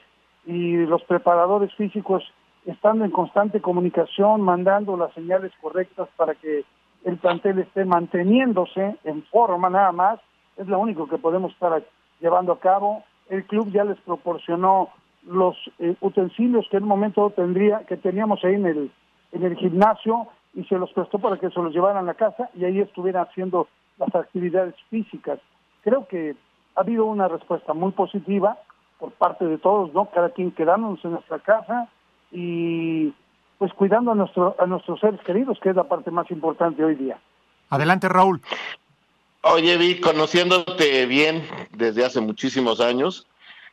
y 0.45 0.75
los 0.85 1.03
preparadores 1.03 1.73
físicos 1.75 2.23
estando 2.65 3.05
en 3.05 3.11
constante 3.11 3.61
comunicación, 3.61 4.41
mandando 4.41 4.97
las 4.97 5.13
señales 5.13 5.51
correctas 5.61 6.09
para 6.17 6.35
que 6.35 6.65
el 7.05 7.17
plantel 7.17 7.59
esté 7.59 7.85
manteniéndose 7.85 8.97
en 9.03 9.23
forma 9.25 9.69
nada 9.69 9.91
más, 9.91 10.19
es 10.57 10.67
lo 10.67 10.79
único 10.79 11.07
que 11.07 11.19
podemos 11.19 11.53
estar 11.53 11.83
llevando 12.19 12.51
a 12.51 12.59
cabo. 12.59 13.03
El 13.29 13.45
club 13.45 13.71
ya 13.71 13.83
les 13.83 13.99
proporcionó 14.01 14.89
los 15.23 15.55
eh, 15.79 15.95
utensilios 16.01 16.67
que 16.69 16.77
en 16.77 16.83
un 16.83 16.89
momento 16.89 17.29
tendría, 17.29 17.79
que 17.85 17.97
teníamos 17.97 18.43
ahí 18.43 18.55
en 18.55 18.65
el, 18.65 18.91
en 19.31 19.43
el 19.43 19.55
gimnasio 19.55 20.27
y 20.55 20.63
se 20.63 20.77
los 20.77 20.91
prestó 20.93 21.19
para 21.19 21.37
que 21.37 21.49
se 21.49 21.61
los 21.61 21.73
llevaran 21.73 22.09
a 22.09 22.15
casa 22.15 22.49
y 22.55 22.65
ahí 22.65 22.79
estuvieran 22.79 23.27
haciendo 23.27 23.67
las 23.97 24.13
actividades 24.15 24.75
físicas. 24.89 25.39
Creo 25.83 26.07
que 26.07 26.35
ha 26.75 26.81
habido 26.81 27.05
una 27.05 27.27
respuesta 27.27 27.73
muy 27.73 27.91
positiva 27.91 28.57
por 28.97 29.11
parte 29.11 29.45
de 29.45 29.59
todos, 29.59 29.93
¿no? 29.93 30.05
Cada 30.05 30.29
quien 30.29 30.51
quedándonos 30.51 31.03
en 31.05 31.11
nuestra 31.11 31.37
casa 31.39 31.87
y 32.31 33.13
pues 33.57 33.73
cuidando 33.73 34.11
a, 34.11 34.15
nuestro, 34.15 34.55
a 34.59 34.65
nuestros 34.65 34.99
seres 34.99 35.19
queridos, 35.21 35.59
que 35.61 35.69
es 35.69 35.75
la 35.75 35.85
parte 35.85 36.11
más 36.11 36.29
importante 36.31 36.83
hoy 36.83 36.95
día. 36.95 37.17
Adelante, 37.69 38.09
Raúl. 38.09 38.41
Oye, 39.41 39.77
Vi, 39.77 39.99
conociéndote 39.99 41.05
bien 41.05 41.47
desde 41.71 42.03
hace 42.03 42.19
muchísimos 42.19 42.81
años, 42.81 43.27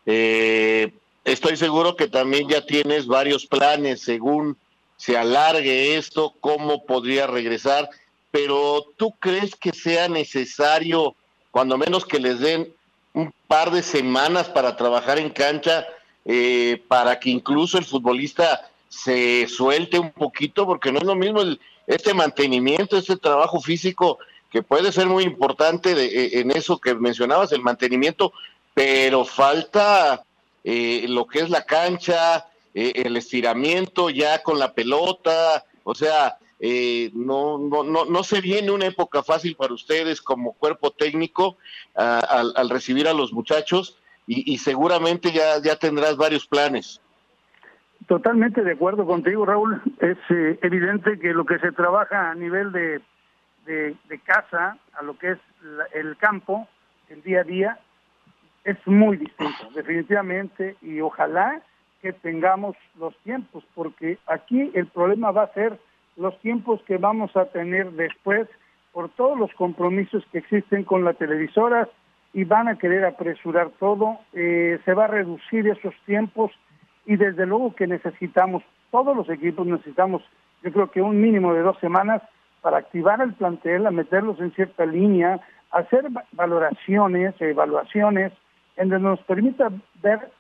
eh, 0.05 0.93
estoy 1.25 1.57
seguro 1.57 1.97
que 1.97 2.09
también 2.09 2.49
ya 2.49 2.67
tienes 2.67 3.07
varios 3.07 3.47
planes 3.47 4.03
según 4.03 4.57
se 4.97 5.17
alargue 5.17 5.97
esto, 5.97 6.35
cómo 6.41 6.85
podría 6.85 7.27
regresar, 7.27 7.89
pero 8.31 8.85
¿tú 8.97 9.13
crees 9.19 9.57
que 9.57 9.73
sea 9.73 10.09
necesario, 10.09 11.17
cuando 11.51 11.77
menos 11.77 12.05
que 12.05 12.21
les 12.21 12.39
den 12.39 12.73
un 13.15 13.33
par 13.49 13.71
de 13.71 13.83
semanas 13.83 14.49
para 14.49 14.77
trabajar 14.77 15.19
en 15.19 15.31
cancha, 15.31 15.87
eh, 16.25 16.83
para 16.87 17.19
que 17.19 17.31
incluso 17.31 17.79
el 17.79 17.85
futbolista 17.85 18.71
se 18.93 19.49
suelte 19.49 19.99
un 19.99 20.11
poquito, 20.11 20.67
porque 20.67 20.93
no 20.93 20.99
es 20.99 21.05
lo 21.05 21.15
mismo 21.15 21.41
el, 21.41 21.59
este 21.87 22.13
mantenimiento, 22.13 22.99
este 22.99 23.17
trabajo 23.17 23.59
físico 23.59 24.19
que 24.51 24.63
puede 24.63 24.93
ser 24.93 25.07
muy 25.07 25.25
importante 25.25 25.95
de, 25.95 26.05
eh, 26.05 26.41
en 26.41 26.51
eso 26.51 26.79
que 26.79 26.95
mencionabas, 26.95 27.53
el 27.53 27.63
mantenimiento, 27.63 28.35
pero 28.75 29.25
falta 29.25 30.25
eh, 30.63 31.07
lo 31.09 31.27
que 31.27 31.39
es 31.39 31.49
la 31.49 31.65
cancha, 31.65 32.47
eh, 32.75 32.93
el 33.07 33.17
estiramiento 33.17 34.11
ya 34.11 34.43
con 34.43 34.59
la 34.59 34.75
pelota, 34.75 35.65
o 35.85 35.95
sea, 35.95 36.37
no, 37.15 37.59
no, 37.59 37.83
no, 37.83 38.05
no 38.05 38.23
se 38.23 38.41
viene 38.41 38.71
una 38.71 38.87
época 38.87 39.25
fácil 39.25 39.57
para 39.57 39.75
ustedes 39.75 40.23
como 40.23 40.53
cuerpo 40.53 40.93
técnico 40.93 41.57
al, 41.95 42.53
al, 42.55 42.71
recibir 42.71 43.09
a 43.09 43.13
los 43.13 43.33
muchachos 43.33 43.97
y, 44.29 44.53
y 44.53 44.59
seguramente 44.59 45.33
ya, 45.33 45.61
ya 45.61 45.75
tendrás 45.75 46.17
varios 46.17 46.47
planes. 46.47 47.02
Totalmente 48.13 48.63
de 48.63 48.73
acuerdo 48.73 49.07
contigo, 49.07 49.47
Raúl. 49.47 49.81
Es 49.99 50.19
eh, 50.29 50.59
evidente 50.61 51.19
que 51.19 51.33
lo 51.33 51.47
que 51.47 51.59
se 51.61 51.73
trabaja 51.73 52.31
a 52.31 52.35
nivel 52.35 52.71
de, 52.71 53.01
de, 53.65 54.19
casa, 54.23 54.77
a 54.93 55.03
lo 55.03 55.17
que 55.17 55.31
es 55.31 55.39
el 55.95 56.19
campo, 56.19 56.69
el 57.09 57.23
día 57.23 57.41
a 57.41 57.45
día, 57.45 57.79
es 58.65 58.77
muy 58.87 59.17
distinto, 59.17 59.71
definitivamente, 59.75 60.77
y 60.83 61.01
ojalá 61.01 61.63
que 62.03 62.13
tengamos 62.13 62.77
los 62.99 63.17
tiempos, 63.21 63.65
porque 63.75 64.19
aquí 64.27 64.71
el 64.75 64.89
problema 64.89 65.31
va 65.31 65.45
a 65.45 65.55
ser 65.55 65.79
los 66.19 66.39
tiempos 66.41 66.83
que 66.83 66.99
vamos 66.99 67.35
a 67.35 67.47
tener 67.47 67.93
después 67.93 68.47
por 68.93 69.09
todos 69.09 69.39
los 69.39 69.55
compromisos 69.55 70.23
que 70.31 70.37
existen 70.41 70.85
con 70.85 71.03
la 71.03 71.15
televisora 71.15 71.89
y 72.35 72.45
van 72.45 72.69
a 72.69 72.77
querer 72.77 73.07
apresurar 73.07 73.71
todo, 73.81 74.19
eh, 74.35 74.79
se 74.85 74.93
va 74.93 75.05
a 75.05 75.09
reducir 75.09 75.67
esos 75.67 75.95
tiempos 76.05 76.53
y 77.07 77.17
desde 77.17 77.47
luego 77.47 77.75
que 77.75 77.87
necesitamos, 77.87 78.63
todos 78.91 79.17
los 79.17 79.29
equipos 79.29 79.67
necesitamos, 79.67 80.23
yo 80.63 80.73
creo 80.73 80.91
que 80.91 81.03
un 81.03 81.21
mínimo 81.21 81.55
de 81.55 81.63
dos 81.63 81.79
semanas 81.79 82.23
para 82.61 82.79
activar 82.79 83.21
el 83.21 83.33
plantel, 83.35 83.87
a 83.87 83.91
meterlos 83.91 84.39
en 84.41 84.53
cierta 84.53 84.87
línea, 84.87 85.41
hacer 85.73 86.07
valoraciones, 86.33 87.35
evaluaciones, 87.41 88.33
en 88.77 88.89
donde 88.89 89.09
nos 89.09 89.21
permita 89.21 89.71
ver 90.03 90.31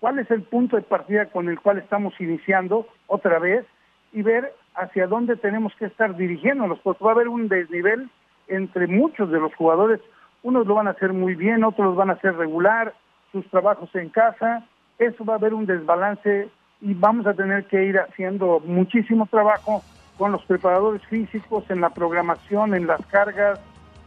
cuál 0.00 0.18
es 0.18 0.30
el 0.30 0.42
punto 0.42 0.76
de 0.76 0.82
partida 0.82 1.26
con 1.26 1.48
el 1.48 1.60
cual 1.60 1.78
estamos 1.78 2.18
iniciando 2.20 2.86
otra 3.06 3.38
vez 3.38 3.64
y 4.12 4.22
ver 4.22 4.52
hacia 4.74 5.06
dónde 5.06 5.36
tenemos 5.36 5.72
que 5.78 5.86
estar 5.86 6.16
dirigiéndonos, 6.16 6.78
porque 6.80 7.04
va 7.04 7.10
a 7.10 7.14
haber 7.14 7.28
un 7.28 7.48
desnivel 7.48 8.10
entre 8.48 8.86
muchos 8.86 9.30
de 9.30 9.38
los 9.38 9.54
jugadores, 9.54 10.00
unos 10.42 10.66
lo 10.66 10.74
van 10.74 10.88
a 10.88 10.92
hacer 10.92 11.12
muy 11.12 11.34
bien, 11.34 11.64
otros 11.64 11.94
van 11.96 12.10
a 12.10 12.14
hacer 12.14 12.36
regular, 12.36 12.94
sus 13.32 13.46
trabajos 13.50 13.94
en 13.94 14.08
casa, 14.08 14.64
eso 14.98 15.24
va 15.24 15.34
a 15.34 15.36
haber 15.36 15.54
un 15.54 15.66
desbalance 15.66 16.48
y 16.80 16.94
vamos 16.94 17.26
a 17.26 17.34
tener 17.34 17.66
que 17.66 17.84
ir 17.84 17.98
haciendo 17.98 18.60
muchísimo 18.64 19.26
trabajo 19.26 19.82
con 20.16 20.32
los 20.32 20.44
preparadores 20.44 21.02
físicos, 21.06 21.64
en 21.70 21.80
la 21.80 21.90
programación, 21.90 22.74
en 22.74 22.86
las 22.86 23.04
cargas, 23.06 23.60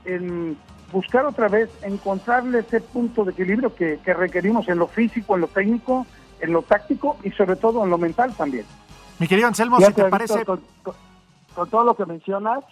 en 0.03 0.57
buscar 0.91 1.25
otra 1.25 1.47
vez, 1.47 1.69
encontrarle 1.83 2.59
ese 2.59 2.81
punto 2.81 3.23
de 3.23 3.31
equilibrio 3.31 3.73
que, 3.73 3.97
requerimos 4.05 4.67
en 4.67 4.77
lo 4.77 4.87
físico, 4.87 5.35
en 5.35 5.41
lo 5.41 5.47
técnico, 5.47 6.05
en 6.41 6.51
lo 6.51 6.61
táctico 6.63 7.17
y 7.23 7.31
sobre 7.31 7.55
todo 7.55 7.83
en 7.83 7.89
lo 7.89 7.97
mental 7.97 8.33
también. 8.35 8.65
Mi 9.19 9.27
querido 9.27 9.47
Anselmo, 9.47 9.79
si 9.79 9.93
te 9.93 10.05
parece... 10.05 10.45
Con, 10.45 10.61
con, 11.53 11.69
todo 11.69 11.83
lo 11.83 11.95
que 11.95 12.05
mencionas, 12.05 12.63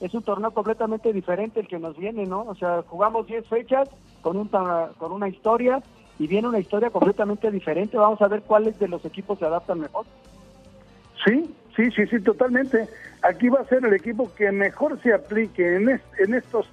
es 0.00 0.14
un 0.14 0.22
torneo 0.22 0.52
completamente 0.52 1.12
diferente 1.12 1.60
el 1.60 1.68
que 1.68 1.78
nos 1.78 1.96
viene, 1.96 2.24
¿no? 2.24 2.42
O 2.42 2.54
sea, 2.54 2.82
jugamos 2.86 3.26
10 3.26 3.46
fechas 3.48 3.88
con, 4.22 4.36
un, 4.36 4.48
con 4.48 5.12
una 5.12 5.28
historia 5.28 5.82
y 6.18 6.26
viene 6.26 6.48
una 6.48 6.58
historia 6.58 6.90
completamente 6.90 7.50
diferente. 7.50 7.96
Vamos 7.96 8.20
a 8.22 8.28
ver 8.28 8.42
cuáles 8.42 8.78
de 8.78 8.88
los 8.88 9.04
equipos 9.04 9.38
se 9.38 9.44
adaptan 9.44 9.80
mejor. 9.80 10.06
Sí, 11.24 11.54
sí, 11.76 11.90
sí, 11.90 12.06
sí, 12.06 12.20
totalmente. 12.20 12.88
Aquí 13.22 13.48
va 13.48 13.60
a 13.60 13.64
ser 13.64 13.84
el 13.84 13.94
equipo 13.94 14.32
que 14.34 14.50
mejor 14.52 15.00
se 15.02 15.12
aplique 15.12 15.76
en, 15.76 16.00
en 16.18 16.34
estos 16.34 16.66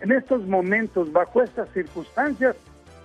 en 0.00 0.12
estos 0.12 0.46
momentos, 0.46 1.12
bajo 1.12 1.42
estas 1.42 1.68
circunstancias, 1.72 2.56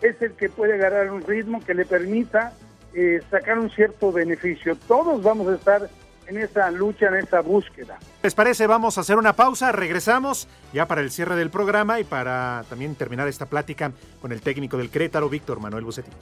es 0.02 0.22
el 0.22 0.32
que 0.34 0.50
puede 0.50 0.76
agarrar 0.76 1.12
un 1.12 1.22
ritmo 1.22 1.60
que 1.64 1.74
le 1.74 1.86
permita 1.86 2.54
eh, 2.94 3.22
sacar 3.30 3.60
un 3.60 3.70
cierto 3.70 4.12
beneficio. 4.12 4.78
Todos 4.88 5.22
vamos 5.22 5.48
a 5.50 5.56
estar 5.56 5.90
en 6.28 6.38
esa 6.38 6.72
lucha, 6.72 7.08
en 7.08 7.16
esa 7.16 7.42
búsqueda. 7.42 7.98
¿Les 8.24 8.34
parece? 8.34 8.68
Vamos 8.68 8.98
a 8.98 9.02
hacer 9.02 9.18
una 9.18 9.34
pausa, 9.34 9.72
regresamos 9.72 10.48
ya 10.74 10.88
para 10.88 11.02
el 11.02 11.12
cierre 11.12 11.36
del 11.36 11.50
programa 11.50 12.00
y 12.00 12.04
para 12.04 12.64
también 12.70 12.96
terminar 12.96 13.28
esta 13.28 13.46
plática 13.46 13.92
con 14.22 14.32
el 14.32 14.42
técnico 14.42 14.78
del 14.78 14.90
Crétaro, 14.90 15.30
Víctor 15.30 15.60
Manuel 15.60 15.84
Bucetich. 15.86 16.14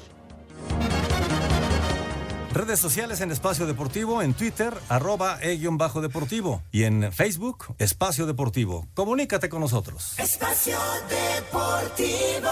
Redes 2.54 2.80
sociales 2.80 3.20
en 3.22 3.32
Espacio 3.32 3.66
Deportivo, 3.66 4.22
en 4.22 4.36
Twitter, 4.36 4.76
arroba 4.88 5.40
e-bajo 5.42 6.02
deportivo 6.02 6.62
y 6.72 6.84
en 6.84 7.12
Facebook, 7.12 7.74
Espacio 7.80 8.28
Deportivo. 8.28 8.88
Comunícate 8.94 9.50
con 9.50 9.62
nosotros. 9.62 10.20
Espacio 10.20 10.78
Deportivo. 11.10 12.52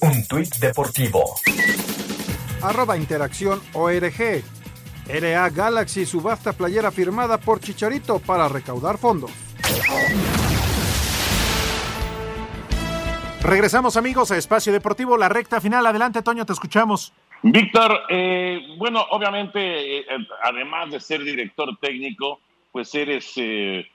Un 0.00 0.26
tuit 0.26 0.56
deportivo. 0.56 1.34
Arroba 2.62 2.96
Interacción 2.96 3.60
ORG. 3.74 4.42
LA 5.08 5.48
Galaxy 5.48 6.04
subasta 6.04 6.52
playera 6.52 6.90
firmada 6.90 7.38
por 7.38 7.60
Chicharito 7.60 8.18
para 8.18 8.46
recaudar 8.48 8.98
fondos. 8.98 9.30
Regresamos 13.42 13.96
amigos 13.96 14.30
a 14.30 14.36
Espacio 14.36 14.72
Deportivo, 14.72 15.16
la 15.16 15.30
recta 15.30 15.60
final. 15.60 15.86
Adelante 15.86 16.20
Toño, 16.22 16.44
te 16.44 16.52
escuchamos. 16.52 17.14
Víctor, 17.42 18.02
eh, 18.10 18.60
bueno, 18.76 19.06
obviamente, 19.10 20.00
eh, 20.00 20.04
además 20.42 20.90
de 20.90 21.00
ser 21.00 21.22
director 21.22 21.74
técnico, 21.80 22.40
pues 22.70 22.94
eres 22.94 23.32
eh, 23.36 23.86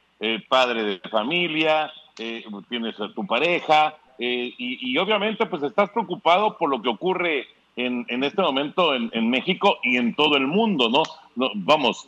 padre 0.50 0.84
de 0.84 1.10
familia, 1.10 1.92
tienes 2.16 3.00
a 3.00 3.14
tu 3.14 3.28
pareja 3.28 3.96
y, 4.18 4.54
y, 4.58 4.98
obviamente 4.98 5.46
pues 5.48 5.62
estás 5.64 5.90
preocupado 5.90 6.58
por 6.58 6.70
lo 6.70 6.82
que 6.82 6.88
ocurre 6.88 7.48
en, 7.76 8.06
en 8.10 8.24
este 8.24 8.42
momento 8.42 8.94
en, 8.94 9.10
en, 9.14 9.30
México 9.30 9.78
y 9.84 9.98
en 9.98 10.14
todo 10.16 10.38
el 10.38 10.48
mundo, 10.48 10.90
¿no? 10.90 11.04
vamos, 11.56 12.08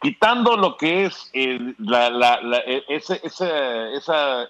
quitando 0.00 0.56
lo 0.56 0.76
que 0.76 1.06
es 1.06 1.30
la, 1.78 2.10
la, 2.10 2.40
la, 2.42 2.58
e, 2.58 2.84
ese, 2.88 3.20
ese, 3.22 3.94
esa, 3.94 4.46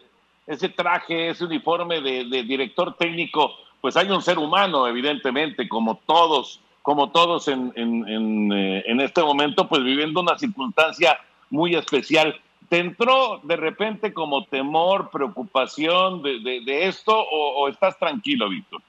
ese 0.46 0.68
traje, 0.70 1.30
ese 1.30 1.44
uniforme 1.44 2.00
de, 2.00 2.24
de, 2.24 2.42
director 2.42 2.94
técnico, 2.96 3.52
pues 3.80 3.96
hay 3.96 4.10
un 4.10 4.22
ser 4.22 4.38
humano, 4.38 4.86
evidentemente, 4.88 5.68
como 5.68 6.00
todos, 6.06 6.60
como 6.82 7.10
todos 7.10 7.46
en, 7.48 7.72
en, 7.76 8.52
eh, 8.52 8.82
en 8.86 9.00
este 9.00 9.22
momento, 9.22 9.68
pues 9.68 9.84
viviendo 9.84 10.20
una 10.20 10.38
circunstancia 10.38 11.18
muy 11.50 11.76
especial. 11.76 12.40
¿Te 12.68 12.78
entró 12.78 13.40
de 13.42 13.56
repente 13.56 14.12
como 14.12 14.44
temor, 14.44 15.10
preocupación 15.10 16.22
de, 16.22 16.40
de, 16.40 16.86
esto 16.86 17.16
o 17.18 17.68
estás 17.68 17.98
tranquilo, 17.98 18.48
Víctor? 18.48 18.80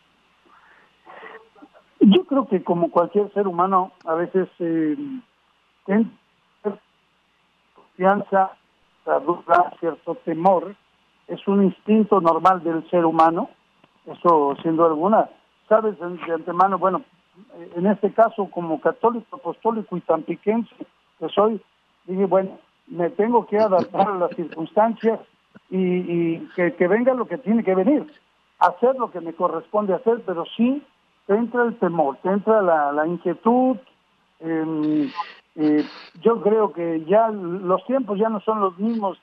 Yo 2.02 2.24
creo 2.26 2.48
que 2.48 2.64
como 2.64 2.90
cualquier 2.90 3.32
ser 3.32 3.48
humano, 3.48 3.92
a 4.06 4.16
veces 4.16 4.50
eh, 4.58 4.98
confianza, 7.76 8.52
duda, 9.06 9.72
cierto 9.80 10.16
temor, 10.26 10.76
es 11.28 11.48
un 11.48 11.64
instinto 11.64 12.20
normal 12.20 12.64
del 12.64 12.90
ser 12.90 13.06
humano, 13.06 13.50
eso 14.08 14.56
siendo 14.64 14.86
alguna. 14.86 15.30
Sabes 15.70 15.98
de 16.00 16.34
antemano, 16.34 16.80
bueno, 16.80 17.04
en 17.76 17.86
este 17.86 18.12
caso 18.12 18.50
como 18.50 18.82
católico, 18.82 19.36
apostólico 19.36 19.96
y 19.96 20.02
tampiquense 20.02 20.76
que 21.20 21.30
soy, 21.30 21.62
dije, 22.06 22.26
bueno, 22.26 22.58
me 22.88 23.12
tengo 23.12 23.46
que 23.46 23.60
adaptar 23.60 24.10
a 24.10 24.16
las 24.16 24.32
circunstancias 24.32 25.20
y, 25.70 25.78
y 25.78 26.50
que, 26.56 26.74
que 26.74 26.88
venga 26.88 27.14
lo 27.14 27.28
que 27.28 27.38
tiene 27.38 27.64
que 27.64 27.76
venir, 27.76 28.12
hacer 28.58 28.96
lo 28.96 29.12
que 29.12 29.22
me 29.22 29.34
corresponde 29.34 29.94
hacer, 29.94 30.24
pero 30.26 30.46
sí 30.58 30.84
te 31.32 31.38
entra 31.38 31.64
el 31.64 31.80
temor, 31.80 32.18
te 32.22 32.28
entra 32.28 32.62
la, 32.62 32.92
la 32.92 33.08
inquietud. 33.08 33.78
Eh, 34.42 35.10
eh, 35.56 35.86
yo 36.22 36.42
creo 36.42 36.74
que 36.74 37.06
ya 37.06 37.30
los 37.30 37.86
tiempos 37.86 38.20
ya 38.20 38.28
no 38.28 38.42
son 38.42 38.60
los 38.60 38.78
mismos 38.78 39.18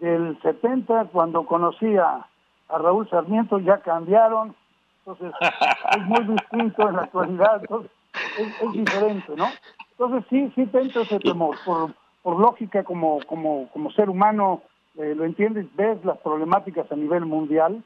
del 0.00 0.36
70, 0.42 1.04
cuando 1.12 1.46
conocí 1.46 1.96
a, 1.96 2.26
a 2.68 2.78
Raúl 2.78 3.08
Sarmiento, 3.08 3.60
ya 3.60 3.78
cambiaron, 3.78 4.56
entonces 4.98 5.32
es 5.96 6.04
muy 6.04 6.24
distinto 6.24 6.88
en 6.88 6.96
la 6.96 7.02
actualidad, 7.02 7.60
entonces 7.60 7.92
es, 8.38 8.60
es 8.60 8.72
diferente, 8.72 9.32
¿no? 9.36 9.46
Entonces 9.92 10.24
sí, 10.30 10.52
sí 10.56 10.66
te 10.66 10.80
entra 10.80 11.02
ese 11.02 11.20
temor, 11.20 11.54
por, 11.64 11.94
por 12.22 12.40
lógica 12.40 12.82
como, 12.82 13.20
como, 13.28 13.68
como 13.68 13.92
ser 13.92 14.10
humano, 14.10 14.62
eh, 14.98 15.14
lo 15.14 15.24
entiendes, 15.24 15.66
ves 15.76 16.04
las 16.04 16.18
problemáticas 16.18 16.90
a 16.90 16.96
nivel 16.96 17.24
mundial 17.24 17.84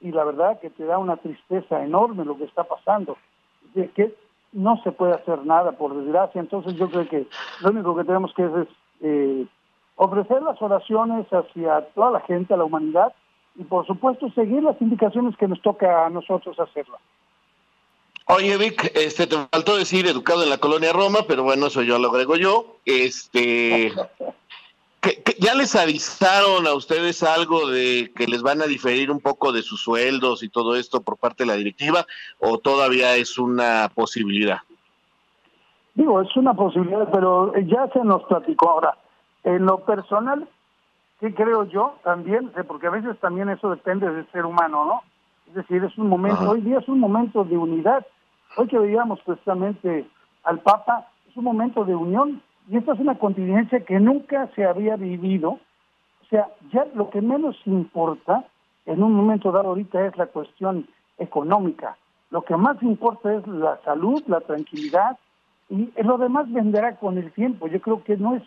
y 0.00 0.12
la 0.12 0.24
verdad 0.24 0.60
que 0.60 0.70
te 0.70 0.84
da 0.84 0.98
una 0.98 1.16
tristeza 1.16 1.82
enorme 1.82 2.24
lo 2.24 2.36
que 2.36 2.44
está 2.44 2.64
pasando, 2.64 3.16
de 3.74 3.90
que 3.90 4.14
no 4.52 4.80
se 4.84 4.92
puede 4.92 5.14
hacer 5.14 5.44
nada, 5.44 5.72
por 5.72 5.94
desgracia, 5.94 6.40
entonces 6.40 6.74
yo 6.74 6.88
creo 6.88 7.08
que 7.08 7.26
lo 7.60 7.70
único 7.70 7.96
que 7.96 8.04
tenemos 8.04 8.32
que 8.34 8.44
hacer 8.44 8.60
es 8.60 8.68
eh, 9.00 9.46
ofrecer 9.96 10.42
las 10.42 10.60
oraciones 10.62 11.26
hacia 11.30 11.82
toda 11.94 12.12
la 12.12 12.20
gente, 12.20 12.54
a 12.54 12.56
la 12.56 12.64
humanidad, 12.64 13.12
y 13.56 13.64
por 13.64 13.86
supuesto 13.86 14.30
seguir 14.30 14.62
las 14.62 14.80
indicaciones 14.80 15.36
que 15.36 15.48
nos 15.48 15.60
toca 15.62 16.06
a 16.06 16.10
nosotros 16.10 16.58
hacerlas. 16.58 17.00
Oye, 18.26 18.56
Vic, 18.56 18.90
este, 18.94 19.26
te 19.26 19.36
faltó 19.52 19.76
decir 19.76 20.06
educado 20.06 20.44
en 20.44 20.50
la 20.50 20.58
colonia 20.58 20.92
Roma, 20.92 21.20
pero 21.28 21.42
bueno, 21.42 21.66
eso 21.66 21.82
yo 21.82 21.98
lo 21.98 22.08
agrego 22.08 22.36
yo. 22.36 22.76
Este, 22.86 23.92
¿qué- 25.04 25.22
qué- 25.22 25.36
¿Ya 25.38 25.54
les 25.54 25.76
avisaron 25.76 26.66
a 26.66 26.74
ustedes 26.74 27.22
algo 27.22 27.68
de 27.68 28.10
que 28.16 28.26
les 28.26 28.42
van 28.42 28.62
a 28.62 28.66
diferir 28.66 29.10
un 29.10 29.20
poco 29.20 29.52
de 29.52 29.62
sus 29.62 29.80
sueldos 29.82 30.42
y 30.42 30.48
todo 30.48 30.74
esto 30.76 31.02
por 31.02 31.18
parte 31.18 31.44
de 31.44 31.48
la 31.48 31.54
directiva 31.56 32.06
o 32.38 32.58
todavía 32.58 33.14
es 33.16 33.38
una 33.38 33.90
posibilidad? 33.94 34.58
Digo, 35.94 36.20
es 36.22 36.36
una 36.36 36.54
posibilidad, 36.54 37.08
pero 37.12 37.52
ya 37.60 37.88
se 37.92 38.00
nos 38.00 38.24
platicó 38.24 38.70
ahora. 38.70 38.98
En 39.44 39.64
lo 39.66 39.84
personal, 39.84 40.48
¿qué 41.20 41.32
creo 41.34 41.64
yo? 41.68 41.96
También, 42.02 42.50
porque 42.66 42.86
a 42.88 42.90
veces 42.90 43.18
también 43.20 43.48
eso 43.50 43.70
depende 43.70 44.10
del 44.10 44.26
ser 44.32 44.44
humano, 44.44 44.84
¿no? 44.86 45.02
Es 45.48 45.54
decir, 45.54 45.84
es 45.84 45.96
un 45.98 46.08
momento, 46.08 46.38
Ajá. 46.40 46.50
hoy 46.50 46.62
día 46.62 46.78
es 46.78 46.88
un 46.88 46.98
momento 46.98 47.44
de 47.44 47.56
unidad. 47.56 48.04
Hoy 48.56 48.66
que 48.66 48.78
veíamos 48.78 49.20
precisamente 49.20 50.06
al 50.44 50.60
Papa, 50.60 51.06
es 51.30 51.36
un 51.36 51.44
momento 51.44 51.84
de 51.84 51.94
unión. 51.94 52.42
Y 52.68 52.76
esta 52.76 52.94
es 52.94 53.00
una 53.00 53.18
contingencia 53.18 53.80
que 53.80 54.00
nunca 54.00 54.48
se 54.54 54.64
había 54.64 54.96
vivido. 54.96 55.50
O 55.50 56.26
sea, 56.30 56.48
ya 56.72 56.86
lo 56.94 57.10
que 57.10 57.20
menos 57.20 57.56
importa 57.66 58.44
en 58.86 59.02
un 59.02 59.12
momento 59.12 59.52
dado 59.52 59.68
ahorita 59.68 60.06
es 60.06 60.16
la 60.16 60.26
cuestión 60.26 60.86
económica. 61.18 61.96
Lo 62.30 62.42
que 62.42 62.56
más 62.56 62.82
importa 62.82 63.34
es 63.34 63.46
la 63.46 63.78
salud, 63.84 64.22
la 64.26 64.40
tranquilidad, 64.40 65.18
y 65.68 65.90
lo 66.02 66.18
demás 66.18 66.50
vendrá 66.52 66.96
con 66.96 67.16
el 67.18 67.32
tiempo. 67.32 67.68
Yo 67.68 67.80
creo 67.80 68.02
que 68.02 68.16
no 68.16 68.34
es 68.34 68.42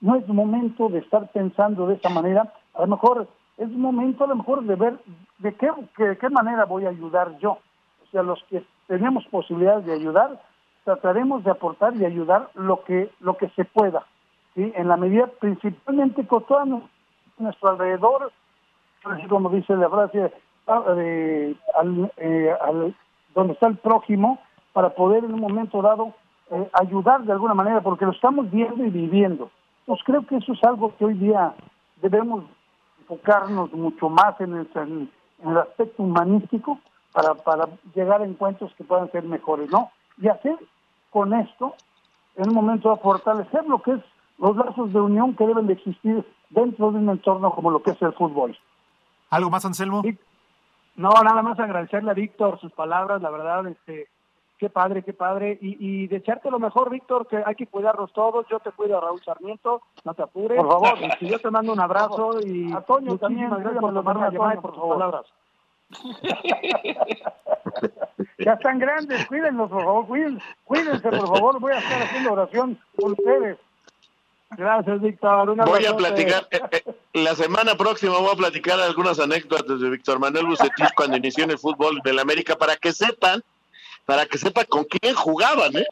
no 0.00 0.14
es 0.14 0.26
momento 0.28 0.88
de 0.88 1.00
estar 1.00 1.30
pensando 1.32 1.86
de 1.86 1.94
esa 1.94 2.08
manera. 2.08 2.52
A 2.74 2.82
lo 2.82 2.86
mejor 2.88 3.28
es 3.56 3.68
momento, 3.70 4.24
a 4.24 4.28
lo 4.28 4.36
mejor, 4.36 4.64
de 4.64 4.76
ver 4.76 4.98
de 5.38 5.54
qué, 5.54 5.70
de 5.98 6.16
qué 6.16 6.28
manera 6.30 6.64
voy 6.64 6.86
a 6.86 6.90
ayudar 6.90 7.36
yo. 7.38 7.52
O 7.52 8.10
sea, 8.10 8.22
los 8.22 8.42
que 8.44 8.64
tenemos 8.86 9.24
posibilidades 9.26 9.84
de 9.86 9.94
ayudar, 9.94 10.40
trataremos 10.84 11.44
de 11.44 11.50
aportar 11.50 11.94
y 11.96 12.04
ayudar 12.04 12.48
lo 12.54 12.82
que 12.84 13.10
lo 13.20 13.36
que 13.36 13.48
se 13.50 13.64
pueda. 13.64 14.04
¿sí? 14.54 14.72
En 14.76 14.88
la 14.88 14.96
medida, 14.96 15.26
principalmente 15.40 16.26
con 16.26 16.44
todo 16.44 16.82
nuestro 17.38 17.68
alrededor, 17.70 18.32
como 19.28 19.48
dice 19.50 19.76
la 19.76 19.88
frase, 19.88 20.32
ah, 20.66 20.82
eh, 20.96 21.54
al- 22.60 22.94
donde 23.34 23.52
está 23.52 23.66
el 23.68 23.76
prójimo, 23.76 24.38
para 24.72 24.90
poder 24.90 25.24
en 25.24 25.34
un 25.34 25.40
momento 25.40 25.80
dado 25.82 26.14
eh, 26.50 26.68
ayudar 26.72 27.22
de 27.22 27.32
alguna 27.32 27.54
manera, 27.54 27.80
porque 27.82 28.04
lo 28.06 28.12
estamos 28.12 28.50
viendo 28.50 28.84
y 28.84 28.90
viviendo. 28.90 29.50
Entonces 29.80 30.04
creo 30.04 30.26
que 30.26 30.36
eso 30.36 30.52
es 30.52 30.64
algo 30.64 30.94
que 30.96 31.04
hoy 31.04 31.14
día 31.14 31.54
debemos 32.00 32.44
enfocarnos 33.00 33.72
mucho 33.72 34.08
más 34.08 34.40
en 34.40 34.54
el, 34.56 34.68
en 34.74 35.10
el 35.50 35.56
aspecto 35.58 36.02
humanístico 36.02 36.78
para, 37.12 37.34
para 37.34 37.66
llegar 37.94 38.20
a 38.22 38.24
encuentros 38.26 38.72
que 38.74 38.84
puedan 38.84 39.10
ser 39.10 39.24
mejores, 39.24 39.70
¿no? 39.70 39.90
Y 40.20 40.28
hacer 40.28 40.56
con 41.10 41.32
esto, 41.34 41.74
en 42.36 42.48
un 42.48 42.54
momento, 42.54 42.90
a 42.90 42.96
fortalecer 42.96 43.64
lo 43.66 43.82
que 43.82 43.92
es 43.92 44.00
los 44.38 44.56
lazos 44.56 44.92
de 44.92 45.00
unión 45.00 45.34
que 45.34 45.46
deben 45.46 45.66
de 45.66 45.72
existir 45.74 46.24
dentro 46.50 46.92
de 46.92 46.98
un 46.98 47.08
entorno 47.08 47.50
como 47.50 47.70
lo 47.70 47.82
que 47.82 47.90
es 47.90 48.02
el 48.02 48.12
fútbol. 48.12 48.56
¿Algo 49.30 49.50
más, 49.50 49.64
Anselmo? 49.64 50.02
No, 50.96 51.10
nada 51.10 51.42
más 51.42 51.58
agradecerle 51.58 52.10
a 52.10 52.14
Víctor 52.14 52.58
sus 52.60 52.72
palabras, 52.72 53.20
la 53.20 53.30
verdad, 53.30 53.66
este, 53.66 54.08
qué 54.58 54.68
padre, 54.70 55.02
qué 55.02 55.12
padre, 55.12 55.58
y, 55.60 55.76
y 55.78 56.06
desearte 56.08 56.50
lo 56.50 56.58
mejor, 56.58 56.90
Víctor, 56.90 57.26
que 57.26 57.42
hay 57.44 57.54
que 57.54 57.66
cuidarnos 57.66 58.12
todos, 58.12 58.46
yo 58.48 58.58
te 58.60 58.72
cuido 58.72 58.98
a 58.98 59.00
Raúl 59.00 59.22
Sarmiento, 59.22 59.82
no 60.04 60.14
te 60.14 60.22
apures, 60.22 60.58
Por 60.58 60.68
favor. 60.68 60.98
Este, 61.02 61.26
yo 61.28 61.38
te 61.38 61.50
mando 61.50 61.72
un 61.72 61.80
abrazo 61.80 62.40
y 62.44 62.72
A 62.72 62.80
Toño 62.80 63.12
muchísimas 63.12 63.20
también, 63.20 63.50
gracias 63.50 63.80
por 63.80 63.92
cuídamelo 63.92 64.00
tomar 64.00 64.16
la 64.16 64.22
también 64.22 64.26
a 64.26 64.30
llamada 64.32 64.54
y 64.54 64.62
por 64.62 64.70
tus 64.72 64.80
favor. 64.80 64.98
palabras. 64.98 65.26
Ya 68.38 68.52
están 68.54 68.78
grandes, 68.78 69.26
cuídenlos, 69.26 69.68
por 69.70 69.82
favor, 69.82 70.06
cuídense, 70.06 70.42
cuídense, 70.64 71.08
por 71.08 71.26
favor, 71.26 71.60
voy 71.60 71.72
a 71.72 71.78
estar 71.78 72.02
haciendo 72.02 72.32
oración 72.32 72.78
por 72.96 73.12
ustedes. 73.12 73.58
Gracias, 74.56 75.00
Víctor. 75.02 75.50
Un 75.50 75.58
Voy 75.58 75.84
a 75.84 75.94
platicar, 75.96 76.46
eh, 76.50 76.60
eh, 76.70 76.84
la 77.14 77.34
semana 77.34 77.74
próxima 77.76 78.16
voy 78.18 78.30
a 78.32 78.36
platicar 78.36 78.80
algunas 78.80 79.18
anécdotas 79.20 79.80
de 79.80 79.90
Víctor 79.90 80.18
Manuel 80.18 80.46
Bucetich 80.46 80.94
cuando 80.96 81.16
inició 81.16 81.44
en 81.44 81.50
el 81.50 81.58
fútbol 81.58 82.00
del 82.02 82.18
América 82.18 82.56
para 82.56 82.76
que 82.76 82.92
sepan, 82.92 83.42
para 84.06 84.24
que 84.24 84.38
sepan 84.38 84.64
con 84.66 84.84
quién 84.84 85.14
jugaban, 85.14 85.76
¿eh? 85.76 85.86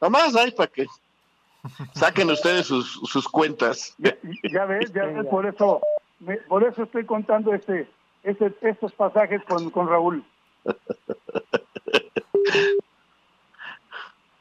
Nomás 0.00 0.34
hay 0.34 0.50
para 0.50 0.70
que 0.70 0.86
saquen 1.94 2.30
ustedes 2.30 2.66
sus, 2.66 2.92
sus 3.04 3.28
cuentas. 3.28 3.94
Ya 3.98 4.64
ves, 4.64 4.92
ya 4.92 5.04
ves, 5.04 5.26
por 5.26 5.46
eso, 5.46 5.80
me- 6.20 6.38
por 6.38 6.64
eso 6.64 6.82
estoy 6.82 7.04
contando 7.04 7.54
este, 7.54 7.88
este, 8.26 8.52
estos 8.62 8.92
pasajes 8.92 9.42
con, 9.44 9.70
con 9.70 9.88
Raúl. 9.88 10.24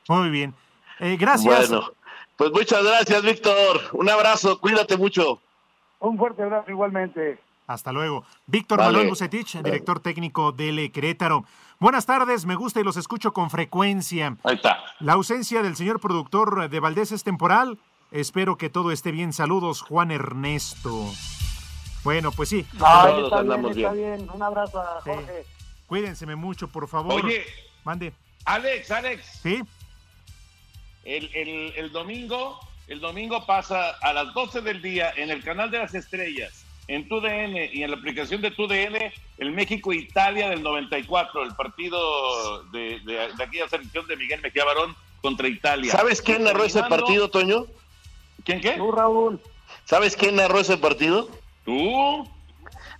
Muy 0.07 0.29
bien. 0.29 0.53
Eh, 0.99 1.17
gracias. 1.19 1.69
Bueno, 1.69 1.91
pues 2.35 2.51
muchas 2.51 2.83
gracias, 2.83 3.23
Víctor. 3.23 3.81
Un 3.93 4.09
abrazo, 4.09 4.59
cuídate 4.59 4.97
mucho. 4.97 5.39
Un 5.99 6.17
fuerte 6.17 6.43
abrazo 6.43 6.69
igualmente. 6.69 7.39
Hasta 7.67 7.91
luego. 7.91 8.23
Víctor 8.45 8.77
Vale. 8.77 8.91
Manuel 8.91 9.09
Bucetich, 9.09 9.57
director 9.63 9.99
técnico 9.99 10.51
del 10.51 10.91
Querétaro. 10.91 11.45
Buenas 11.79 12.05
tardes, 12.05 12.45
me 12.45 12.55
gusta 12.55 12.79
y 12.79 12.83
los 12.83 12.97
escucho 12.97 13.33
con 13.33 13.49
frecuencia. 13.49 14.37
Ahí 14.43 14.55
está. 14.55 14.77
La 14.99 15.13
ausencia 15.13 15.63
del 15.63 15.75
señor 15.75 15.99
productor 15.99 16.69
de 16.69 16.79
Valdés 16.79 17.11
es 17.11 17.23
temporal. 17.23 17.79
Espero 18.11 18.57
que 18.57 18.69
todo 18.69 18.91
esté 18.91 19.11
bien. 19.11 19.33
Saludos, 19.33 19.81
Juan 19.81 20.11
Ernesto. 20.11 21.05
Bueno, 22.05 22.31
pues 22.31 22.49
sí. 22.49 22.65
Ay, 22.73 23.11
Todos 23.11 23.23
está 23.25 23.41
bien, 23.41 23.51
andamos 23.51 23.75
está 23.77 23.91
bien. 23.91 24.15
bien. 24.17 24.29
Un 24.31 24.41
abrazo 24.43 24.79
a 24.79 25.01
Jorge. 25.01 25.45
Cuídense 25.87 26.25
mucho, 26.35 26.67
por 26.69 26.87
favor. 26.87 27.25
Oye, 27.25 27.45
Mande. 27.83 28.13
Alex, 28.45 28.91
Alex. 28.91 29.39
Sí. 29.41 29.61
El, 31.03 31.29
el, 31.35 31.73
el 31.75 31.91
domingo, 31.91 32.59
el 32.87 32.99
domingo 32.99 33.45
pasa 33.47 33.89
a 34.01 34.13
las 34.13 34.33
12 34.35 34.61
del 34.61 34.81
día 34.83 35.11
en 35.17 35.31
el 35.31 35.43
canal 35.43 35.69
de 35.71 35.79
las 35.79 35.93
estrellas, 35.95 36.63
en 36.87 37.07
TUDN 37.09 37.57
y 37.73 37.81
en 37.83 37.89
la 37.91 37.97
aplicación 37.97 38.41
de 38.41 38.51
TUDN, 38.51 39.11
el 39.39 39.51
México-Italia 39.51 40.49
del 40.49 40.61
94, 40.61 41.43
el 41.43 41.55
partido 41.55 42.63
de, 42.65 42.99
de, 43.01 43.33
de 43.35 43.43
aquella 43.43 43.67
selección 43.67 44.05
de 44.07 44.15
Miguel 44.15 44.41
Mejía 44.41 44.63
Barón 44.63 44.95
contra 45.21 45.47
Italia. 45.47 45.91
¿Sabes 45.91 46.21
quién 46.21 46.43
narró 46.43 46.63
ese 46.65 46.83
partido, 46.83 47.29
Toño? 47.29 47.65
¿Quién 48.43 48.61
qué? 48.61 48.73
Tú, 48.73 48.91
Raúl. 48.91 49.39
¿Sabes 49.85 50.15
quién 50.15 50.35
narró 50.35 50.59
ese 50.59 50.77
partido? 50.77 51.29
¿Tú? 51.65 52.27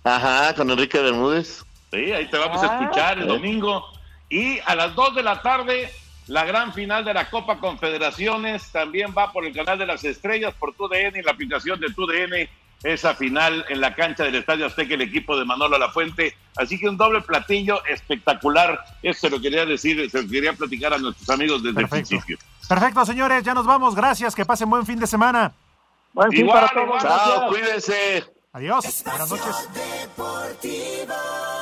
Ajá, 0.04 0.54
con 0.54 0.70
Enrique 0.70 0.98
Bermúdez. 1.00 1.64
Sí, 1.90 2.12
ahí 2.12 2.26
te 2.28 2.36
vamos 2.38 2.62
a 2.62 2.66
Ah. 2.78 2.80
escuchar 2.82 3.18
el 3.18 3.24
Eh. 3.24 3.26
domingo. 3.28 3.84
Y 4.28 4.58
a 4.66 4.74
las 4.74 4.94
2 4.94 5.14
de 5.14 5.22
la 5.22 5.40
tarde, 5.40 5.90
la 6.26 6.44
gran 6.44 6.72
final 6.74 7.04
de 7.04 7.14
la 7.14 7.30
Copa 7.30 7.58
Confederaciones 7.58 8.70
también 8.72 9.14
va 9.16 9.32
por 9.32 9.46
el 9.46 9.54
canal 9.54 9.78
de 9.78 9.86
las 9.86 10.04
estrellas, 10.04 10.52
por 10.58 10.74
TUDN 10.74 11.16
y 11.18 11.22
la 11.22 11.30
aplicación 11.32 11.78
de 11.80 11.88
TUDN. 11.92 12.48
Esa 12.82 13.14
final 13.14 13.64
en 13.70 13.80
la 13.80 13.94
cancha 13.94 14.24
del 14.24 14.34
Estadio 14.34 14.66
Azteca, 14.66 14.94
el 14.94 15.00
equipo 15.00 15.36
de 15.38 15.44
Manolo 15.46 15.78
Lafuente. 15.78 16.36
Así 16.56 16.78
que 16.78 16.88
un 16.88 16.96
doble 16.96 17.22
platillo 17.22 17.82
espectacular. 17.86 18.84
Eso 19.02 19.20
se 19.20 19.30
lo 19.30 19.40
quería 19.40 19.64
decir, 19.64 20.08
se 20.10 20.22
lo 20.22 20.28
quería 20.28 20.52
platicar 20.52 20.92
a 20.92 20.98
nuestros 20.98 21.28
amigos 21.30 21.62
desde 21.62 21.80
el 21.80 21.88
Perfecto. 21.88 22.08
principio. 22.10 22.38
Perfecto, 22.68 23.06
señores, 23.06 23.42
ya 23.44 23.54
nos 23.54 23.64
vamos. 23.64 23.94
Gracias, 23.94 24.34
que 24.34 24.44
pasen 24.44 24.68
buen 24.68 24.84
fin 24.84 24.98
de 24.98 25.06
semana. 25.06 25.52
Buen 26.12 26.30
fin 26.32 26.40
Igual, 26.40 26.60
para 26.60 26.72
todos. 26.74 26.84
igual. 26.86 27.00
Chao, 27.00 27.26
gracias. 27.26 27.48
cuídense. 27.50 28.35
Adiós. 28.56 29.02
Buenas 29.04 29.28
noches. 29.28 29.68
Deportivo. 29.74 31.55